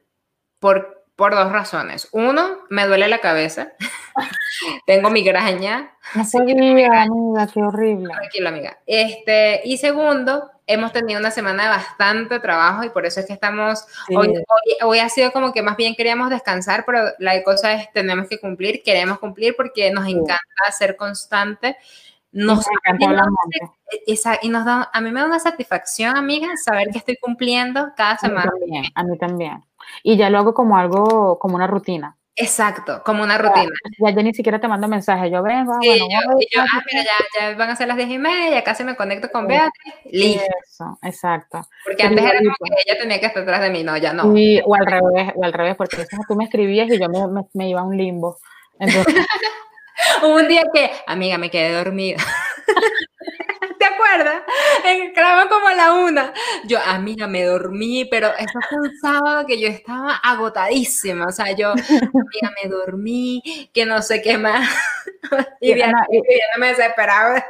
por 0.60 1.01
por 1.22 1.36
dos 1.36 1.52
razones. 1.52 2.08
Uno, 2.14 2.62
me 2.70 2.88
duele 2.88 3.08
la 3.08 3.20
cabeza. 3.20 3.74
Tengo 4.88 5.12
migraña. 5.12 5.92
Amiga, 7.04 7.48
qué 7.54 7.62
horrible. 7.62 8.12
Tranquila, 8.12 8.50
amiga. 8.50 8.80
Este, 8.88 9.62
y 9.64 9.78
segundo, 9.78 10.50
hemos 10.66 10.92
tenido 10.92 11.20
una 11.20 11.30
semana 11.30 11.62
de 11.62 11.70
bastante 11.70 12.40
trabajo 12.40 12.84
y 12.84 12.90
por 12.90 13.06
eso 13.06 13.20
es 13.20 13.28
que 13.28 13.34
estamos, 13.34 13.86
hoy, 14.10 14.34
hoy, 14.82 14.98
ha 14.98 15.10
sido 15.10 15.32
como 15.32 15.54
que 15.54 15.62
más 15.62 15.78
bien 15.78 15.94
queríamos 15.94 16.32
descansar, 16.32 16.86
pero 16.88 17.12
la 17.20 17.44
cosa 17.44 17.74
es 17.74 17.94
tenemos 17.94 18.28
que 18.28 18.40
cumplir, 18.40 18.82
queremos 18.82 19.20
cumplir 19.20 19.56
porque 19.56 19.92
nos 19.92 20.08
encanta 20.08 20.72
ser 20.76 20.96
constante. 20.96 21.78
Nos, 22.34 22.66
encanta 22.66 23.06
y 24.42 24.50
nos 24.50 24.66
da, 24.66 24.90
a 24.94 25.02
mí 25.02 25.12
me 25.12 25.20
da 25.20 25.26
una 25.26 25.40
satisfacción, 25.40 26.16
amiga, 26.16 26.48
saber 26.56 26.88
que 26.90 27.00
estoy 27.00 27.18
cumpliendo 27.18 27.92
cada 27.98 28.18
semana. 28.18 28.50
A 28.50 28.54
mí 28.54 28.60
también. 28.60 28.86
A 28.96 29.04
mí 29.04 29.18
también. 29.18 29.66
Y 30.04 30.16
ya 30.16 30.30
lo 30.30 30.40
hago 30.40 30.54
como 30.54 30.78
algo, 30.78 31.38
como 31.40 31.56
una 31.56 31.68
rutina. 31.68 32.18
Exacto, 32.38 33.02
como 33.04 33.24
una 33.24 33.38
rutina. 33.38 33.70
Ya, 34.00 34.12
ya, 34.12 34.24
ni 34.24 34.34
siquiera 34.34 34.60
te 34.60 34.68
mando 34.68 34.88
mensajes, 34.88 35.30
yo 35.30 35.44
vengo, 35.44 35.74
sí, 35.82 35.90
bueno, 35.90 36.06
yo, 36.10 36.40
yo, 36.50 36.62
ah, 36.62 36.82
mira, 36.92 37.04
ya, 37.04 37.52
ya, 37.52 37.58
van 37.58 37.70
a 37.70 37.76
ser 37.76 37.90
las 37.90 37.98
diez 37.98 38.10
y 38.10 38.18
media, 38.18 38.64
casi 38.64 38.86
me 38.86 38.96
conecto 38.96 39.30
con 39.30 39.48
Beatriz, 39.48 39.94
listo. 40.06 40.46
Eso, 40.66 40.98
exacto. 41.04 41.62
Porque 41.84 42.04
antes 42.04 42.24
era 42.24 42.40
como 42.40 42.56
que 42.64 42.84
ella 42.88 43.00
tenía 43.00 43.20
que 43.20 43.26
estar 43.26 43.44
atrás 43.44 43.62
de 43.62 43.70
mí, 43.70 43.84
no, 43.84 43.98
ya 43.98 44.14
no. 44.14 44.34
Sí, 44.34 44.62
o 44.66 44.74
al 44.74 44.86
revés, 44.86 45.34
o 45.36 45.44
al 45.44 45.52
revés, 45.52 45.76
porque 45.76 45.98
tú 46.28 46.36
me 46.36 46.46
escribías 46.46 46.90
y 46.90 47.00
yo 47.00 47.10
me, 47.10 47.28
me, 47.28 47.42
me 47.54 47.70
iba 47.70 47.82
a 47.82 47.84
un 47.84 47.98
limbo. 47.98 48.38
Entonces, 48.80 49.14
un 50.24 50.48
día 50.48 50.64
que, 50.74 50.92
amiga, 51.08 51.38
me 51.38 51.50
quedé 51.50 51.74
dormida. 51.74 52.18
¿Te 53.80 53.86
acuerdas? 53.86 54.44
Grabamos 55.16 55.46
como 55.46 55.68
a 55.68 55.74
la 55.74 55.94
una. 55.94 56.34
Yo, 56.66 56.80
amiga, 56.80 57.28
me 57.28 57.44
dormí, 57.44 58.06
pero 58.06 58.28
eso 58.38 58.60
fue 58.70 58.78
un 58.80 59.00
sábado 59.00 59.46
que 59.48 59.60
yo 59.60 59.68
estaba 59.68 60.16
agotadísima. 60.18 61.26
O 61.28 61.32
sea, 61.32 61.52
yo, 61.54 61.72
amiga, 61.72 62.54
me 62.62 62.70
dormí, 62.70 63.70
que 63.74 63.86
no 63.86 64.02
sé 64.02 64.22
qué 64.22 64.38
más. 64.38 64.70
y, 65.62 65.76
ya 65.76 65.92
no 65.92 66.60
me 66.60 66.68
desesperaba. 66.68 67.44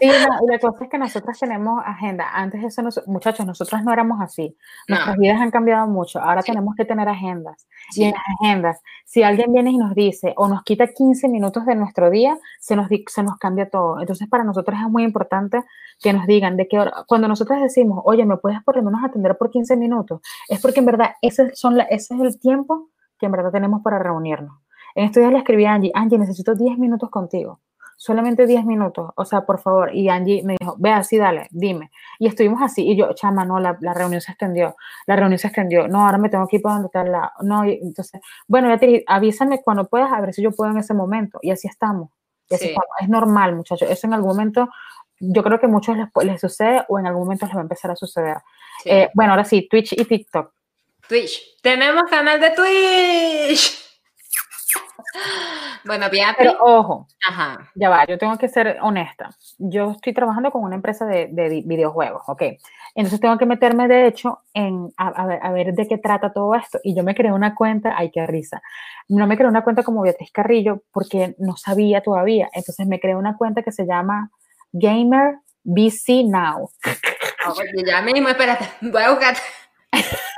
Sí, 0.00 0.08
y 0.08 0.50
la 0.50 0.58
cosa 0.58 0.84
es 0.84 0.90
que 0.90 0.98
nosotros 0.98 1.38
tenemos 1.38 1.82
agenda. 1.84 2.28
Antes 2.32 2.60
de 2.60 2.68
eso, 2.68 2.82
muchachos, 3.06 3.46
nosotros 3.46 3.82
no 3.82 3.92
éramos 3.92 4.20
así. 4.20 4.56
Nuestras 4.88 5.16
vidas 5.16 5.40
han 5.40 5.50
cambiado 5.50 5.86
mucho. 5.86 6.20
Ahora 6.20 6.42
tenemos 6.42 6.74
que 6.74 6.84
tener 6.84 7.08
agendas. 7.08 7.66
Y 7.94 8.04
en 8.04 8.12
las 8.12 8.22
agendas, 8.40 8.80
si 9.04 9.22
alguien 9.22 9.52
viene 9.52 9.70
y 9.70 9.78
nos 9.78 9.94
dice 9.94 10.34
o 10.36 10.48
nos 10.48 10.62
quita 10.62 10.86
15 10.86 11.28
minutos 11.28 11.66
de 11.66 11.74
nuestro 11.74 12.10
día, 12.10 12.38
se 12.60 12.76
nos, 12.76 12.88
se 13.06 13.22
nos 13.22 13.36
cambia 13.38 13.68
todo. 13.68 14.00
Entonces, 14.00 14.28
para 14.28 14.44
nosotros 14.44 14.78
es 14.80 14.90
muy 14.90 15.04
importante 15.04 15.62
que 16.00 16.12
nos 16.12 16.26
digan 16.26 16.56
de 16.56 16.68
qué 16.68 16.78
hora. 16.78 17.04
Cuando 17.06 17.28
nosotros 17.28 17.60
decimos, 17.60 18.00
oye, 18.04 18.24
¿me 18.24 18.36
puedes 18.36 18.62
por 18.62 18.76
lo 18.76 18.82
menos 18.82 19.02
atender 19.04 19.36
por 19.36 19.50
15 19.50 19.76
minutos? 19.76 20.20
Es 20.48 20.60
porque 20.60 20.80
en 20.80 20.86
verdad 20.86 21.10
ese, 21.22 21.54
son 21.54 21.76
la, 21.76 21.84
ese 21.84 22.14
es 22.14 22.20
el 22.20 22.38
tiempo 22.40 22.90
que 23.18 23.26
en 23.26 23.32
verdad 23.32 23.52
tenemos 23.52 23.82
para 23.82 23.98
reunirnos. 23.98 24.58
En 24.94 25.06
estos 25.06 25.20
días 25.20 25.32
le 25.32 25.38
escribí 25.38 25.64
a 25.64 25.74
Angie, 25.74 25.90
Angie, 25.94 26.18
necesito 26.18 26.54
10 26.54 26.78
minutos 26.78 27.10
contigo 27.10 27.60
solamente 27.96 28.46
10 28.46 28.64
minutos, 28.64 29.10
o 29.16 29.24
sea, 29.24 29.42
por 29.42 29.60
favor. 29.60 29.94
Y 29.94 30.08
Angie 30.08 30.42
me 30.44 30.56
dijo, 30.58 30.76
ve 30.78 30.90
así, 30.90 31.16
dale, 31.16 31.48
dime. 31.50 31.90
Y 32.18 32.26
estuvimos 32.26 32.62
así, 32.62 32.88
y 32.88 32.96
yo, 32.96 33.12
chama, 33.14 33.44
no, 33.44 33.58
la, 33.60 33.76
la, 33.80 33.94
reunión 33.94 34.20
se 34.20 34.32
extendió, 34.32 34.76
la 35.06 35.16
reunión 35.16 35.38
se 35.38 35.48
extendió, 35.48 35.88
no, 35.88 36.04
ahora 36.04 36.18
me 36.18 36.28
tengo 36.28 36.46
que 36.46 36.56
ir 36.56 36.62
para 36.62 36.74
donde 36.74 36.86
está 36.86 37.04
la, 37.04 37.32
no, 37.42 37.64
entonces, 37.64 38.20
bueno, 38.46 38.68
ya 38.68 38.78
te, 38.78 39.04
avísame 39.06 39.62
cuando 39.62 39.86
puedas, 39.86 40.12
a 40.12 40.20
ver 40.20 40.34
si 40.34 40.42
yo 40.42 40.52
puedo 40.52 40.70
en 40.70 40.78
ese 40.78 40.94
momento, 40.94 41.38
y 41.42 41.50
así 41.50 41.68
estamos. 41.68 42.10
Es 42.48 43.08
normal, 43.08 43.56
muchachos, 43.56 43.90
eso 43.90 44.06
en 44.06 44.14
algún 44.14 44.30
momento, 44.30 44.68
yo 45.18 45.42
creo 45.42 45.58
que 45.58 45.66
a 45.66 45.68
muchos 45.68 45.96
les, 45.96 46.08
les 46.24 46.40
sucede 46.40 46.84
o 46.88 46.98
en 46.98 47.06
algún 47.06 47.24
momento 47.24 47.46
les 47.46 47.54
va 47.54 47.60
a 47.60 47.62
empezar 47.62 47.90
a 47.90 47.96
suceder. 47.96 48.36
Eh, 48.84 49.08
bueno, 49.14 49.32
ahora 49.32 49.44
sí, 49.44 49.66
Twitch 49.68 49.92
y 49.92 50.04
TikTok. 50.04 50.52
Twitch. 51.08 51.60
Tenemos 51.62 52.04
canal 52.10 52.40
de 52.40 52.50
Twitch. 52.50 53.83
Bueno, 55.84 56.06
Beatriz. 56.10 56.36
Pero 56.38 56.56
ojo, 56.60 57.08
Ajá. 57.28 57.70
ya 57.74 57.90
va, 57.90 58.06
yo 58.06 58.16
tengo 58.16 58.38
que 58.38 58.48
ser 58.48 58.78
honesta. 58.80 59.30
Yo 59.58 59.90
estoy 59.90 60.14
trabajando 60.14 60.50
con 60.50 60.62
una 60.62 60.76
empresa 60.76 61.04
de, 61.04 61.28
de 61.30 61.62
videojuegos, 61.66 62.22
¿ok? 62.26 62.42
Entonces 62.94 63.20
tengo 63.20 63.36
que 63.38 63.46
meterme, 63.46 63.88
de 63.88 64.06
hecho, 64.06 64.40
en 64.54 64.92
a, 64.96 65.26
ver, 65.26 65.40
a, 65.42 65.50
ver, 65.50 65.74
de 65.74 65.88
qué 65.88 65.98
trata 65.98 66.32
todo 66.32 66.54
esto. 66.54 66.78
Y 66.82 66.94
yo 66.94 67.02
me 67.02 67.14
creé 67.14 67.32
una 67.32 67.54
cuenta, 67.54 67.94
ay, 67.96 68.10
qué 68.10 68.24
risa. 68.26 68.62
No 69.08 69.26
me 69.26 69.36
creé 69.36 69.48
una 69.48 69.64
cuenta 69.64 69.82
como 69.82 70.02
Beatriz 70.02 70.30
Carrillo 70.32 70.82
porque 70.92 71.34
no 71.38 71.56
sabía 71.56 72.02
todavía. 72.02 72.48
Entonces 72.52 72.86
me 72.86 73.00
creé 73.00 73.16
una 73.16 73.36
cuenta 73.36 73.62
que 73.62 73.72
se 73.72 73.84
llama 73.84 74.30
Gamer 74.72 75.38
BC 75.64 76.24
Now. 76.24 76.70
ya 77.84 78.00
mismo, 78.02 78.28
espérate, 78.28 78.68
voy 78.80 79.02
a 79.02 79.10
buscar. 79.10 79.34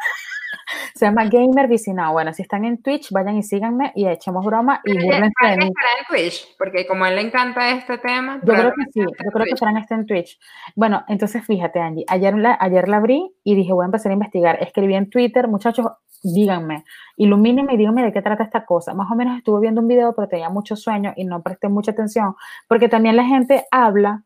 Se 0.97 1.05
llama 1.05 1.27
Gamer 1.27 1.69
Vicinado. 1.69 2.13
Bueno, 2.15 2.33
si 2.33 2.41
están 2.41 2.65
en 2.65 2.81
Twitch, 2.81 3.11
vayan 3.11 3.37
y 3.37 3.43
síganme 3.43 3.93
y 3.95 4.09
echemos 4.09 4.43
broma 4.47 4.81
y 4.83 4.95
burlense 4.95 5.35
de 5.43 5.57
mí. 5.59 5.65
en 5.67 5.73
Twitch? 6.09 6.57
Porque 6.57 6.87
como 6.87 7.05
a 7.05 7.11
él 7.11 7.17
le 7.17 7.21
encanta 7.23 7.71
este 7.71 7.99
tema. 7.99 8.41
Yo 8.43 8.55
creo 8.55 8.71
que 8.71 8.85
sí, 8.93 9.01
yo 9.01 9.31
creo 9.31 9.45
que 9.45 9.53
estarán 9.53 9.77
este 9.77 9.95
en 9.95 10.07
Twitch. 10.07 10.39
Bueno, 10.75 11.05
entonces 11.09 11.45
fíjate, 11.45 11.81
Angie, 11.81 12.07
ayer 12.09 12.35
la, 12.35 12.57
ayer 12.59 12.89
la 12.89 12.97
abrí 12.97 13.31
y 13.45 13.55
dije, 13.55 13.75
voy 13.75 13.85
a 13.85 13.87
empezar 13.87 14.09
a 14.09 14.15
investigar. 14.15 14.57
Escribí 14.63 14.95
en 14.95 15.11
Twitter, 15.11 15.49
muchachos, 15.49 15.87
díganme, 16.23 16.85
ilumínenme 17.19 17.75
y 17.75 17.77
díganme 17.77 18.03
de 18.03 18.13
qué 18.15 18.23
trata 18.23 18.45
esta 18.45 18.65
cosa. 18.65 18.95
Más 18.95 19.11
o 19.11 19.15
menos 19.15 19.37
estuve 19.37 19.61
viendo 19.61 19.83
un 19.83 19.89
video, 19.89 20.15
pero 20.15 20.29
tenía 20.29 20.49
mucho 20.49 20.77
sueño 20.77 21.13
y 21.15 21.25
no 21.25 21.43
presté 21.43 21.69
mucha 21.69 21.91
atención, 21.91 22.37
porque 22.69 22.89
también 22.89 23.17
la 23.17 23.25
gente 23.25 23.67
habla, 23.71 24.25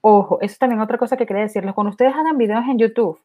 ojo, 0.00 0.38
eso 0.42 0.52
es 0.52 0.58
también 0.60 0.80
otra 0.80 0.96
cosa 0.96 1.16
que 1.16 1.26
quería 1.26 1.42
decirles, 1.42 1.74
cuando 1.74 1.90
ustedes 1.90 2.14
hagan 2.14 2.38
videos 2.38 2.64
en 2.68 2.78
YouTube, 2.78 3.20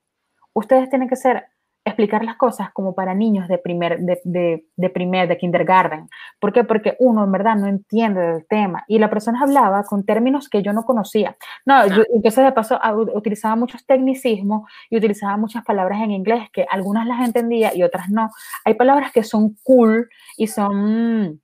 ustedes 0.54 0.90
tienen 0.90 1.08
que 1.08 1.16
ser 1.16 1.46
explicar 1.86 2.24
las 2.24 2.36
cosas 2.36 2.72
como 2.72 2.94
para 2.94 3.14
niños 3.14 3.48
de 3.48 3.58
primer, 3.58 4.00
de, 4.00 4.20
de, 4.24 4.66
de, 4.76 4.90
primer, 4.90 5.28
de 5.28 5.38
kindergarten. 5.38 6.10
¿Por 6.40 6.54
qué? 6.54 6.64
Porque 6.64 6.96
uno 7.00 7.24
en 7.24 7.32
verdad 7.32 7.56
no 7.56 7.68
entiende 7.68 8.22
del 8.22 8.48
tema 8.48 8.84
y 8.88 9.00
la 9.00 9.10
persona 9.10 9.42
hablaba 9.42 9.84
con 9.84 10.06
términos 10.06 10.50
que 10.50 10.62
yo 10.62 10.74
no 10.74 10.84
conocía. 10.84 11.36
No, 11.66 11.88
yo, 11.88 12.04
entonces 12.14 12.44
de 12.44 12.52
paso 12.52 12.80
utilizaba 13.14 13.56
muchos 13.56 13.86
tecnicismos 13.86 14.70
y 14.90 14.98
utilizaba 14.98 15.38
muchas 15.38 15.64
palabras 15.64 16.02
en 16.02 16.12
inglés 16.12 16.50
que 16.52 16.66
algunas 16.70 17.08
las 17.08 17.26
entendía 17.26 17.76
y 17.76 17.84
otras 17.84 18.10
no. 18.10 18.30
Hay 18.66 18.76
palabras 18.76 19.12
que 19.12 19.24
son 19.24 19.56
cool 19.64 20.10
y 20.38 20.48
son 20.48 21.42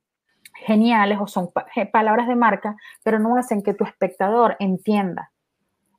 geniales 0.64 1.18
o 1.20 1.26
son 1.26 1.50
palabras 1.92 2.28
de 2.28 2.34
marca, 2.34 2.76
pero 3.02 3.18
no 3.18 3.36
hacen 3.36 3.62
que 3.62 3.74
tu 3.74 3.84
espectador 3.84 4.56
entienda. 4.58 5.30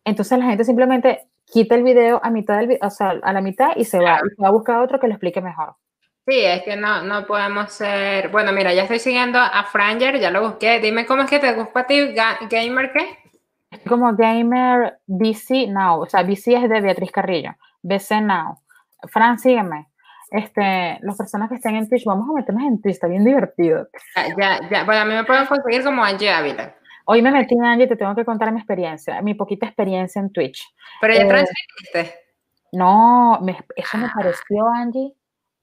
Entonces 0.04 0.40
la 0.40 0.46
gente 0.46 0.64
simplemente 0.64 1.28
quita 1.52 1.76
el 1.76 1.84
video 1.84 2.20
a 2.24 2.30
mitad 2.30 2.60
del 2.60 2.78
o 2.82 2.90
sea, 2.90 3.16
a 3.22 3.34
la 3.34 3.42
mitad 3.42 3.72
y 3.76 3.86
se 3.86 4.00
va, 4.00 4.20
y 4.38 4.42
va 4.42 4.50
a 4.50 4.52
buscar 4.52 4.80
otro 4.80 5.00
que 5.00 5.08
lo 5.08 5.14
explique 5.14 5.42
mejor. 5.42 5.76
Sí, 6.28 6.42
es 6.44 6.64
que 6.64 6.76
no, 6.76 7.04
no 7.04 7.26
podemos 7.26 7.72
ser. 7.72 8.30
Bueno, 8.30 8.52
mira, 8.52 8.74
ya 8.74 8.84
estoy 8.84 9.00
siguiendo 9.00 9.40
a 9.40 9.64
Franger, 9.64 10.20
ya 10.20 10.30
lo 10.30 10.42
busqué. 10.42 10.80
Dime 10.82 11.06
cómo 11.06 11.24
es 11.24 11.30
que 11.30 11.40
te 11.40 11.54
gusta 11.54 11.82
a 11.82 11.88
ti, 11.88 12.14
Gamer 12.50 12.92
qué? 12.92 13.28
como 13.88 14.14
Gamer 14.16 15.00
BC 15.08 15.68
Now, 15.68 16.02
o 16.02 16.06
sea, 16.06 16.24
BC 16.24 16.54
es 16.54 16.70
de 16.70 16.82
Beatriz 16.82 17.12
Carrillo, 17.12 17.52
BC 17.82 18.22
Now. 18.22 18.60
Fran, 19.10 19.40
sígueme. 19.40 19.88
Este, 20.32 21.00
las 21.02 21.18
personas 21.18 21.50
que 21.50 21.56
estén 21.56 21.76
en 21.76 21.88
Twitch, 21.88 22.04
vamos 22.04 22.28
a 22.30 22.34
meternos 22.34 22.64
en 22.64 22.82
Twitch, 22.82 22.96
está 22.96 23.08
bien 23.08 23.24
divertido. 23.24 23.88
Ya, 24.38 24.60
ya, 24.70 24.84
bueno, 24.84 25.02
a 25.02 25.06
mí 25.06 25.14
me 25.14 25.24
pueden 25.24 25.46
conseguir 25.46 25.84
como 25.84 26.04
Angie 26.04 26.30
Ávila. 26.30 26.76
Hoy 27.10 27.22
me 27.22 27.32
metí 27.32 27.56
en 27.56 27.64
Angie, 27.64 27.88
te 27.88 27.96
tengo 27.96 28.14
que 28.14 28.26
contar 28.26 28.52
mi 28.52 28.60
experiencia, 28.60 29.22
mi 29.22 29.34
poquita 29.34 29.66
experiencia 29.66 30.20
en 30.20 30.30
Twitch. 30.30 30.62
Pero 31.00 31.14
ya 31.14 31.22
eh, 31.22 31.28
transmitiste. 31.28 32.20
No, 32.74 33.40
eso 33.78 33.98
me 33.98 34.10
pareció, 34.14 34.68
Angie, 34.68 35.14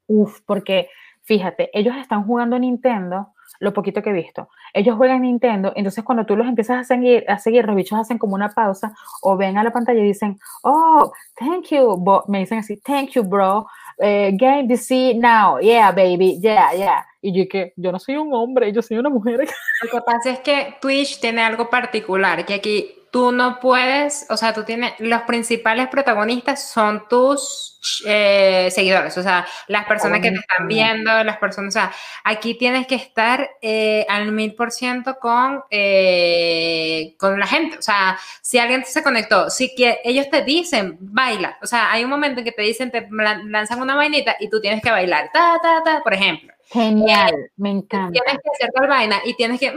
uff, 0.07 0.41
porque 0.47 0.89
fíjate, 1.23 1.69
ellos 1.79 1.97
están 1.97 2.25
jugando 2.25 2.59
Nintendo, 2.59 3.35
lo 3.61 3.75
poquito 3.75 4.03
que 4.03 4.09
he 4.09 4.15
visto. 4.15 4.49
Ellos 4.73 4.97
juegan 4.97 5.21
Nintendo, 5.21 5.75
entonces 5.77 6.03
cuando 6.03 6.25
tú 6.25 6.35
los 6.35 6.47
empiezas 6.47 6.79
a 6.79 6.85
seguir, 6.85 7.27
a 7.29 7.39
seguir, 7.39 7.67
los 7.67 7.77
bichos 7.77 7.99
hacen 7.99 8.17
como 8.17 8.35
una 8.35 8.49
pausa 8.49 8.95
o 9.21 9.37
ven 9.37 9.59
a 9.59 9.63
la 9.63 9.71
pantalla 9.71 10.01
y 10.01 10.05
dicen, 10.05 10.39
oh, 10.63 11.13
thank 11.39 11.67
you, 11.67 12.03
me 12.27 12.39
dicen 12.39 12.61
así, 12.61 12.79
thank 12.79 13.11
you, 13.11 13.23
bro, 13.23 13.67
eh, 13.99 14.31
game 14.33 14.67
DC 14.67 15.15
now, 15.17 15.59
yeah, 15.61 15.93
baby, 15.93 16.41
yeah, 16.41 16.73
yeah. 16.73 17.05
Y 17.25 17.33
yo 17.33 17.49
que 17.49 17.73
yo 17.77 17.91
no 17.91 17.99
soy 17.99 18.17
un 18.17 18.35
hombre, 18.35 18.71
yo 18.71 18.83
soy 18.83 18.99
una 18.99 19.09
mujer. 19.09 19.41
Lo 19.83 19.91
que 19.91 20.01
pasa 20.05 20.31
es 20.31 20.41
que 20.41 20.77
Twitch 20.81 21.21
tiene 21.21 21.43
algo 21.43 21.71
particular, 21.71 22.45
que 22.45 22.53
aquí 22.53 23.05
tú 23.15 23.31
no 23.33 23.61
puedes, 23.61 24.27
o 24.29 24.37
sea, 24.37 24.53
tú 24.53 24.65
tienes, 24.65 24.93
los 24.99 25.23
principales 25.23 25.87
protagonistas 25.87 26.69
son 26.69 27.07
tus 27.09 27.79
eh, 28.07 28.69
seguidores, 28.73 29.17
o 29.17 29.23
sea, 29.23 29.47
las 29.69 29.87
personas 29.87 30.21
que 30.21 30.33
te 30.33 30.39
están 30.39 30.67
viendo, 30.67 31.23
las 31.23 31.37
personas, 31.37 31.77
o 31.77 31.79
sea, 31.79 31.93
aquí 32.25 32.57
tienes 32.57 32.89
que 32.89 32.97
estar 32.97 33.49
eh, 33.63 34.05
al 34.09 34.33
mil 34.33 34.57
por 34.57 34.73
ciento 34.73 35.17
con, 35.21 35.63
eh, 35.71 37.15
con 37.17 37.39
la 37.39 37.47
gente, 37.47 37.79
o 37.79 37.83
sea, 37.83 38.19
si 38.43 38.59
alguien 38.59 38.85
se 38.85 39.05
conectó, 39.05 39.49
si 39.49 39.77
que 39.77 40.01
ellos 40.03 40.29
te 40.29 40.43
dicen, 40.43 40.99
baila, 41.01 41.57
o 41.63 41.67
sea, 41.67 41.93
hay 41.93 42.03
un 42.03 42.11
momento 42.11 42.41
en 42.41 42.45
que 42.45 42.53
te 42.53 42.63
dicen, 42.63 42.91
te 42.91 43.07
lanzan 43.11 43.81
una 43.81 43.95
vainita 43.95 44.35
y 44.41 44.51
tú 44.51 44.61
tienes 44.61 44.83
que 44.83 44.91
bailar, 44.91 45.31
ta, 45.33 45.61
ta, 45.63 45.83
ta, 45.85 46.01
por 46.03 46.15
ejemplo. 46.15 46.53
Genial, 46.75 47.53
me 47.57 47.71
encanta. 47.71 48.11
Tienes 48.11 48.43
que 48.43 48.51
hacer 48.53 48.73
tal 48.75 48.89
vaina 48.89 49.21
y 49.25 49.35
tienes 49.35 49.61
que, 49.61 49.71
mm, 49.71 49.77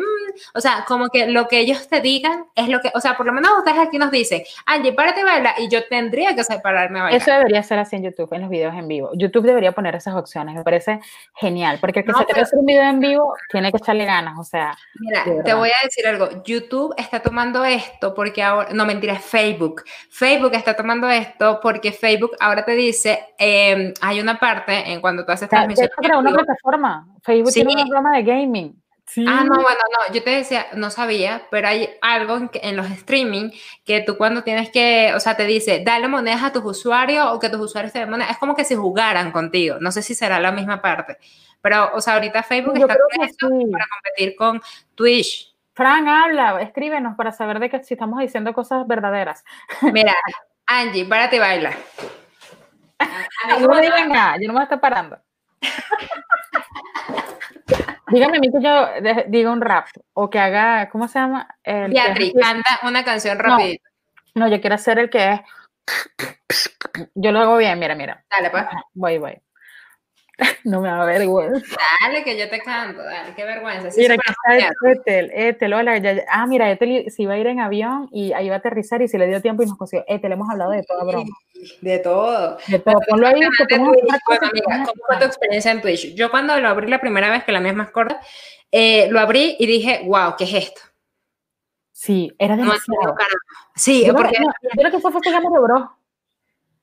o 0.55 0.59
sea, 0.59 0.83
como 0.87 1.09
que 1.09 1.27
lo 1.27 1.47
que 1.47 1.59
ellos 1.59 1.87
te 1.87 2.01
digan 2.01 2.45
es 2.55 2.69
lo 2.69 2.79
que, 2.79 2.91
o 2.91 2.99
sea, 2.99 3.15
por 3.15 3.27
lo 3.27 3.33
menos 3.33 3.51
ustedes 3.59 3.77
aquí 3.77 3.99
nos 3.99 4.09
dicen, 4.09 4.41
Angie, 4.65 4.93
párate 4.93 5.21
a 5.21 5.25
bailar 5.25 5.53
y 5.59 5.69
yo 5.69 5.87
tendría 5.87 6.35
que 6.35 6.43
separarme 6.43 6.99
a 6.99 7.03
bailar. 7.03 7.21
Eso 7.21 7.31
debería 7.31 7.61
ser 7.61 7.77
así 7.77 7.97
en 7.97 8.03
YouTube, 8.03 8.33
en 8.33 8.41
los 8.41 8.49
videos 8.49 8.73
en 8.73 8.87
vivo. 8.87 9.11
YouTube 9.13 9.45
debería 9.45 9.73
poner 9.73 9.93
esas 9.93 10.15
opciones, 10.15 10.55
me 10.55 10.63
parece 10.63 10.99
genial, 11.35 11.77
porque 11.79 11.99
el 11.99 12.05
que 12.07 12.13
se 12.13 12.25
quiere 12.25 12.41
hacer 12.41 12.57
un 12.57 12.65
video 12.65 12.89
en 12.89 12.99
vivo 12.99 13.35
tiene 13.51 13.69
que 13.69 13.77
echarle 13.77 14.05
ganas, 14.05 14.39
o 14.39 14.43
sea. 14.43 14.75
Mira, 14.95 15.23
te 15.43 15.53
voy 15.53 15.69
a 15.69 15.83
decir 15.83 16.07
algo, 16.07 16.43
YouTube 16.43 16.95
está 16.97 17.19
tomando 17.19 17.63
esto 17.63 18.15
porque 18.15 18.41
ahora, 18.41 18.69
no 18.73 18.87
mentira, 18.87 19.17
Facebook. 19.17 19.83
Facebook 20.09 20.55
está 20.55 20.75
tomando 20.75 21.07
esto 21.11 21.59
porque 21.61 21.91
Facebook 21.91 22.31
ahora 22.39 22.65
te 22.65 22.71
dice, 22.71 23.35
em, 23.37 23.93
hay 24.01 24.19
una 24.19 24.39
parte 24.39 24.91
en 24.91 24.99
cuando 24.99 25.23
tú 25.23 25.31
haces 25.31 25.47
transmisión. 25.47 25.91
una 26.17 26.33
plataforma 26.33 26.86
Facebook 27.21 27.53
tiene 27.53 27.75
un 27.75 27.89
programa 27.89 28.17
de 28.17 28.23
gaming. 28.23 28.81
Ah, 29.25 29.45
no, 29.45 29.61
bueno, 29.61 29.79
no, 29.91 30.13
yo 30.13 30.21
te 30.21 30.31
decía, 30.31 30.67
no 30.73 30.91
sabía, 30.91 31.43
pero 31.49 31.69
hay 31.69 31.89
algo 32.01 32.49
en, 32.53 32.75
los 32.75 32.91
streaming 32.91 33.51
que 33.85 34.01
tú 34.01 34.17
cuando 34.17 34.43
tienes 34.43 34.69
que, 34.69 35.13
o 35.15 35.19
sea, 35.21 35.37
te 35.37 35.45
dice, 35.45 35.81
dale 35.83 36.09
monedas 36.09 36.43
a 36.43 36.51
tus 36.51 36.65
usuarios 36.65 37.25
o 37.31 37.39
que 37.39 37.47
tus 37.47 37.61
usuarios 37.61 37.93
te 37.93 37.99
den 37.99 38.09
monedas, 38.09 38.31
es 38.31 38.37
como 38.37 38.53
que 38.53 38.65
si 38.65 38.75
jugaran 38.75 39.31
contigo, 39.31 39.77
no 39.79 39.93
sé 39.93 40.01
si 40.01 40.13
será 40.13 40.41
la 40.41 40.51
misma 40.51 40.81
parte, 40.81 41.17
pero, 41.61 41.89
o 41.93 42.01
sea, 42.01 42.15
ahorita 42.15 42.43
Facebook 42.43 42.77
está 42.77 42.95
con 42.95 43.23
esto 43.23 43.49
para 43.71 43.85
competir 43.93 44.35
con 44.35 44.61
Twitch. 44.93 45.55
Fran, 45.73 46.07
habla, 46.09 46.61
escríbenos 46.61 47.15
para 47.15 47.31
saber 47.31 47.59
de 47.59 47.69
que 47.69 47.83
si 47.83 47.93
estamos 47.93 48.19
diciendo 48.19 48.53
cosas 48.53 48.85
verdaderas. 48.87 49.45
Mira, 49.93 50.15
Angie, 50.65 51.05
párate 51.05 51.37
y 51.37 51.39
baila. 51.39 51.71
no 53.61 53.67
me 53.69 53.81
digan 53.81 54.09
nada, 54.09 54.35
yo 54.41 54.47
no 54.47 54.53
me 54.53 54.63
estoy 54.63 54.79
parando. 54.79 55.17
Dígame 58.09 58.37
a 58.37 58.39
mí 58.39 58.51
que 58.51 58.61
yo 58.61 58.87
diga 59.27 59.51
un 59.51 59.61
rap 59.61 59.87
o 60.13 60.29
que 60.29 60.39
haga, 60.39 60.89
¿cómo 60.89 61.07
se 61.07 61.19
llama? 61.19 61.47
Beatriz, 61.63 62.33
canta 62.39 62.79
una 62.83 63.03
canción 63.03 63.37
rapidito. 63.37 63.83
No, 64.35 64.47
yo 64.47 64.61
quiero 64.61 64.75
hacer 64.75 64.99
el 64.99 65.09
que 65.09 65.33
es. 65.33 65.41
Yo 67.15 67.31
lo 67.31 67.39
hago 67.39 67.57
bien, 67.57 67.77
mira, 67.79 67.95
mira. 67.95 68.23
Dale, 68.29 68.49
pues. 68.49 68.65
Voy, 68.93 69.17
voy. 69.17 69.41
No 70.63 70.81
me 70.81 70.89
da 70.89 71.03
vergüenza. 71.05 71.77
Dale, 72.01 72.23
que 72.23 72.37
yo 72.37 72.49
te 72.49 72.59
canto, 72.59 73.01
dale, 73.01 73.33
qué 73.35 73.43
vergüenza. 73.43 73.89
mira, 73.97 74.15
aquí 74.15 74.31
está 74.31 74.91
Ethel, 74.91 75.31
Ethel, 75.33 75.73
hola, 75.73 76.01
ah, 76.29 76.45
mira, 76.47 76.69
Ethel 76.69 77.09
se 77.09 77.23
iba 77.23 77.33
a 77.33 77.37
ir 77.37 77.47
en 77.47 77.59
avión 77.59 78.09
y 78.11 78.33
ahí 78.33 78.47
iba 78.47 78.55
a 78.55 78.59
aterrizar 78.59 79.01
y 79.01 79.07
se 79.07 79.17
le 79.17 79.27
dio 79.27 79.41
tiempo 79.41 79.63
y 79.63 79.65
nos 79.65 79.77
consiguió. 79.77 80.05
Ethel, 80.07 80.31
hemos 80.31 80.49
hablado 80.49 80.71
de 80.71 80.83
todo, 80.83 81.05
broma. 81.05 81.35
De 81.81 81.99
todo. 81.99 82.57
De 82.67 82.79
todo, 82.79 82.99
ponlo 83.07 83.27
ahí. 83.27 83.41
¿Cómo 83.75 83.93
fue 83.93 85.17
tu 85.17 85.25
experiencia 85.25 85.71
en 85.71 85.81
Twitch? 85.81 86.13
Yo 86.13 86.29
cuando 86.29 86.59
lo 86.59 86.67
abrí 86.67 86.87
la 86.87 86.99
primera 86.99 87.29
vez, 87.29 87.43
que 87.43 87.51
la 87.51 87.59
mía 87.59 87.71
es 87.71 87.77
más 87.77 87.91
corta, 87.91 88.19
eh, 88.71 89.07
lo 89.09 89.19
abrí 89.19 89.55
y 89.59 89.65
dije, 89.65 90.01
wow, 90.05 90.35
¿qué 90.37 90.43
es 90.43 90.53
esto? 90.53 90.81
Sí, 91.91 92.31
era 92.37 92.55
demasiado. 92.55 93.15
sí, 93.75 94.07
porque... 94.15 94.37
yo 94.37 94.83
lo 94.83 94.91
que 94.91 94.99
fue 94.99 95.11
fue 95.11 95.21
que 95.21 95.29
a 95.29 95.41
Mario 95.41 95.61
Bros. 95.63 95.81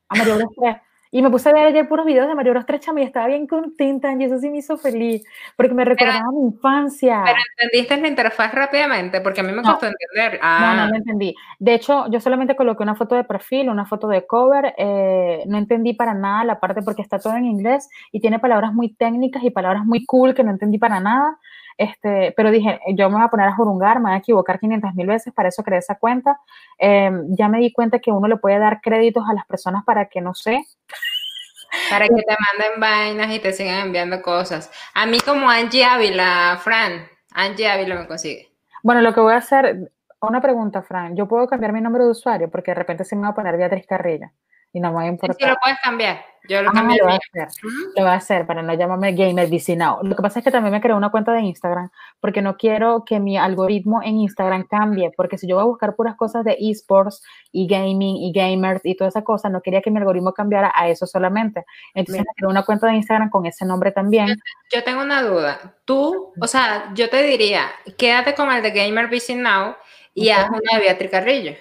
A 0.09 0.15
Mario 0.17 0.37
Bros 0.37 0.51
3. 0.59 0.77
Y 1.15 1.23
me 1.23 1.31
puse 1.31 1.49
a 1.49 1.53
ver 1.53 1.67
ayer 1.67 1.87
puros 1.87 2.05
videos 2.05 2.27
de 2.27 2.35
Mario 2.35 2.55
Bros 2.55 2.67
3 2.67 2.89
y 2.97 3.03
estaba 3.03 3.29
bien 3.29 3.47
contenta 3.47 4.13
y 4.13 4.25
eso 4.25 4.37
sí 4.41 4.51
me 4.51 4.59
hizo 4.59 4.77
feliz, 4.77 5.25
porque 5.57 5.73
me 5.73 5.85
recordaba 5.85 6.25
mi 6.33 6.49
infancia. 6.49 7.23
Pero 7.25 7.39
entendiste 7.57 7.97
la 7.99 8.09
interfaz 8.09 8.53
rápidamente, 8.53 9.21
porque 9.21 9.41
a 9.41 9.45
mí 9.45 9.53
me 9.53 9.63
costó 9.63 9.87
entender. 9.87 10.41
No, 10.43 10.59
no, 10.59 10.83
ah. 10.83 10.89
no 10.91 10.97
entendí. 10.97 11.33
De 11.61 11.75
hecho, 11.75 12.11
yo 12.11 12.19
solamente 12.19 12.57
coloqué 12.57 12.83
una 12.83 12.97
foto 12.97 13.15
de 13.15 13.23
perfil, 13.23 13.71
una 13.71 13.87
foto 13.87 14.09
de 14.09 14.27
cover, 14.27 14.75
eh, 14.77 15.45
no 15.47 15.57
entendí 15.57 15.93
para 15.93 16.15
nada 16.15 16.43
la 16.43 16.59
parte 16.59 16.83
porque 16.83 17.03
está 17.03 17.21
todo 17.21 17.37
en 17.37 17.45
inglés 17.45 17.89
y 18.11 18.19
tiene 18.19 18.41
palabras 18.41 18.73
muy 18.73 18.93
técnicas 18.93 19.45
y 19.45 19.51
palabras 19.51 19.85
muy 19.85 20.05
cool 20.07 20.35
que 20.35 20.43
no 20.43 20.51
entendí 20.51 20.79
para 20.79 20.99
nada. 20.99 21.39
Este, 21.77 22.33
pero 22.37 22.51
dije, 22.51 22.81
yo 22.95 23.09
me 23.09 23.17
voy 23.17 23.25
a 23.25 23.29
poner 23.29 23.49
a 23.49 23.57
jurungar, 23.57 23.99
me 23.99 24.11
voy 24.11 24.15
a 24.15 24.19
equivocar 24.19 24.61
500 24.61 24.95
mil 24.95 25.07
veces, 25.07 25.33
para 25.33 25.49
eso 25.49 25.63
creé 25.63 25.79
esa 25.79 25.97
cuenta. 25.97 26.39
Em, 26.79 27.27
ya 27.37 27.49
me 27.49 27.59
di 27.59 27.73
cuenta 27.73 27.99
que 27.99 28.11
uno 28.11 28.29
le 28.29 28.37
puede 28.37 28.59
dar 28.59 28.81
créditos 28.81 29.25
a 29.29 29.35
las 29.35 29.47
personas 29.47 29.85
para 29.85 30.07
que, 30.07 30.21
no 30.21 30.35
sé, 30.35 30.65
para 31.91 32.07
que 32.07 32.23
te 32.23 32.37
manden 32.53 32.81
vainas 32.81 33.35
y 33.35 33.41
te 33.41 33.53
sigan 33.53 33.87
enviando 33.87 34.23
cosas. 34.23 34.71
A 34.95 35.07
mí 35.07 35.19
como 35.21 35.49
Angie 35.51 35.85
Ávila, 35.85 36.59
Fran, 36.63 37.07
Angie 37.33 37.69
Ávila 37.69 37.97
me 37.97 38.07
consigue. 38.07 38.51
Bueno, 38.83 39.01
lo 39.01 39.13
que 39.13 39.21
voy 39.21 39.35
a 39.35 39.39
hacer, 39.39 39.91
una 40.21 40.41
pregunta, 40.41 40.83
Fran, 40.83 41.17
¿yo 41.17 41.27
puedo 41.27 41.47
cambiar 41.47 41.73
mi 41.73 41.81
nombre 41.81 42.05
de 42.05 42.11
usuario? 42.11 42.51
Porque 42.51 42.71
de 42.71 42.77
repente 42.77 43.05
se 43.05 43.17
me 43.17 43.23
va 43.23 43.29
a 43.29 43.35
poner 43.35 43.57
Beatriz 43.57 43.87
Carrilla 43.87 44.33
y 44.75 44.81
no 44.81 44.91
me 44.91 44.97
va 44.97 45.03
a 45.03 45.07
importar. 45.07 45.37
Sí, 45.39 45.47
lo 45.47 45.57
puedes 45.63 45.79
cambiar. 45.81 46.25
Yo 46.47 46.61
lo 46.63 46.71
ah, 46.71 46.73
cambio. 46.75 46.99
Lo 46.99 47.05
voy, 47.05 47.15
a 47.15 47.17
hacer. 47.17 47.63
lo 47.97 48.03
voy 48.03 48.11
a 48.11 48.15
hacer 48.15 48.47
para 48.47 48.61
no 48.61 48.75
llamarme 48.75 49.13
Gamer 49.13 49.49
Now. 49.79 50.01
Lo 50.03 50.15
que 50.15 50.21
pasa 50.21 50.41
es 50.41 50.45
que 50.45 50.51
también 50.51 50.73
me 50.73 50.81
creé 50.81 50.95
una 50.95 51.11
cuenta 51.11 51.33
de 51.33 51.41
Instagram 51.41 51.91
porque 52.21 52.43
no 52.43 52.57
quiero 52.57 53.05
que 53.07 53.19
mi 53.19 53.39
algoritmo 53.39 54.03
en 54.03 54.19
Instagram 54.19 54.67
cambie. 54.67 55.13
Porque 55.17 55.39
si 55.39 55.47
yo 55.47 55.55
voy 55.55 55.63
a 55.63 55.67
buscar 55.67 55.95
puras 55.95 56.17
cosas 56.17 56.45
de 56.45 56.57
esports 56.59 57.23
y 57.53 57.67
gaming 57.67 58.17
y 58.17 58.33
gamers 58.33 58.85
y 58.85 58.97
toda 58.97 59.09
esa 59.09 59.23
cosa, 59.23 59.49
no 59.49 59.63
quería 59.63 59.81
que 59.81 59.91
mi 59.91 59.99
algoritmo 59.99 60.35
cambiara 60.35 60.73
a 60.75 60.89
eso 60.89 61.07
solamente. 61.07 61.65
Entonces 61.95 62.25
me 62.27 62.35
creé 62.37 62.51
una 62.51 62.65
cuenta 62.65 62.89
de 62.89 62.95
Instagram 62.95 63.31
con 63.31 63.47
ese 63.47 63.65
nombre 63.65 63.93
también. 63.93 64.37
Yo, 64.73 64.83
tengo 64.83 65.03
una 65.03 65.23
duda. 65.23 65.77
Tú, 65.85 66.33
o 66.39 66.47
sea, 66.49 66.93
yo 66.95 67.09
te 67.09 67.23
diría, 67.23 67.71
quédate 67.97 68.35
con 68.35 68.53
el 68.53 68.61
de 68.63 68.73
Gamer 68.73 69.09
Now 69.37 69.77
y 70.13 70.31
haz 70.31 70.51
una 70.51 70.79
de 70.79 70.81
Beatriz 70.81 71.11
Carrillo 71.11 71.55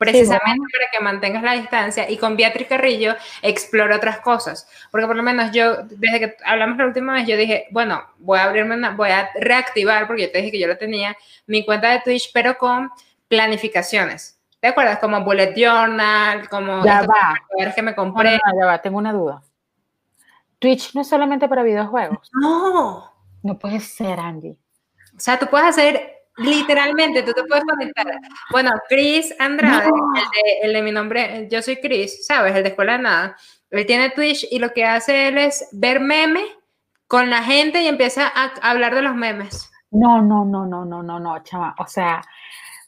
precisamente 0.00 0.66
para 0.72 0.90
que 0.90 1.04
mantengas 1.04 1.42
la 1.42 1.52
distancia 1.52 2.08
y 2.08 2.16
con 2.16 2.34
Beatriz 2.34 2.68
Carrillo 2.68 3.16
explora 3.42 3.96
otras 3.96 4.20
cosas. 4.20 4.66
Porque 4.90 5.06
por 5.06 5.14
lo 5.14 5.22
menos 5.22 5.52
yo, 5.52 5.82
desde 5.82 6.18
que 6.20 6.36
hablamos 6.42 6.78
la 6.78 6.86
última 6.86 7.12
vez, 7.12 7.26
yo 7.26 7.36
dije, 7.36 7.66
bueno, 7.70 8.02
voy 8.16 8.38
a 8.38 8.44
abrirme 8.44 8.76
una, 8.76 8.92
voy 8.92 9.10
a 9.10 9.28
reactivar, 9.38 10.06
porque 10.06 10.22
yo 10.22 10.32
te 10.32 10.38
dije 10.38 10.52
que 10.52 10.58
yo 10.58 10.68
lo 10.68 10.78
tenía, 10.78 11.14
mi 11.46 11.66
cuenta 11.66 11.90
de 11.90 12.00
Twitch, 12.00 12.30
pero 12.32 12.56
con 12.56 12.90
planificaciones. 13.28 14.40
¿Te 14.58 14.68
acuerdas? 14.68 15.00
Como 15.00 15.22
Bullet 15.22 15.52
Journal, 15.54 16.48
como 16.48 16.82
ya 16.82 17.02
va. 17.02 17.36
que 17.74 17.82
me 17.82 17.94
compré. 17.94 18.38
ya 18.58 18.66
va, 18.66 18.80
tengo 18.80 18.96
una 18.96 19.12
duda. 19.12 19.42
Twitch 20.58 20.94
no 20.94 21.02
es 21.02 21.08
solamente 21.08 21.46
para 21.46 21.62
videojuegos. 21.62 22.30
No. 22.40 23.12
No 23.42 23.58
puede 23.58 23.80
ser, 23.80 24.18
Andy. 24.18 24.58
O 25.14 25.20
sea, 25.20 25.38
tú 25.38 25.46
puedes 25.46 25.68
hacer 25.68 26.19
Literalmente, 26.36 27.22
tú 27.22 27.32
te 27.32 27.44
puedes 27.44 27.64
conectar. 27.64 28.06
Bueno, 28.50 28.70
Chris 28.88 29.34
Andrade, 29.38 29.90
el, 30.62 30.72
de, 30.72 30.82
mi 30.82 30.92
nombre, 30.92 31.48
yo 31.50 31.60
soy 31.60 31.76
Chris, 31.76 32.26
¿sabes? 32.26 32.54
El 32.54 32.62
de 32.62 32.70
Escuela 32.70 32.96
de 32.96 33.02
Nada. 33.02 33.36
Él 33.70 33.86
tiene 33.86 34.10
Twitch 34.10 34.46
y 34.50 34.58
lo 34.58 34.72
que 34.72 34.84
hace 34.84 35.28
él 35.28 35.38
es 35.38 35.68
ver 35.72 36.00
memes 36.00 36.46
con 37.06 37.28
la 37.28 37.42
gente 37.42 37.82
y 37.82 37.88
empieza 37.88 38.26
a 38.26 38.52
hablar 38.62 38.94
de 38.94 39.02
los 39.02 39.14
memes. 39.14 39.70
No, 39.90 40.22
no, 40.22 40.44
no, 40.44 40.66
no, 40.66 40.84
no, 40.84 41.02
no, 41.02 41.20
no, 41.20 41.42
chama. 41.42 41.74
O 41.78 41.86
sea, 41.86 42.22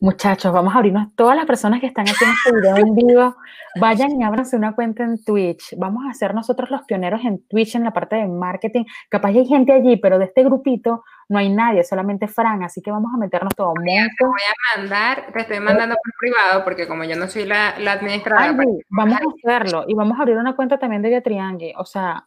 Muchachos, 0.02 0.52
vamos 0.52 0.74
a 0.74 0.78
abrirnos. 0.78 1.14
Todas 1.14 1.36
las 1.36 1.46
personas 1.46 1.80
que 1.80 1.86
están 1.86 2.06
haciendo 2.08 2.34
este 2.34 2.60
video 2.60 2.76
en 2.76 2.92
vivo, 2.92 3.36
vayan 3.78 4.20
y 4.20 4.24
ábranse 4.24 4.56
una 4.56 4.74
cuenta 4.74 5.04
en 5.04 5.22
Twitch. 5.22 5.76
Vamos 5.78 6.02
a 6.10 6.12
ser 6.12 6.34
nosotros 6.34 6.72
los 6.72 6.82
pioneros 6.82 7.20
en 7.24 7.46
Twitch 7.46 7.76
en 7.76 7.84
la 7.84 7.92
parte 7.92 8.16
de 8.16 8.26
marketing. 8.26 8.84
Capaz 9.08 9.28
hay 9.28 9.46
gente 9.46 9.72
allí, 9.72 9.96
pero 9.98 10.18
de 10.18 10.24
este 10.24 10.42
grupito 10.42 11.04
no 11.28 11.38
hay 11.38 11.50
nadie, 11.50 11.84
solamente 11.84 12.26
Fran, 12.26 12.64
así 12.64 12.82
que 12.82 12.90
vamos 12.90 13.12
a 13.14 13.16
meternos 13.16 13.54
todo. 13.54 13.74
Te 13.74 14.24
voy 14.24 14.40
a 14.40 14.76
mandar, 14.76 15.32
te 15.32 15.38
estoy 15.38 15.60
mandando 15.60 15.94
por 15.94 16.12
privado, 16.18 16.64
porque 16.64 16.88
como 16.88 17.04
yo 17.04 17.14
no 17.14 17.28
soy 17.28 17.44
la, 17.44 17.78
la 17.78 17.92
administradora. 17.92 18.56
Pues, 18.56 18.68
vamos 18.90 19.20
a 19.20 19.50
hacerlo 19.50 19.84
y 19.86 19.94
vamos 19.94 20.18
a 20.18 20.22
abrir 20.22 20.36
una 20.36 20.56
cuenta 20.56 20.80
también 20.80 21.02
de 21.02 21.10
Beatriangi. 21.10 21.74
O 21.76 21.84
sea, 21.84 22.26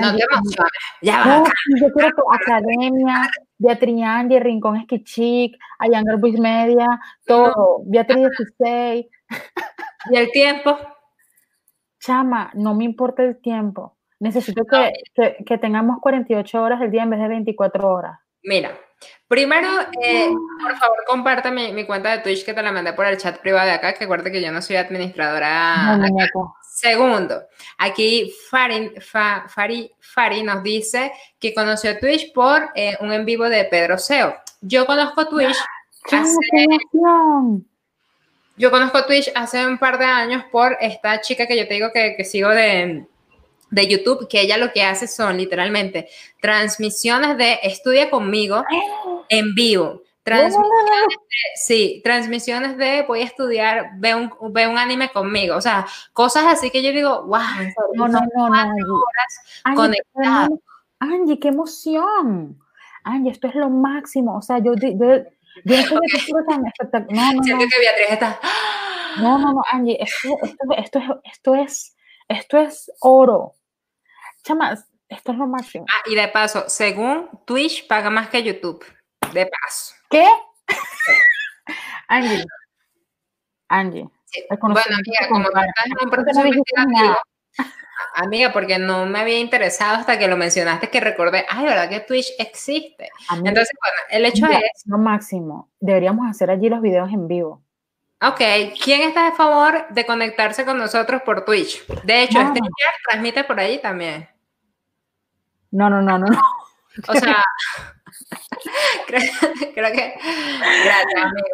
no 0.00 0.16
te 0.16 0.22
emociones. 0.22 0.72
Ya 1.02 1.24
va. 1.24 1.44
yo 1.80 1.88
quiero 1.92 2.32
Academia, 2.32 3.28
Beatriz 3.58 4.02
Angie, 4.02 4.40
Rincón 4.40 4.76
Esquichic, 4.76 5.56
Younger 5.80 6.16
Boys 6.16 6.38
Media, 6.38 7.00
todo. 7.26 7.82
Beatriz 7.84 8.28
16. 8.58 9.06
¿Y 10.10 10.16
el 10.16 10.30
tiempo? 10.30 10.78
Chama, 12.00 12.50
no 12.54 12.74
me 12.74 12.84
importa 12.84 13.22
el 13.22 13.40
tiempo. 13.40 13.96
Necesito 14.20 14.64
que, 14.64 14.92
que, 15.14 15.44
que, 15.44 15.58
tengamos 15.58 15.98
48 16.00 16.62
horas 16.62 16.80
del 16.80 16.90
día 16.90 17.04
en 17.04 17.10
vez 17.10 17.20
de 17.20 17.28
24 17.28 17.88
horas. 17.88 18.18
Mira, 18.42 18.76
primero, 19.26 19.68
eh, 20.02 20.30
por 20.62 20.76
favor, 20.78 20.96
comparte 21.06 21.50
mi, 21.50 21.84
cuenta 21.84 22.10
de 22.10 22.18
Twitch 22.18 22.44
que 22.44 22.54
te 22.54 22.62
la 22.62 22.72
mandé 22.72 22.92
por 22.92 23.06
el 23.06 23.18
chat 23.18 23.38
privado 23.38 23.66
de 23.66 23.74
acá, 23.74 23.92
que 23.92 24.04
acuérdate 24.04 24.32
que 24.32 24.42
yo 24.42 24.50
no 24.50 24.62
soy 24.62 24.76
administradora. 24.76 25.96
No, 25.96 26.54
Segundo, 26.62 27.42
aquí 27.76 28.32
Fari, 28.48 28.92
Fari, 29.00 29.90
Fari, 29.98 30.42
nos 30.44 30.62
dice 30.62 31.12
que 31.40 31.52
conoció 31.52 31.98
Twitch 31.98 32.32
por 32.32 32.70
eh, 32.74 32.96
un 33.00 33.12
en 33.12 33.24
vivo 33.24 33.48
de 33.48 33.64
Pedro 33.64 33.98
Seo. 33.98 34.36
Yo 34.60 34.86
conozco 34.86 35.26
Twitch 35.26 35.56
hace, 36.12 36.38
yo 38.56 38.70
conozco 38.70 39.04
Twitch 39.06 39.32
hace 39.34 39.66
un 39.66 39.78
par 39.78 39.98
de 39.98 40.04
años 40.04 40.44
por 40.52 40.76
esta 40.80 41.20
chica 41.20 41.48
que 41.48 41.56
yo 41.56 41.66
te 41.66 41.74
digo 41.74 41.90
que, 41.92 42.14
que 42.16 42.24
sigo 42.24 42.50
de, 42.50 43.08
de 43.70 43.86
YouTube, 43.86 44.28
que 44.28 44.40
ella 44.40 44.56
lo 44.56 44.72
que 44.72 44.82
hace 44.82 45.06
son 45.06 45.36
literalmente 45.36 46.08
transmisiones 46.40 47.36
de 47.36 47.58
estudia 47.62 48.10
conmigo 48.10 48.64
en 49.28 49.54
vivo. 49.54 50.02
Transmisiones 50.22 50.84
de, 50.84 51.16
sí, 51.56 52.00
transmisiones 52.04 52.76
de 52.76 53.02
voy 53.08 53.20
a 53.20 53.24
estudiar, 53.24 53.92
ve 53.96 54.14
un, 54.14 54.30
ve 54.52 54.66
un 54.66 54.76
anime 54.76 55.10
conmigo. 55.10 55.56
O 55.56 55.60
sea, 55.60 55.86
cosas 56.12 56.44
así 56.46 56.70
que 56.70 56.82
yo 56.82 56.90
digo, 56.90 57.22
wow, 57.22 57.40
no, 57.94 58.08
no, 58.08 58.20
no, 58.34 58.48
no. 60.14 60.60
Angie, 61.00 61.38
qué 61.38 61.48
emoción. 61.48 62.58
Angie, 63.04 63.30
esto 63.30 63.48
es 63.48 63.54
lo 63.54 63.70
máximo. 63.70 64.36
O 64.36 64.42
sea, 64.42 64.58
yo, 64.58 64.74
yo, 64.74 64.90
yo, 65.64 65.84
tan 66.48 66.66
espectacular. 66.66 67.32
No, 67.34 67.38
no, 67.38 67.42
Siento 67.42 67.64
que 67.64 67.80
Beatriz 67.80 68.10
está. 68.10 68.38
No, 69.20 69.38
no, 69.38 69.52
no, 69.54 69.62
Angie, 69.72 69.96
esto, 69.98 70.36
esto, 70.42 70.64
esto, 70.76 70.98
es, 70.98 71.04
esto 71.24 71.54
es, 71.54 71.96
esto 72.28 72.58
es 72.58 72.92
oro. 73.00 73.54
Chamas, 74.44 74.86
esto 75.08 75.32
es 75.32 75.38
lo 75.38 75.46
máximo. 75.46 75.86
Ah, 75.88 76.02
y 76.06 76.14
de 76.14 76.28
paso, 76.28 76.64
según 76.68 77.28
Twitch 77.46 77.86
paga 77.86 78.10
más 78.10 78.28
que 78.28 78.42
YouTube. 78.42 78.84
De 79.32 79.46
paso. 79.46 79.94
¿Qué? 80.10 80.24
Angie. 82.08 82.44
Angie. 83.68 84.08
Bueno, 84.60 84.76
amiga, 84.78 85.28
como 85.28 85.48
estás 85.48 85.86
en 85.86 86.04
un 86.04 86.10
proceso 86.10 86.46
investigativo, 86.46 87.16
amiga, 88.14 88.52
porque 88.52 88.78
no 88.78 89.06
me 89.06 89.20
había 89.20 89.38
interesado 89.38 89.96
hasta 89.96 90.18
que 90.18 90.28
lo 90.28 90.36
mencionaste, 90.36 90.90
que 90.90 91.00
recordé, 91.00 91.46
ay, 91.48 91.64
¿verdad 91.64 91.88
que 91.88 92.00
Twitch 92.00 92.32
existe? 92.38 93.08
Entonces, 93.32 93.70
bueno, 93.80 93.96
el 94.10 94.26
hecho 94.26 94.46
es... 94.46 94.82
Lo 94.86 94.98
máximo, 94.98 95.70
deberíamos 95.80 96.28
hacer 96.28 96.50
allí 96.50 96.68
los 96.68 96.82
videos 96.82 97.10
en 97.10 97.26
vivo. 97.26 97.62
Ok, 98.20 98.40
¿quién 98.82 99.02
está 99.02 99.28
a 99.28 99.32
favor 99.32 99.86
de 99.90 100.04
conectarse 100.04 100.64
con 100.64 100.76
nosotros 100.76 101.22
por 101.22 101.44
Twitch? 101.44 101.86
De 102.02 102.22
hecho, 102.22 102.40
este 102.40 102.58
chat 102.58 102.94
transmite 103.08 103.44
por 103.44 103.60
ahí 103.60 103.80
también. 103.80 104.28
No, 105.70 105.88
no, 105.88 106.02
no, 106.02 106.18
no, 106.18 106.26
no. 106.26 106.40
O 107.06 107.14
sea, 107.14 107.44
creo, 109.06 109.92
que. 109.92 110.14
Gracias, 110.84 111.22
amigo. 111.22 111.46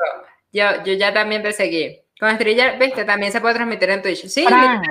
Yo, 0.52 0.82
yo 0.84 0.94
ya 0.94 1.12
también 1.12 1.42
te 1.42 1.52
seguí. 1.52 2.00
Con 2.18 2.30
Estrella, 2.30 2.76
viste, 2.78 3.04
también 3.04 3.30
se 3.30 3.40
puede 3.40 3.54
transmitir 3.54 3.90
en 3.90 4.00
Twitch. 4.00 4.26
Sí, 4.28 4.44
Fran, 4.46 4.82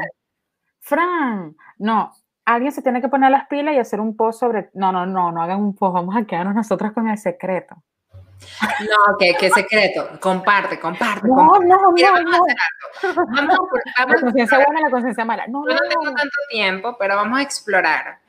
Fran, 0.79 1.55
no, 1.79 2.13
alguien 2.45 2.71
se 2.71 2.81
tiene 2.81 3.01
que 3.01 3.07
poner 3.07 3.31
las 3.31 3.47
pilas 3.47 3.73
y 3.73 3.79
hacer 3.79 3.99
un 3.99 4.15
post 4.15 4.41
sobre. 4.41 4.69
No, 4.73 4.91
no, 4.91 5.05
no, 5.05 5.31
no 5.31 5.41
hagan 5.41 5.59
un 5.59 5.75
post, 5.75 5.93
vamos 5.93 6.15
a 6.15 6.25
quedarnos 6.25 6.53
nosotros 6.53 6.91
con 6.91 7.07
el 7.07 7.17
secreto. 7.17 7.81
No, 8.81 9.17
¿qué, 9.17 9.35
qué 9.39 9.49
secreto? 9.49 10.19
Comparte, 10.19 10.79
comparte. 10.79 11.27
No, 11.27 11.35
comparte. 11.35 11.67
no, 11.67 11.77
no, 11.77 12.23
no. 12.23 12.45
Vamos, 13.27 13.57
la 13.97 14.21
conciencia 14.21 14.65
buena, 14.65 14.81
la 14.81 14.89
conciencia 14.89 15.25
mala. 15.25 15.47
No, 15.47 15.63
no, 15.63 15.73
no 15.73 15.89
tengo 15.89 16.15
tanto 16.15 16.37
tiempo, 16.49 16.97
pero 16.97 17.15
vamos 17.15 17.39
a 17.39 17.41
explorar. 17.41 18.19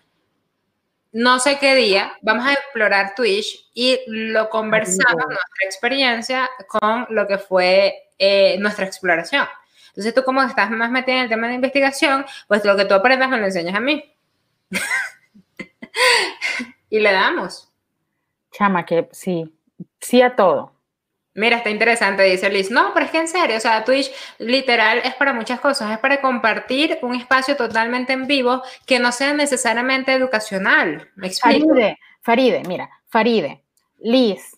No 1.13 1.39
sé 1.39 1.59
qué 1.59 1.77
día, 1.77 2.13
vamos 2.23 2.45
a 2.45 2.55
explorar 2.55 3.15
Twitch 3.15 3.71
y 3.73 4.01
lo 4.09 4.51
conversamos, 4.51 5.27
nuestra 5.27 5.65
experiencia, 5.65 6.51
con 6.67 7.07
lo 7.11 7.29
que 7.29 7.39
fue 7.39 8.09
eh, 8.19 8.57
nuestra 8.59 8.85
exploración. 8.85 9.47
Entonces 9.91 10.13
tú 10.13 10.25
como 10.25 10.43
estás 10.43 10.73
más 10.73 10.91
metida 10.91 11.17
en 11.17 11.23
el 11.23 11.29
tema 11.29 11.47
de 11.47 11.55
investigación, 11.55 12.27
pues 12.49 12.65
lo 12.65 12.77
que 12.77 12.85
tú 12.85 12.95
aprendas 12.95 13.29
me 13.29 13.39
lo 13.39 13.45
enseñas 13.45 13.77
a 13.77 13.81
mí. 13.81 14.13
y 16.91 16.99
le 16.99 17.13
damos. 17.13 17.71
Chama, 18.51 18.85
que 18.85 19.09
sí, 19.13 19.54
sí 20.01 20.22
a 20.22 20.37
todo. 20.37 20.72
Mira, 21.37 21.57
está 21.57 21.70
interesante, 21.70 22.22
dice 22.22 22.49
Liz. 22.49 22.70
No, 22.70 22.95
pero 22.95 23.07
es 23.07 23.12
que 23.12 23.18
en 23.18 23.27
serio, 23.27 23.57
o 23.57 23.61
sea, 23.61 23.85
Twitch 23.85 24.11
literal 24.39 24.99
es 25.05 25.14
para 25.14 25.33
muchas 25.33 25.59
cosas, 25.59 25.91
es 25.91 25.99
para 25.99 26.20
compartir 26.20 26.99
un 27.03 27.16
espacio 27.16 27.57
totalmente 27.57 28.12
en 28.12 28.29
vivo 28.29 28.62
que 28.87 29.01
no 29.01 29.11
sea 29.11 29.33
necesariamente 29.33 30.12
educacional. 30.12 31.11
¿Me 31.16 31.27
explico? 31.27 31.68
Faride, 31.68 31.99
Faride, 32.22 32.62
mira, 32.68 32.89
Faride, 33.09 33.64
Liz, 33.99 34.57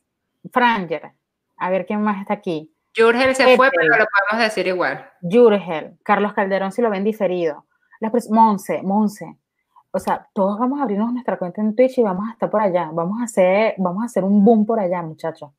Franger, 0.53 1.13
a 1.57 1.71
ver 1.71 1.87
quién 1.87 2.03
más 2.03 2.21
está 2.21 2.35
aquí. 2.35 2.71
Jurgel 2.95 3.35
se 3.35 3.57
fue, 3.57 3.71
pero 3.71 3.97
lo 3.97 4.07
podemos 4.07 4.45
decir 4.45 4.67
igual. 4.67 5.11
Jurgel, 5.23 5.97
Carlos 6.03 6.35
Calderón 6.35 6.73
si 6.73 6.83
lo 6.83 6.91
ven 6.91 7.05
diferido. 7.05 7.65
Monse, 8.31 8.83
Monse. 8.83 9.37
O 9.97 9.99
sea, 9.99 10.29
todos 10.35 10.59
vamos 10.59 10.79
a 10.79 10.83
abrirnos 10.83 11.11
nuestra 11.11 11.39
cuenta 11.39 11.63
en 11.63 11.75
Twitch 11.75 11.97
y 11.97 12.03
vamos 12.03 12.29
a 12.29 12.33
estar 12.33 12.51
por 12.51 12.61
allá. 12.61 12.91
Vamos 12.93 13.19
a 13.19 13.25
hacer, 13.25 13.75
vamos 13.79 14.03
a 14.03 14.07
hacer 14.07 14.25
un 14.25 14.45
boom 14.45 14.67
por 14.67 14.79
allá, 14.79 15.01
muchachos. 15.01 15.53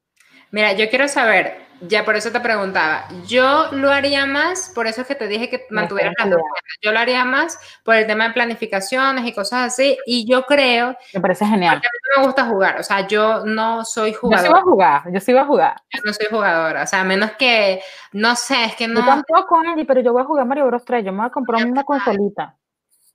Mira, 0.51 0.73
yo 0.73 0.87
quiero 0.91 1.07
saber, 1.07 1.57
ya 1.81 2.05
por 2.05 2.15
eso 2.15 2.31
te 2.31 2.39
preguntaba, 2.39 3.05
yo 3.25 3.71
lo 3.71 3.91
haría 3.91 4.27
más, 4.27 4.71
por 4.73 4.85
eso 4.87 5.01
es 5.01 5.07
que 5.07 5.15
te 5.15 5.27
dije 5.27 5.49
que 5.49 5.65
mantuvieras 5.71 6.13
las 6.17 6.29
dos 6.29 6.41
yo 6.81 6.91
lo 6.93 6.99
haría 6.99 7.25
más 7.25 7.59
por 7.83 7.95
el 7.95 8.07
tema 8.07 8.27
de 8.27 8.33
planificaciones 8.33 9.25
y 9.25 9.33
cosas 9.33 9.73
así, 9.73 9.97
y 10.05 10.25
yo 10.25 10.43
creo... 10.43 10.95
Me 11.13 11.19
parece 11.19 11.45
genial. 11.45 11.77
a 11.77 11.79
mí 11.79 11.81
me 12.17 12.23
gusta 12.23 12.45
jugar, 12.45 12.79
o 12.79 12.83
sea, 12.83 13.07
yo 13.07 13.43
no 13.43 13.83
soy 13.83 14.13
jugadora. 14.13 14.47
Yo 14.47 14.55
sí 14.55 14.59
a 14.59 14.61
jugar, 14.61 15.01
yo 15.11 15.19
sí 15.19 15.33
voy 15.33 15.41
a 15.41 15.45
jugar. 15.45 15.75
Yo 15.91 16.01
no 16.05 16.13
soy 16.13 16.27
jugadora, 16.29 16.83
o 16.83 16.87
sea, 16.87 17.03
menos 17.03 17.31
que, 17.31 17.81
no 18.13 18.35
sé, 18.35 18.65
es 18.65 18.75
que 18.75 18.87
no... 18.87 19.01
Yo 19.01 19.05
tampoco, 19.05 19.57
Andy, 19.57 19.83
pero 19.83 19.99
yo 19.99 20.13
voy 20.13 20.21
a 20.21 20.25
jugar 20.25 20.45
Mario 20.45 20.67
Bros 20.67 20.85
3, 20.85 21.03
yo 21.03 21.11
me 21.11 21.17
voy 21.17 21.27
a 21.27 21.31
comprar 21.31 21.65
una 21.65 21.83
consolita. 21.83 22.55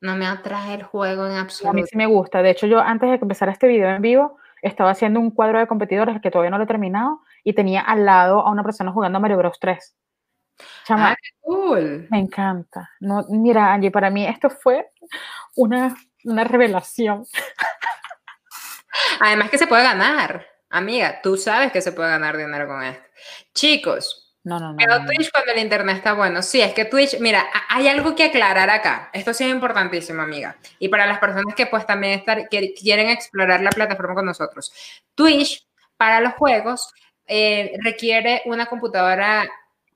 No 0.03 0.16
me 0.16 0.26
atrae 0.26 0.74
el 0.74 0.82
juego 0.82 1.26
en 1.26 1.36
absoluto. 1.36 1.70
A 1.70 1.72
mí 1.72 1.84
sí 1.86 1.96
me 1.96 2.07
gusta, 2.07 2.42
de 2.42 2.50
hecho 2.50 2.66
yo 2.66 2.80
antes 2.80 3.09
de 3.09 3.18
que 3.18 3.24
empezara 3.24 3.53
este 3.53 3.68
video 3.68 3.88
en 3.88 4.03
vivo, 4.03 4.36
estaba 4.61 4.90
haciendo 4.90 5.20
un 5.20 5.30
cuadro 5.30 5.61
de 5.61 5.68
competidores 5.68 6.20
que 6.20 6.30
todavía 6.30 6.50
no 6.50 6.59
lo 6.59 6.64
he 6.64 6.66
terminado 6.66 7.20
y 7.44 7.53
tenía 7.53 7.82
al 7.82 8.05
lado 8.05 8.40
a 8.40 8.50
una 8.50 8.64
persona 8.64 8.92
jugando 8.92 9.18
a 9.18 9.20
Mario 9.20 9.38
Bros 9.38 9.59
3. 9.61 9.96
Chama, 10.84 11.12
ah, 11.12 11.16
cool. 11.40 12.09
Me 12.11 12.18
encanta. 12.18 12.90
No, 12.98 13.24
mira, 13.28 13.72
Angie, 13.72 13.92
para 13.92 14.11
mí 14.11 14.26
esto 14.26 14.50
fue 14.50 14.90
una, 15.55 15.96
una 16.24 16.44
revelación. 16.44 17.24
Además 19.20 19.50
que 19.50 19.59
se 19.59 19.68
puede 19.68 19.84
ganar. 19.84 20.46
Amiga, 20.68 21.20
tú 21.22 21.36
sabes 21.36 21.70
que 21.70 21.80
se 21.80 21.92
puede 21.92 22.11
ganar 22.11 22.36
dinero 22.36 22.66
con 22.66 22.82
esto. 22.82 23.05
Chicos, 23.55 24.22
no, 24.45 24.59
no, 24.59 24.72
no. 24.72 24.76
Pero 24.76 25.05
Twitch 25.05 25.30
cuando 25.30 25.53
el 25.53 25.61
internet 25.61 25.97
está 25.97 26.14
bueno. 26.14 26.43
Sí, 26.43 26.61
es 26.61 26.74
que 26.74 26.84
Twitch, 26.84 27.18
mira, 27.20 27.47
hay 27.68 27.88
algo 27.88 28.14
que 28.14 28.24
aclarar 28.24 28.70
acá. 28.70 29.11
Esto 29.12 29.32
sí 29.32 29.45
es 29.45 29.51
importantísimo, 29.51 30.22
amiga. 30.22 30.57
Y 30.78 30.88
para 30.88 31.07
las 31.07 31.18
personas 31.18 31.55
que 31.55 31.66
pues 31.66 31.86
también 31.86 32.18
estar, 32.18 32.49
quieren 32.49 33.09
explorar 33.09 33.61
la 33.61 33.70
plataforma 33.70 34.14
con 34.14 34.26
nosotros. 34.26 34.72
Twitch 35.14 35.64
para 35.97 36.20
los 36.20 36.34
juegos 36.34 36.93
eh, 37.26 37.72
requiere 37.82 38.43
una 38.47 38.66
computadora 38.66 39.49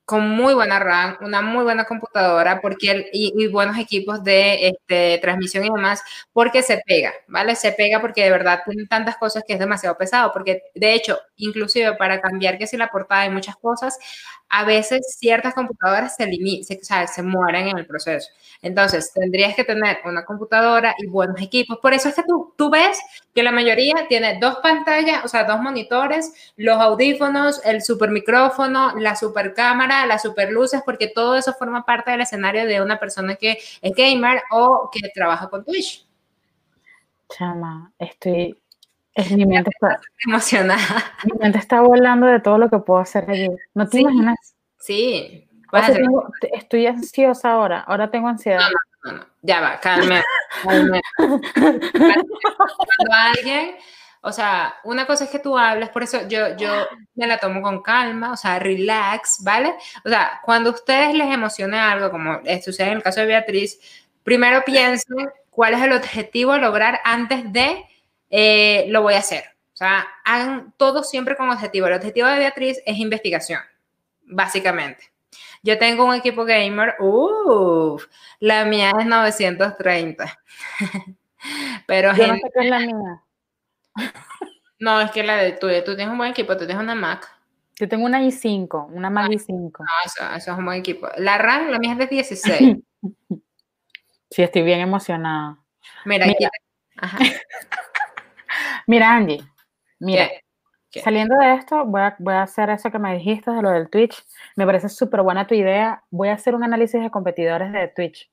con 0.07 0.31
muy 0.31 0.55
buena 0.55 0.79
RAM, 0.79 1.19
una 1.21 1.43
muy 1.43 1.65
buena 1.65 1.85
computadora 1.85 2.61
porque 2.61 3.11
y, 3.13 3.49
buenos 3.49 3.77
equipos 3.77 4.23
de 4.23 4.69
este, 4.69 5.19
transmisión 5.21 5.65
y 5.65 5.69
demás, 5.69 6.01
porque 6.33 6.63
se 6.63 6.81
pega, 6.87 7.13
¿vale? 7.27 7.57
Se 7.57 7.73
pega 7.73 8.01
porque 8.01 8.23
de 8.23 8.31
verdad 8.31 8.63
tiene 8.65 8.87
tantas 8.87 9.17
cosas 9.17 9.43
que 9.47 9.55
es 9.55 9.59
demasiado 9.59 9.99
pesado, 9.99 10.33
porque 10.33 10.63
de 10.77 10.95
hecho, 10.95 11.19
inclusive 11.37 11.95
para 11.97 12.21
cambiar 12.21 12.57
que 12.57 12.69
si 12.69 12.77
la 12.77 12.89
portada 12.89 13.23
hay 13.23 13.31
muchas 13.31 13.57
cosas, 13.57 13.99
a 14.49 14.65
veces 14.65 15.17
ciertas 15.19 15.55
computadoras 15.55 16.17
se, 16.17 16.31
se, 16.63 17.07
se 17.07 17.23
mueren 17.23 17.69
en 17.69 17.79
el 17.79 17.87
proceso. 17.87 18.31
Entonces, 18.63 19.13
tendrías 19.13 19.55
que 19.55 19.65
tener 19.65 19.99
una 20.05 20.25
computadora 20.25 20.95
y 20.99 21.07
buenos 21.07 21.41
equipos. 21.41 21.79
Por 21.79 21.93
eso 21.93 22.09
es 22.09 22.15
que 22.15 22.23
tú, 22.23 22.55
tú 22.57 22.71
ves 22.71 22.99
que 23.35 23.43
la 23.43 23.53
mayoría 23.53 24.07
tiene 24.09 24.39
dos 24.41 24.59
pantallas, 24.63 25.25
o 25.25 25.29
sea, 25.29 25.45
dos 25.45 25.61
monitores, 25.61 26.33
los 26.57 26.81
audífonos, 26.81 27.61
el 27.65 27.83
super 27.83 28.11
micrófono, 28.11 28.95
la 28.97 29.17
super 29.17 29.53
cámara, 29.53 30.07
las 30.07 30.23
super 30.23 30.51
luces, 30.51 30.81
porque 30.85 31.09
todo 31.09 31.37
eso 31.37 31.53
forma 31.55 31.85
parte 31.85 32.13
del 32.13 32.21
escenario 32.21 32.67
de 32.67 32.81
una 32.81 32.99
persona 32.99 33.37
que 33.37 33.59
es 33.83 33.93
gamer 33.95 34.43
o 34.51 34.91
que 34.93 35.09
trabaja 35.15 35.49
con 35.51 35.65
Twitch. 35.65 36.07
Chama, 37.29 37.93
estoy 37.99 38.57
es, 39.17 39.33
mi 39.33 39.47
mente 39.47 39.71
está 39.71 39.99
emocionada. 40.27 41.05
Mi 41.25 41.39
mente 41.39 41.59
está 41.59 41.81
volando 41.81 42.27
de 42.27 42.39
todo 42.41 42.59
lo 42.59 42.69
que 42.69 42.79
puedo 42.79 43.01
hacer 43.01 43.29
allí. 43.29 43.49
¿No 43.75 43.89
te 43.89 44.01
imaginas? 44.01 44.55
Sí. 44.79 45.49
estoy 46.53 46.87
ansiosa 46.87 47.53
ahora. 47.53 47.81
Ahora 47.81 48.11
tengo 48.11 48.29
ansiedad. 48.29 48.61
No, 48.61 49.13
no, 49.13 49.19
no, 49.19 49.27
Ya 49.41 49.61
va, 49.61 49.81
calma. 49.81 50.23
Cuando 50.63 51.01
alguien, 53.11 53.77
o 54.21 54.33
sea, 54.33 54.75
una 54.85 55.07
cosa 55.07 55.25
es 55.25 55.31
que 55.31 55.39
tú 55.39 55.57
hablas, 55.57 55.89
por 55.89 56.03
eso 56.03 56.29
yo, 56.29 56.55
yo 56.59 56.87
me 57.15 57.27
la 57.27 57.39
tomo 57.39 57.63
con 57.63 57.83
calma, 57.83 58.33
o 58.33 58.37
sea, 58.37 58.59
relax, 58.59 59.43
¿vale? 59.43 59.75
O 60.05 60.11
sea, 60.11 60.41
cuando 60.45 60.71
a 60.71 60.75
ustedes 60.75 61.15
les 61.15 61.33
emociona 61.33 61.91
algo, 61.91 62.11
como 62.11 62.41
sucede 62.63 62.89
en 62.89 62.99
el 62.99 63.03
caso 63.03 63.21
de 63.21 63.27
Beatriz, 63.27 63.81
primero 64.23 64.63
piensen 64.65 65.31
cuál 65.49 65.73
es 65.73 65.81
el 65.81 65.93
objetivo 65.93 66.53
a 66.53 66.59
lograr 66.59 67.01
antes 67.03 67.51
de 67.51 67.83
eh, 68.31 68.87
lo 68.89 69.03
voy 69.03 69.15
a 69.15 69.19
hacer. 69.19 69.45
O 69.75 69.77
sea, 69.77 70.07
hagan 70.25 70.73
todo 70.77 71.03
siempre 71.03 71.37
con 71.37 71.51
objetivo. 71.51 71.87
El 71.87 71.95
objetivo 71.95 72.29
de 72.29 72.39
Beatriz 72.39 72.81
es 72.87 72.99
investigación, 72.99 73.61
básicamente. 74.23 75.13
Yo 75.63 75.79
tengo 75.79 76.05
un 76.05 76.15
equipo 76.15 76.45
gamer, 76.45 76.95
uff, 77.01 78.07
la 78.41 78.65
mía 78.65 78.93
es 78.99 79.07
930. 79.07 80.39
Pero 81.87 82.15
Yo 82.15 82.27
no 82.27 82.35
sé 82.35 82.43
qué 82.55 82.65
es 82.65 82.71
la 82.71 82.81
mía. 82.81 83.23
No, 84.79 85.01
es 85.01 85.11
que 85.11 85.23
la 85.23 85.39
de 85.39 85.53
tuya, 85.53 85.83
tú 85.83 85.97
tienes 85.97 86.13
un 86.13 86.19
buen 86.19 86.31
equipo, 86.31 86.55
tú 86.55 86.67
tienes 86.67 86.77
una 86.77 86.95
Mac. 86.95 87.27
Yo 87.81 87.89
tengo 87.89 88.05
una 88.05 88.21
i5, 88.21 88.89
una 88.93 89.09
Mac 89.09 89.31
i5. 89.31 89.73
No, 89.79 89.87
eso, 90.05 90.37
eso, 90.37 90.53
es 90.53 90.59
un 90.59 90.67
buen 90.67 90.81
equipo. 90.81 91.09
La 91.17 91.39
RAM, 91.39 91.71
la 91.71 91.79
mía 91.79 91.93
es 91.93 91.99
de 91.99 92.07
16. 92.07 92.77
sí, 94.31 94.43
estoy 94.43 94.63
bien 94.63 94.81
emocionada. 94.81 95.59
Mira, 96.05 96.27
Mira. 96.27 96.51
Aquí. 96.99 97.33
Mira, 98.87 99.15
Angie, 99.15 99.43
mira, 99.99 100.29
saliendo 101.03 101.37
de 101.37 101.55
esto, 101.55 101.85
voy 101.85 102.01
a, 102.01 102.43
hacer 102.43 102.71
eso 102.71 102.91
que 102.91 102.99
me 102.99 103.15
dijiste 103.15 103.51
de 103.51 103.63
lo 103.63 103.71
del 103.71 103.91
Twitch. 103.91 104.25
Me 104.55 104.65
parece 104.65 104.89
súper 104.89 105.23
buena 105.23 105.47
tu 105.47 105.55
idea. 105.55 106.03
Voy 106.11 106.29
a 106.29 106.35
hacer 106.35 106.55
un 106.55 106.63
análisis 106.63 107.01
de 107.01 107.11
competidores 107.11 107.73
de 107.73 107.89
Twitch. 107.89 108.31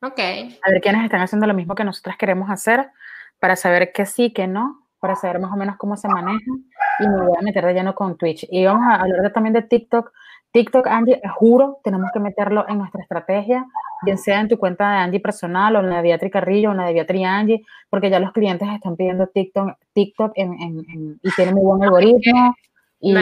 Ok. 0.00 0.18
A 0.18 0.70
ver 0.70 0.80
quiénes 0.80 1.04
están 1.04 1.20
haciendo 1.20 1.46
lo 1.46 1.54
mismo 1.54 1.74
que 1.74 1.84
nosotras 1.84 2.16
queremos 2.16 2.50
hacer 2.50 2.90
para 3.38 3.56
saber 3.56 3.92
qué 3.92 4.06
sí, 4.06 4.32
qué 4.32 4.46
no, 4.46 4.86
para 5.00 5.14
saber 5.14 5.40
más 5.40 5.52
o 5.52 5.56
menos 5.56 5.76
cómo 5.76 5.96
se 5.96 6.08
maneja 6.08 6.50
y 7.00 7.08
me 7.08 7.26
voy 7.26 7.36
a 7.38 7.42
meter 7.42 7.64
de 7.64 7.74
lleno 7.74 7.94
con 7.94 8.16
Twitch. 8.16 8.46
Y 8.50 8.64
vamos 8.64 8.86
a 8.88 8.96
hablar 8.96 9.32
también 9.32 9.52
de 9.52 9.62
TikTok. 9.62 10.12
TikTok, 10.52 10.86
Angie, 10.86 11.20
juro, 11.36 11.80
tenemos 11.84 12.10
que 12.12 12.20
meterlo 12.20 12.64
en 12.68 12.78
nuestra 12.78 13.02
estrategia, 13.02 13.66
bien 14.02 14.18
sea 14.18 14.40
en 14.40 14.48
tu 14.48 14.58
cuenta 14.58 14.90
de 14.90 14.98
Angie 14.98 15.20
personal 15.20 15.76
o 15.76 15.80
en 15.80 15.90
la 15.90 15.96
de 15.96 16.02
Beatriz 16.02 16.32
Carrillo 16.32 16.70
o 16.70 16.72
en 16.72 16.78
la 16.78 16.86
de 16.86 16.94
Beatriz 16.94 17.26
Angie, 17.26 17.64
porque 17.90 18.10
ya 18.10 18.18
los 18.18 18.32
clientes 18.32 18.68
están 18.68 18.96
pidiendo 18.96 19.26
TikTok, 19.26 19.76
TikTok 19.92 20.32
en, 20.36 21.18
y 21.22 21.30
tiene 21.36 21.52
muy 21.52 21.64
buen 21.64 21.82
algoritmo. 21.82 22.54
Y, 23.00 23.14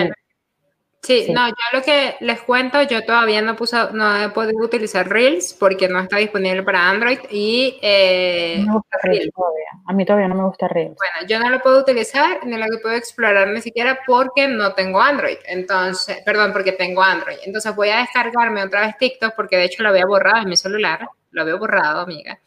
Sí, 1.06 1.28
no, 1.32 1.46
yo 1.46 1.54
lo 1.72 1.82
que 1.82 2.16
les 2.18 2.42
cuento, 2.42 2.82
yo 2.82 3.04
todavía 3.04 3.40
no 3.40 3.54
puse, 3.54 3.76
no 3.92 4.24
he 4.24 4.28
podido 4.30 4.64
utilizar 4.64 5.08
Reels 5.08 5.54
porque 5.54 5.88
no 5.88 6.00
está 6.00 6.16
disponible 6.16 6.64
para 6.64 6.90
Android 6.90 7.20
y 7.30 7.78
eh, 7.80 8.60
me 8.66 8.72
gusta 8.72 8.98
Reels 9.04 9.32
todavía. 9.32 9.68
A 9.86 9.92
mí 9.92 10.04
todavía 10.04 10.26
no 10.26 10.34
me 10.34 10.42
gusta 10.42 10.66
Reels. 10.66 10.96
Bueno, 10.96 11.28
yo 11.28 11.38
no 11.38 11.48
lo 11.48 11.60
puedo 11.60 11.78
utilizar 11.78 12.44
ni 12.44 12.56
lo 12.56 12.64
que 12.64 12.78
puedo 12.78 12.96
explorar 12.96 13.46
ni 13.46 13.60
siquiera 13.60 14.00
porque 14.04 14.48
no 14.48 14.74
tengo 14.74 15.00
Android. 15.00 15.36
Entonces, 15.46 16.22
perdón, 16.24 16.52
porque 16.52 16.72
tengo 16.72 17.04
Android. 17.04 17.38
Entonces 17.44 17.72
voy 17.76 17.90
a 17.90 17.98
descargarme 17.98 18.64
otra 18.64 18.80
vez 18.80 18.98
TikTok 18.98 19.36
porque 19.36 19.56
de 19.58 19.66
hecho 19.66 19.84
lo 19.84 19.90
había 19.90 20.06
borrado 20.06 20.42
en 20.42 20.48
mi 20.48 20.56
celular, 20.56 21.06
lo 21.30 21.42
había 21.42 21.54
borrado, 21.54 22.00
amiga. 22.00 22.40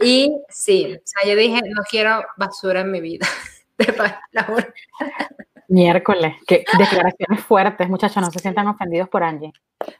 Y 0.00 0.40
sí, 0.50 0.94
o 0.94 1.00
sea, 1.02 1.28
yo 1.28 1.36
dije, 1.36 1.60
no 1.64 1.82
quiero 1.90 2.24
basura 2.36 2.82
en 2.82 2.92
mi 2.92 3.00
vida. 3.00 3.26
De 3.76 3.86
Miércoles, 5.70 6.34
qué 6.46 6.64
declaraciones 6.78 7.44
fuertes, 7.44 7.90
muchachos, 7.90 8.22
no 8.22 8.30
se 8.30 8.38
sientan 8.38 8.68
ofendidos 8.68 9.10
por 9.10 9.22
Angie. 9.22 9.52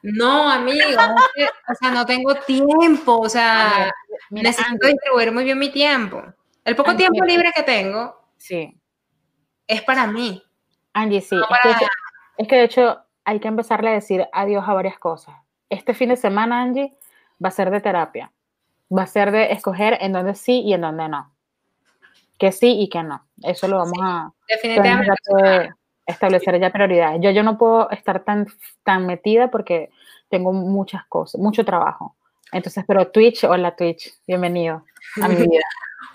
No, 0.02 0.48
amigo, 0.50 0.88
o 0.88 1.74
sea, 1.74 1.90
no 1.90 2.06
tengo 2.06 2.34
tiempo, 2.36 3.18
o 3.18 3.28
sea, 3.28 3.92
necesito 4.30 4.86
distribuir 4.86 5.30
muy 5.30 5.44
bien 5.44 5.58
mi 5.58 5.70
tiempo. 5.70 6.22
El 6.64 6.74
poco 6.74 6.96
tiempo 6.96 7.22
libre 7.22 7.52
que 7.54 7.62
tengo, 7.64 8.18
sí, 8.38 8.80
es 9.66 9.82
para 9.82 10.06
mí. 10.06 10.42
Angie, 10.94 11.20
sí, 11.20 11.36
es, 12.38 12.48
que, 12.48 12.56
de 12.56 12.64
hecho 12.64 13.02
hay 13.26 13.38
que 13.38 13.48
empezarle 13.48 13.90
a 13.90 13.92
decir 13.92 14.26
adiós 14.32 14.64
a 14.66 14.72
varias 14.72 14.98
cosas. 14.98 15.34
Este 15.68 15.92
fin 15.92 16.08
de 16.08 16.16
semana, 16.16 16.62
Angie, 16.62 16.96
va 17.44 17.48
a 17.48 17.52
ser 17.52 17.70
de 17.70 17.82
terapia, 17.82 18.32
va 18.90 19.02
a 19.02 19.06
ser 19.06 19.32
de 19.32 19.52
escoger 19.52 19.98
en 20.00 20.14
dónde 20.14 20.34
sí 20.34 20.62
y 20.62 20.72
en 20.72 20.80
dónde 20.80 21.10
no. 21.10 21.30
Que 22.38 22.52
sí 22.52 22.80
y 22.80 22.88
que 22.88 23.02
no. 23.02 23.26
Eso 23.42 23.68
lo 23.68 23.78
vamos 23.78 23.98
a 24.00 24.32
definitivamente 24.48 25.74
establecer 26.06 26.58
ya 26.58 26.70
prioridades. 26.70 27.20
Yo, 27.20 27.30
yo 27.30 27.42
no 27.42 27.58
puedo 27.58 27.90
estar 27.90 28.24
tan, 28.24 28.46
tan 28.82 29.06
metida 29.06 29.50
porque 29.50 29.90
tengo 30.28 30.52
muchas 30.52 31.04
cosas, 31.06 31.40
mucho 31.40 31.64
trabajo. 31.64 32.16
Entonces, 32.52 32.84
pero 32.86 33.08
Twitch, 33.08 33.44
hola 33.44 33.76
Twitch, 33.76 34.14
bienvenido 34.26 34.84
a 35.22 35.28
mi 35.28 35.36
vida. 35.36 35.64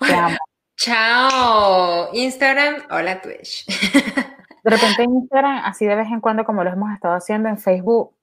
Te 0.00 0.14
amo. 0.14 0.36
Chao. 0.76 2.08
Instagram, 2.12 2.86
hola 2.90 3.22
Twitch. 3.22 3.66
De 3.66 4.70
repente 4.70 5.02
en 5.02 5.14
Instagram, 5.14 5.62
así 5.64 5.86
de 5.86 5.94
vez 5.94 6.08
en 6.08 6.20
cuando, 6.20 6.44
como 6.44 6.64
lo 6.64 6.70
hemos 6.70 6.92
estado 6.92 7.14
haciendo 7.14 7.48
en 7.48 7.58
Facebook, 7.58 8.16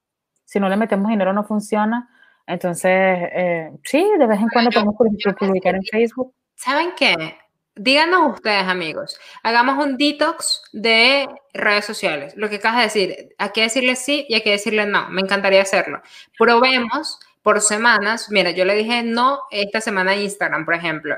si 0.44 0.60
no 0.60 0.68
le 0.68 0.76
metemos 0.76 1.08
dinero 1.08 1.32
no 1.32 1.44
funciona. 1.44 2.10
Entonces, 2.46 2.90
eh, 3.32 3.70
sí, 3.84 4.06
de 4.18 4.26
vez 4.26 4.40
en 4.40 4.48
cuando 4.48 4.70
podemos 4.70 4.94
publicar 5.38 5.74
en 5.74 5.84
Facebook. 5.84 6.34
¿Saben 6.56 6.90
qué? 6.96 7.36
Díganos 7.74 8.34
ustedes, 8.34 8.68
amigos, 8.68 9.18
hagamos 9.42 9.82
un 9.82 9.96
detox 9.96 10.62
de 10.72 11.26
redes 11.54 11.86
sociales. 11.86 12.34
Lo 12.36 12.50
que 12.50 12.56
acabas 12.56 12.78
de 12.78 12.84
decir, 12.84 13.34
hay 13.38 13.50
que 13.50 13.62
decirle 13.62 13.96
sí 13.96 14.26
y 14.28 14.34
hay 14.34 14.42
que 14.42 14.50
decirle 14.50 14.84
no. 14.84 15.08
Me 15.08 15.22
encantaría 15.22 15.62
hacerlo. 15.62 16.02
Probemos 16.38 17.18
por 17.40 17.62
semanas. 17.62 18.30
Mira, 18.30 18.50
yo 18.50 18.66
le 18.66 18.74
dije 18.74 19.02
no 19.02 19.40
esta 19.50 19.80
semana 19.80 20.10
a 20.12 20.16
Instagram, 20.16 20.66
por 20.66 20.74
ejemplo. 20.74 21.16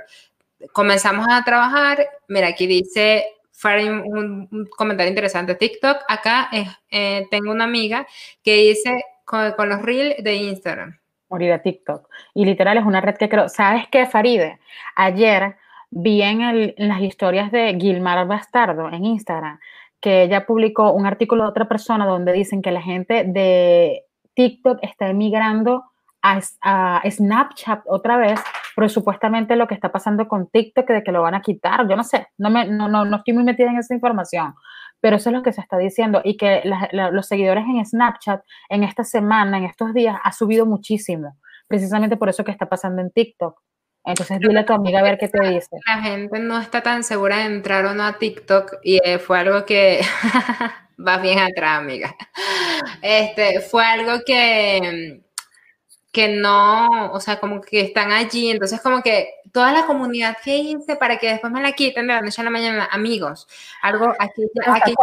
Comenzamos 0.73 1.27
a 1.29 1.43
trabajar. 1.43 2.09
Mira, 2.29 2.49
aquí 2.49 2.69
dice 2.69 3.27
un, 3.65 4.69
comentario 4.77 5.11
interesante. 5.11 5.57
TikTok, 5.57 6.03
acá 6.07 6.51
eh, 6.89 7.27
tengo 7.33 7.51
una 7.51 7.65
amiga 7.65 8.07
que 8.45 8.55
dice 8.59 9.03
con, 9.25 9.53
con 9.53 9.69
los 9.69 9.83
reels 9.83 10.23
de 10.23 10.35
Instagram. 10.35 11.01
Morir 11.29 11.53
a 11.53 11.63
TikTok. 11.63 12.09
Y 12.33 12.45
literal 12.45 12.79
es 12.79 12.85
una 12.85 13.01
red 13.01 13.17
que 13.17 13.29
creo. 13.29 13.49
¿Sabes 13.49 13.89
qué, 13.91 14.07
Faride? 14.07 14.61
Ayer 14.95 15.57
vi 15.95 16.23
en, 16.23 16.75
las 16.77 17.01
historias 17.01 17.53
de 17.53 17.77
Gilmar 17.81 18.27
Bastardo 18.27 18.91
en 18.91 19.05
Instagram 19.05 19.59
que 20.01 20.25
ella 20.25 20.45
publicó 20.45 20.93
un 20.93 21.07
artículo 21.07 21.45
de 21.45 21.49
otra 21.51 21.67
persona 21.67 22.05
donde 22.05 22.33
dicen 22.33 22.61
que 22.61 22.73
la 22.73 22.83
gente 22.83 23.25
de 23.25 24.05
TikTok 24.35 24.81
está 24.83 25.09
emigrando 25.09 25.85
a, 26.21 27.03
Snapchat 27.09 27.85
otra 27.87 28.17
vez, 28.17 28.41
pero 28.75 28.89
supuestamente 28.89 29.57
lo 29.57 29.67
que 29.67 29.75
está 29.75 29.93
pasando 29.93 30.27
con 30.27 30.49
TikTok 30.49 30.89
de 30.89 31.03
que 31.03 31.13
lo 31.13 31.23
van 31.23 31.35
a 31.35 31.43
quitar, 31.43 31.87
yo 31.89 31.97
no 31.97 32.05
sé, 32.05 32.29
no, 32.39 32.51
me, 32.51 32.67
no, 32.67 32.89
no, 32.89 33.17
estoy 33.17 33.35
muy 33.35 33.45
metida 33.45 33.71
en 33.71 33.79
esa 33.79 33.95
información, 33.95 34.55
pero 35.01 35.17
eso 35.17 35.31
es 35.31 35.37
lo 35.37 35.43
que 35.43 35.53
se 35.53 35.61
está 35.61 35.79
diciendo 35.79 36.23
y 36.25 36.37
que 36.37 36.63
los 36.93 37.27
seguidores 37.27 37.65
en 37.65 37.85
Snapchat 37.85 38.43
en 38.71 38.85
esta 38.85 39.05
semana, 39.05 39.59
en 39.59 39.65
estos 39.65 39.95
días, 39.95 40.19
ha 40.23 40.33
subido 40.33 40.67
muchísimo, 40.67 41.37
precisamente 41.69 42.17
por 42.17 42.29
eso 42.29 42.43
que 42.43 42.53
está 42.53 42.69
pasando 42.69 43.01
en 43.01 43.11
TikTok. 43.11 43.61
Entonces 44.05 44.39
dile 44.39 44.61
a 44.61 44.67
tu 44.67 44.73
amiga 44.73 45.01
a 45.01 45.03
ver 45.03 45.19
qué 45.19 45.29
te 45.29 45.41
dice. 45.49 45.77
La 45.87 46.03
gente 46.03 46.39
no 46.39 46.61
está 46.61 46.83
tan 46.83 47.05
segura 47.05 47.39
de 47.39 47.45
entrar 47.45 47.87
o 47.87 47.95
no 47.95 48.05
a 48.05 48.19
TikTok 48.19 48.77
y 48.83 49.01
eh, 49.03 49.19
fue 49.19 49.39
algo 49.39 49.65
que 49.65 50.01
va 51.07 51.19
bien 51.19 51.39
atrás, 51.39 51.79
amiga. 51.79 52.15
Este, 53.03 53.61
fue 53.61 53.85
algo 53.85 54.21
que 54.27 55.23
que 56.15 56.29
no, 56.29 57.13
o 57.13 57.19
sea, 57.19 57.41
como 57.41 57.61
que 57.61 57.81
están 57.81 58.13
allí, 58.13 58.49
entonces 58.49 58.81
como 58.81 59.03
que 59.03 59.31
toda 59.53 59.73
la 59.73 59.85
comunidad 59.85 60.37
que 60.43 60.57
hice 60.59 60.95
para 60.95 61.19
que 61.19 61.29
después 61.29 61.53
me 61.53 61.61
la 61.61 61.73
quiten 61.73 62.07
de 62.07 62.15
la 62.15 62.21
noche 62.21 62.41
a 62.41 62.45
la 62.45 62.51
mañana, 62.51 62.89
amigos, 62.93 63.49
algo 63.83 64.15
aquí, 64.21 64.43
aquí, 64.65 64.95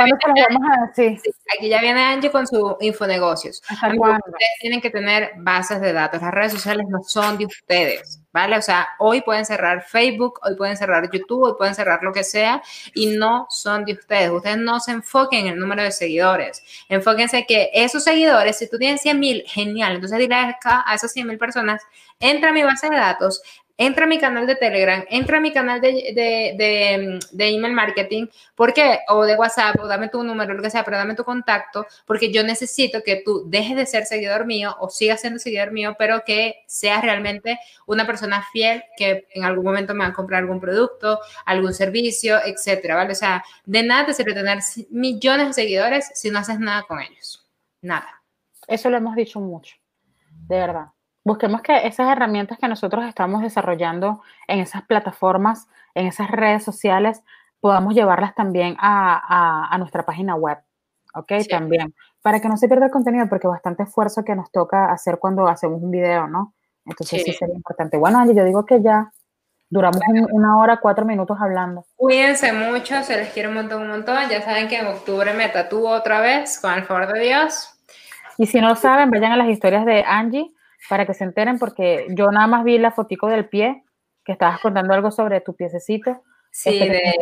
ya, 1.70 1.82
viene, 1.82 2.02
Angie 2.02 2.32
con 2.32 2.47
su 2.47 2.78
infonegocios. 2.80 3.62
ustedes 3.70 4.22
tienen 4.62 4.80
que 4.80 4.89
tener 4.89 5.34
bases 5.36 5.82
de 5.82 5.91
datos, 5.91 6.22
las 6.22 6.32
redes 6.32 6.54
sociales 6.54 6.88
no 6.88 7.04
son 7.04 7.38
de 7.38 7.45
ustedes. 7.45 8.21
¿Vale? 8.34 8.58
O 8.58 8.62
sea, 8.62 8.88
hoy 9.00 9.22
pueden 9.22 9.46
cerrar 9.46 9.84
Facebook, 9.84 10.40
hoy 10.44 10.56
pueden 10.56 10.78
cerrar 10.78 11.10
YouTube, 11.12 11.44
hoy 11.44 11.54
pueden 11.58 11.76
cerrar 11.76 12.04
lo 12.04 12.14
que 12.14 12.24
sea 12.24 12.62
y 12.94 13.08
no 13.08 13.48
son 13.50 13.86
de 13.86 13.94
ustedes. 13.94 14.32
Ustedes 14.32 14.58
no 14.58 14.80
se 14.80 14.92
enfoquen 14.92 15.48
en 15.48 15.54
el 15.54 15.60
número 15.60 15.84
de 15.84 15.92
seguidores. 15.92 16.64
Enfóquense 16.90 17.46
que 17.46 17.70
esos 17.74 18.04
seguidores, 18.04 18.58
si 18.58 18.70
tú 18.70 18.78
tienes 18.78 19.02
100 19.02 19.20
mil, 19.20 19.44
genial. 19.48 19.96
Entonces 19.96 20.18
dile 20.20 20.36
a 20.36 20.94
esas 20.94 21.12
100 21.12 21.28
mil 21.28 21.38
personas, 21.38 21.82
entra 22.20 22.50
a 22.50 22.54
mi 22.54 22.64
base 22.64 22.90
de 22.90 22.96
datos, 22.96 23.42
entra 23.82 24.06
a 24.06 24.08
mi 24.08 24.20
canal 24.20 24.46
de 24.46 24.56
Telegram, 24.56 25.04
entra 25.10 25.40
a 25.40 25.42
mi 25.42 25.52
canal 25.52 25.82
de, 25.82 27.20
email 27.34 27.74
marketing, 27.74 28.28
¿por 28.54 28.74
qué? 28.74 29.00
O 29.10 29.24
de 29.26 29.36
WhatsApp, 29.36 29.76
o 29.80 29.88
dame 29.88 30.08
tu 30.08 30.24
número, 30.24 30.54
lo 30.54 30.62
que 30.62 30.70
sea, 30.70 30.84
pero 30.84 30.98
dame 30.98 31.16
tu 31.16 31.24
contacto, 31.24 31.88
porque 32.06 32.32
yo 32.32 32.44
necesito 32.44 33.02
que 33.02 33.24
tú 33.26 33.44
dejes 33.50 33.76
de 33.76 33.88
ser 33.88 34.06
seguidor 34.06 34.46
mío 34.46 34.76
o 34.80 34.90
sigas 34.90 35.22
siendo 35.22 35.40
seguidor 35.40 35.72
mío, 35.72 35.96
pero 35.98 36.22
que 36.24 36.64
seas 36.68 37.02
realmente 37.02 37.60
una 37.88 38.06
persona 38.06 38.46
fiel 38.54 38.84
que 38.96 39.28
en 39.34 39.46
algún 39.46 39.66
momento 39.66 39.96
me 39.96 40.04
va 40.04 40.12
a 40.12 40.14
comprar 40.14 40.42
algún 40.42 40.60
producto, 40.60 41.20
algún 41.48 41.74
servicio, 41.74 42.40
etcétera, 42.46 42.96
¿vale? 42.96 43.14
O 43.14 43.16
sea, 43.16 43.44
de 43.66 43.82
nada 43.82 44.06
te 44.06 44.14
sirve 44.14 44.36
tener 44.36 44.60
millones 44.92 45.48
de 45.48 45.54
seguidores 45.54 46.12
si 46.14 46.30
no 46.30 46.38
haces 46.38 46.60
nada 46.60 46.84
con 46.84 47.00
ellos. 47.02 47.50
Nada. 47.82 48.22
Eso 48.68 48.92
lo 48.92 48.98
hemos 48.98 49.16
dicho 49.16 49.40
mucho, 49.40 49.76
de 50.48 50.58
verdad 50.58 50.86
busquemos 51.24 51.62
que 51.62 51.88
esas 51.88 52.12
herramientas 52.12 52.58
que 52.58 52.68
nosotros 52.68 53.06
estamos 53.06 53.42
desarrollando 53.42 54.22
en 54.48 54.60
esas 54.60 54.84
plataformas, 54.84 55.68
en 55.94 56.08
esas 56.08 56.30
redes 56.30 56.64
sociales, 56.64 57.24
podamos 57.60 57.94
llevarlas 57.94 58.34
también 58.36 58.76
a, 58.80 59.76
nuestra 59.78 60.04
página 60.04 60.36
web, 60.36 60.58
¿ok? 61.14 61.32
También, 61.50 61.94
para 62.22 62.40
que 62.40 62.50
no 62.50 62.58
se 62.58 62.68
pierda 62.68 62.86
el 62.86 62.92
contenido, 62.92 63.28
porque 63.30 63.48
bastante 63.48 63.84
esfuerzo 63.84 64.24
que 64.24 64.36
nos 64.36 64.52
toca 64.52 64.92
hacer 64.92 65.20
cuando 65.20 65.48
hacemos 65.48 65.82
un 65.82 65.92
video, 65.92 66.28
¿no? 66.28 66.54
Entonces 66.86 67.24
sí, 67.24 67.34
sería 67.34 67.56
importante. 67.56 67.98
Bueno, 67.98 68.18
Angie, 68.18 68.36
yo 68.36 68.44
digo 68.44 68.66
que 68.66 68.82
ya 68.82 69.12
duramos 69.70 70.02
una 70.32 70.58
hora, 70.58 70.78
cuatro 70.78 71.06
minutos 71.06 71.38
hablando. 71.40 71.86
Cuídense 71.96 72.52
mucho, 72.52 73.04
se 73.04 73.18
les 73.18 73.30
quiere 73.30 73.50
un 73.50 73.56
montón, 73.56 73.84
un 73.84 73.90
montón. 73.90 74.18
Ya 74.30 74.42
saben 74.42 74.68
que 74.68 74.80
en 74.80 74.88
octubre 74.88 75.34
me 75.34 75.48
tatúo 75.50 75.90
otra 75.92 76.20
vez, 76.20 76.60
con 76.60 76.74
el 76.74 76.84
favor 76.84 77.14
de 77.14 77.20
Dios. 77.22 77.70
Y 78.38 78.48
si 78.48 78.60
no 78.60 78.70
lo 78.70 78.76
saben, 78.76 79.12
vayan 79.12 79.32
a 79.32 79.38
las 79.38 79.48
historias 79.48 79.86
de 79.86 80.04
Angie 80.04 80.52
para 80.90 81.06
que 81.06 81.14
se 81.14 81.24
enteren, 81.24 81.60
porque 81.60 82.08
yo 82.10 82.32
nada 82.32 82.48
más 82.48 82.64
vi 82.64 82.78
la 82.78 82.92
fotico 82.92 83.28
del 83.28 83.48
pie, 83.48 83.84
que 84.24 84.32
estabas 84.32 84.60
contando 84.60 84.94
algo 84.94 85.12
sobre 85.12 85.42
tu 85.42 85.56
piececito. 85.56 86.24
Sí, 86.52 86.70
este, 86.70 86.90
de, 86.90 87.14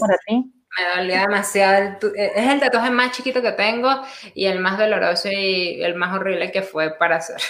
para 0.00 0.16
ti. 0.26 0.52
Me 0.78 1.00
dolía 1.00 1.20
demasiado. 1.22 2.08
Eh, 2.16 2.32
es 2.34 2.48
el 2.48 2.60
tatuaje 2.60 2.90
más 2.90 3.12
chiquito 3.12 3.42
que 3.42 3.52
tengo 3.52 3.90
y 4.34 4.46
el 4.46 4.60
más 4.60 4.78
doloroso 4.78 5.28
y 5.30 5.82
el 5.82 5.94
más 5.96 6.14
horrible 6.14 6.52
que 6.52 6.62
fue 6.62 6.96
para 6.96 7.16
hacer. 7.16 7.40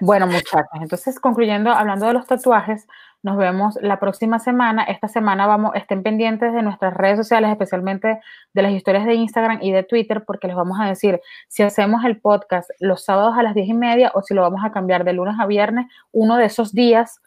Bueno, 0.00 0.26
muchachos, 0.26 0.64
entonces 0.80 1.20
concluyendo, 1.20 1.70
hablando 1.70 2.06
de 2.06 2.14
los 2.14 2.26
tatuajes, 2.26 2.86
nos 3.22 3.36
vemos 3.36 3.78
la 3.82 4.00
próxima 4.00 4.38
semana. 4.38 4.84
Esta 4.84 5.08
semana 5.08 5.46
vamos, 5.46 5.72
estén 5.74 6.02
pendientes 6.02 6.52
de 6.52 6.62
nuestras 6.62 6.94
redes 6.94 7.18
sociales, 7.18 7.50
especialmente 7.50 8.20
de 8.52 8.62
las 8.62 8.72
historias 8.72 9.04
de 9.04 9.14
Instagram 9.14 9.58
y 9.62 9.72
de 9.72 9.82
Twitter, 9.82 10.24
porque 10.26 10.46
les 10.46 10.56
vamos 10.56 10.78
a 10.80 10.86
decir 10.86 11.20
si 11.48 11.62
hacemos 11.62 12.04
el 12.04 12.20
podcast 12.20 12.70
los 12.78 13.04
sábados 13.04 13.36
a 13.36 13.42
las 13.42 13.54
diez 13.54 13.68
y 13.68 13.74
media 13.74 14.10
o 14.14 14.22
si 14.22 14.34
lo 14.34 14.42
vamos 14.42 14.62
a 14.64 14.72
cambiar 14.72 15.04
de 15.04 15.12
lunes 15.12 15.34
a 15.38 15.46
viernes, 15.46 15.86
uno 16.12 16.36
de 16.36 16.46
esos 16.46 16.72
días 16.72 17.20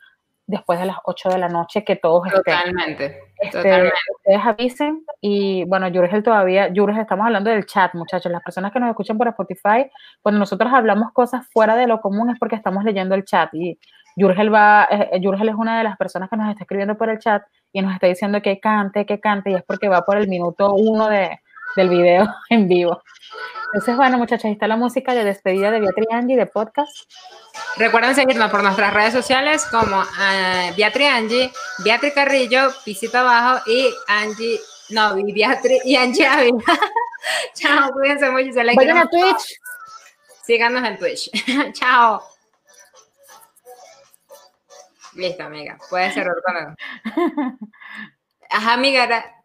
después 0.46 0.80
de 0.80 0.86
las 0.86 0.98
8 1.06 1.30
de 1.30 1.38
la 1.38 1.48
noche 1.48 1.86
que 1.86 1.96
todos 1.96 2.28
totalmente, 2.30 3.18
este, 3.40 3.58
totalmente. 3.58 3.96
Ustedes 4.18 4.42
avisen 4.44 5.06
y 5.22 5.64
bueno, 5.66 5.88
Yurgel 5.88 6.22
todavía, 6.22 6.68
Yurgel, 6.68 7.02
estamos 7.02 7.26
hablando 7.26 7.50
del 7.50 7.66
chat, 7.66 7.94
muchachos. 7.94 8.32
Las 8.32 8.44
personas 8.44 8.74
que 8.74 8.80
nos 8.80 8.90
escuchan 8.90 9.18
por 9.18 9.28
Spotify, 9.30 9.90
cuando 10.22 10.40
nosotros 10.40 10.72
hablamos 10.74 11.14
cosas 11.14 11.48
fuera 11.52 11.76
de 11.76 11.88
lo 11.88 12.02
común 12.02 12.30
es 12.30 12.40
porque 12.40 12.56
estamos 12.56 12.84
leyendo 12.84 13.16
el 13.16 13.24
chat 13.24 13.54
y 13.54 13.80
Yurgel 14.16 14.54
va, 14.54 14.88
eh, 14.90 15.20
Yurgel 15.22 15.50
es 15.50 15.56
una 15.56 15.78
de 15.78 15.84
las 15.84 15.98
personas 15.98 16.30
que 16.30 16.38
nos 16.38 16.50
está 16.50 16.64
escribiendo 16.64 16.98
por 16.98 17.10
el 17.10 17.20
chat 17.20 17.44
y 17.72 17.82
nos 17.82 17.94
está 17.94 18.08
diciendo 18.08 18.42
que 18.42 18.60
cante, 18.60 19.06
que 19.06 19.20
cante 19.20 19.52
y 19.52 19.56
es 19.56 19.64
porque 19.64 19.90
va 19.90 20.02
por 20.02 20.18
el 20.18 20.28
minuto 20.28 20.74
uno 20.74 21.10
de, 21.10 21.40
del 21.76 21.90
video 21.90 22.28
en 22.50 22.68
vivo. 22.68 23.02
Entonces, 23.74 23.96
bueno, 23.96 24.20
muchachos, 24.20 24.46
ahí 24.46 24.52
está 24.52 24.68
la 24.68 24.76
música 24.76 25.16
de 25.16 25.24
despedida 25.24 25.72
de 25.72 25.80
Beatriz 25.80 26.08
Angie 26.12 26.38
de 26.38 26.46
podcast. 26.46 26.96
Recuerden 27.78 28.14
seguirnos 28.14 28.52
por 28.52 28.62
nuestras 28.62 28.94
redes 28.94 29.14
sociales 29.14 29.66
como 29.66 30.00
uh, 30.00 30.76
Beatriz 30.78 31.08
Angie, 31.08 31.52
Beatriz 31.84 32.14
Carrillo, 32.14 32.70
pisito 32.86 33.18
abajo 33.18 33.64
y 33.66 33.90
Angie, 34.08 34.60
no, 34.90 35.18
y 35.18 35.34
Beatriz 35.34 35.84
y 35.86 35.96
Angie 35.96 36.28
Ávila. 36.28 36.64
Chao, 37.56 37.92
cuídense 37.94 38.30
mucho. 38.30 38.54
Se 38.54 38.64
Vayan 38.64 38.98
a 38.98 39.08
Twitch. 39.08 39.60
Síganos 40.44 40.84
en 40.84 41.00
Twitch. 41.00 41.32
Chao. 41.74 42.33
Listo, 45.16 45.44
amiga. 45.44 45.78
Puede 45.90 46.12
ser 46.12 46.28
con 46.44 46.76
Ajá, 48.50 48.74
amiga. 48.74 49.43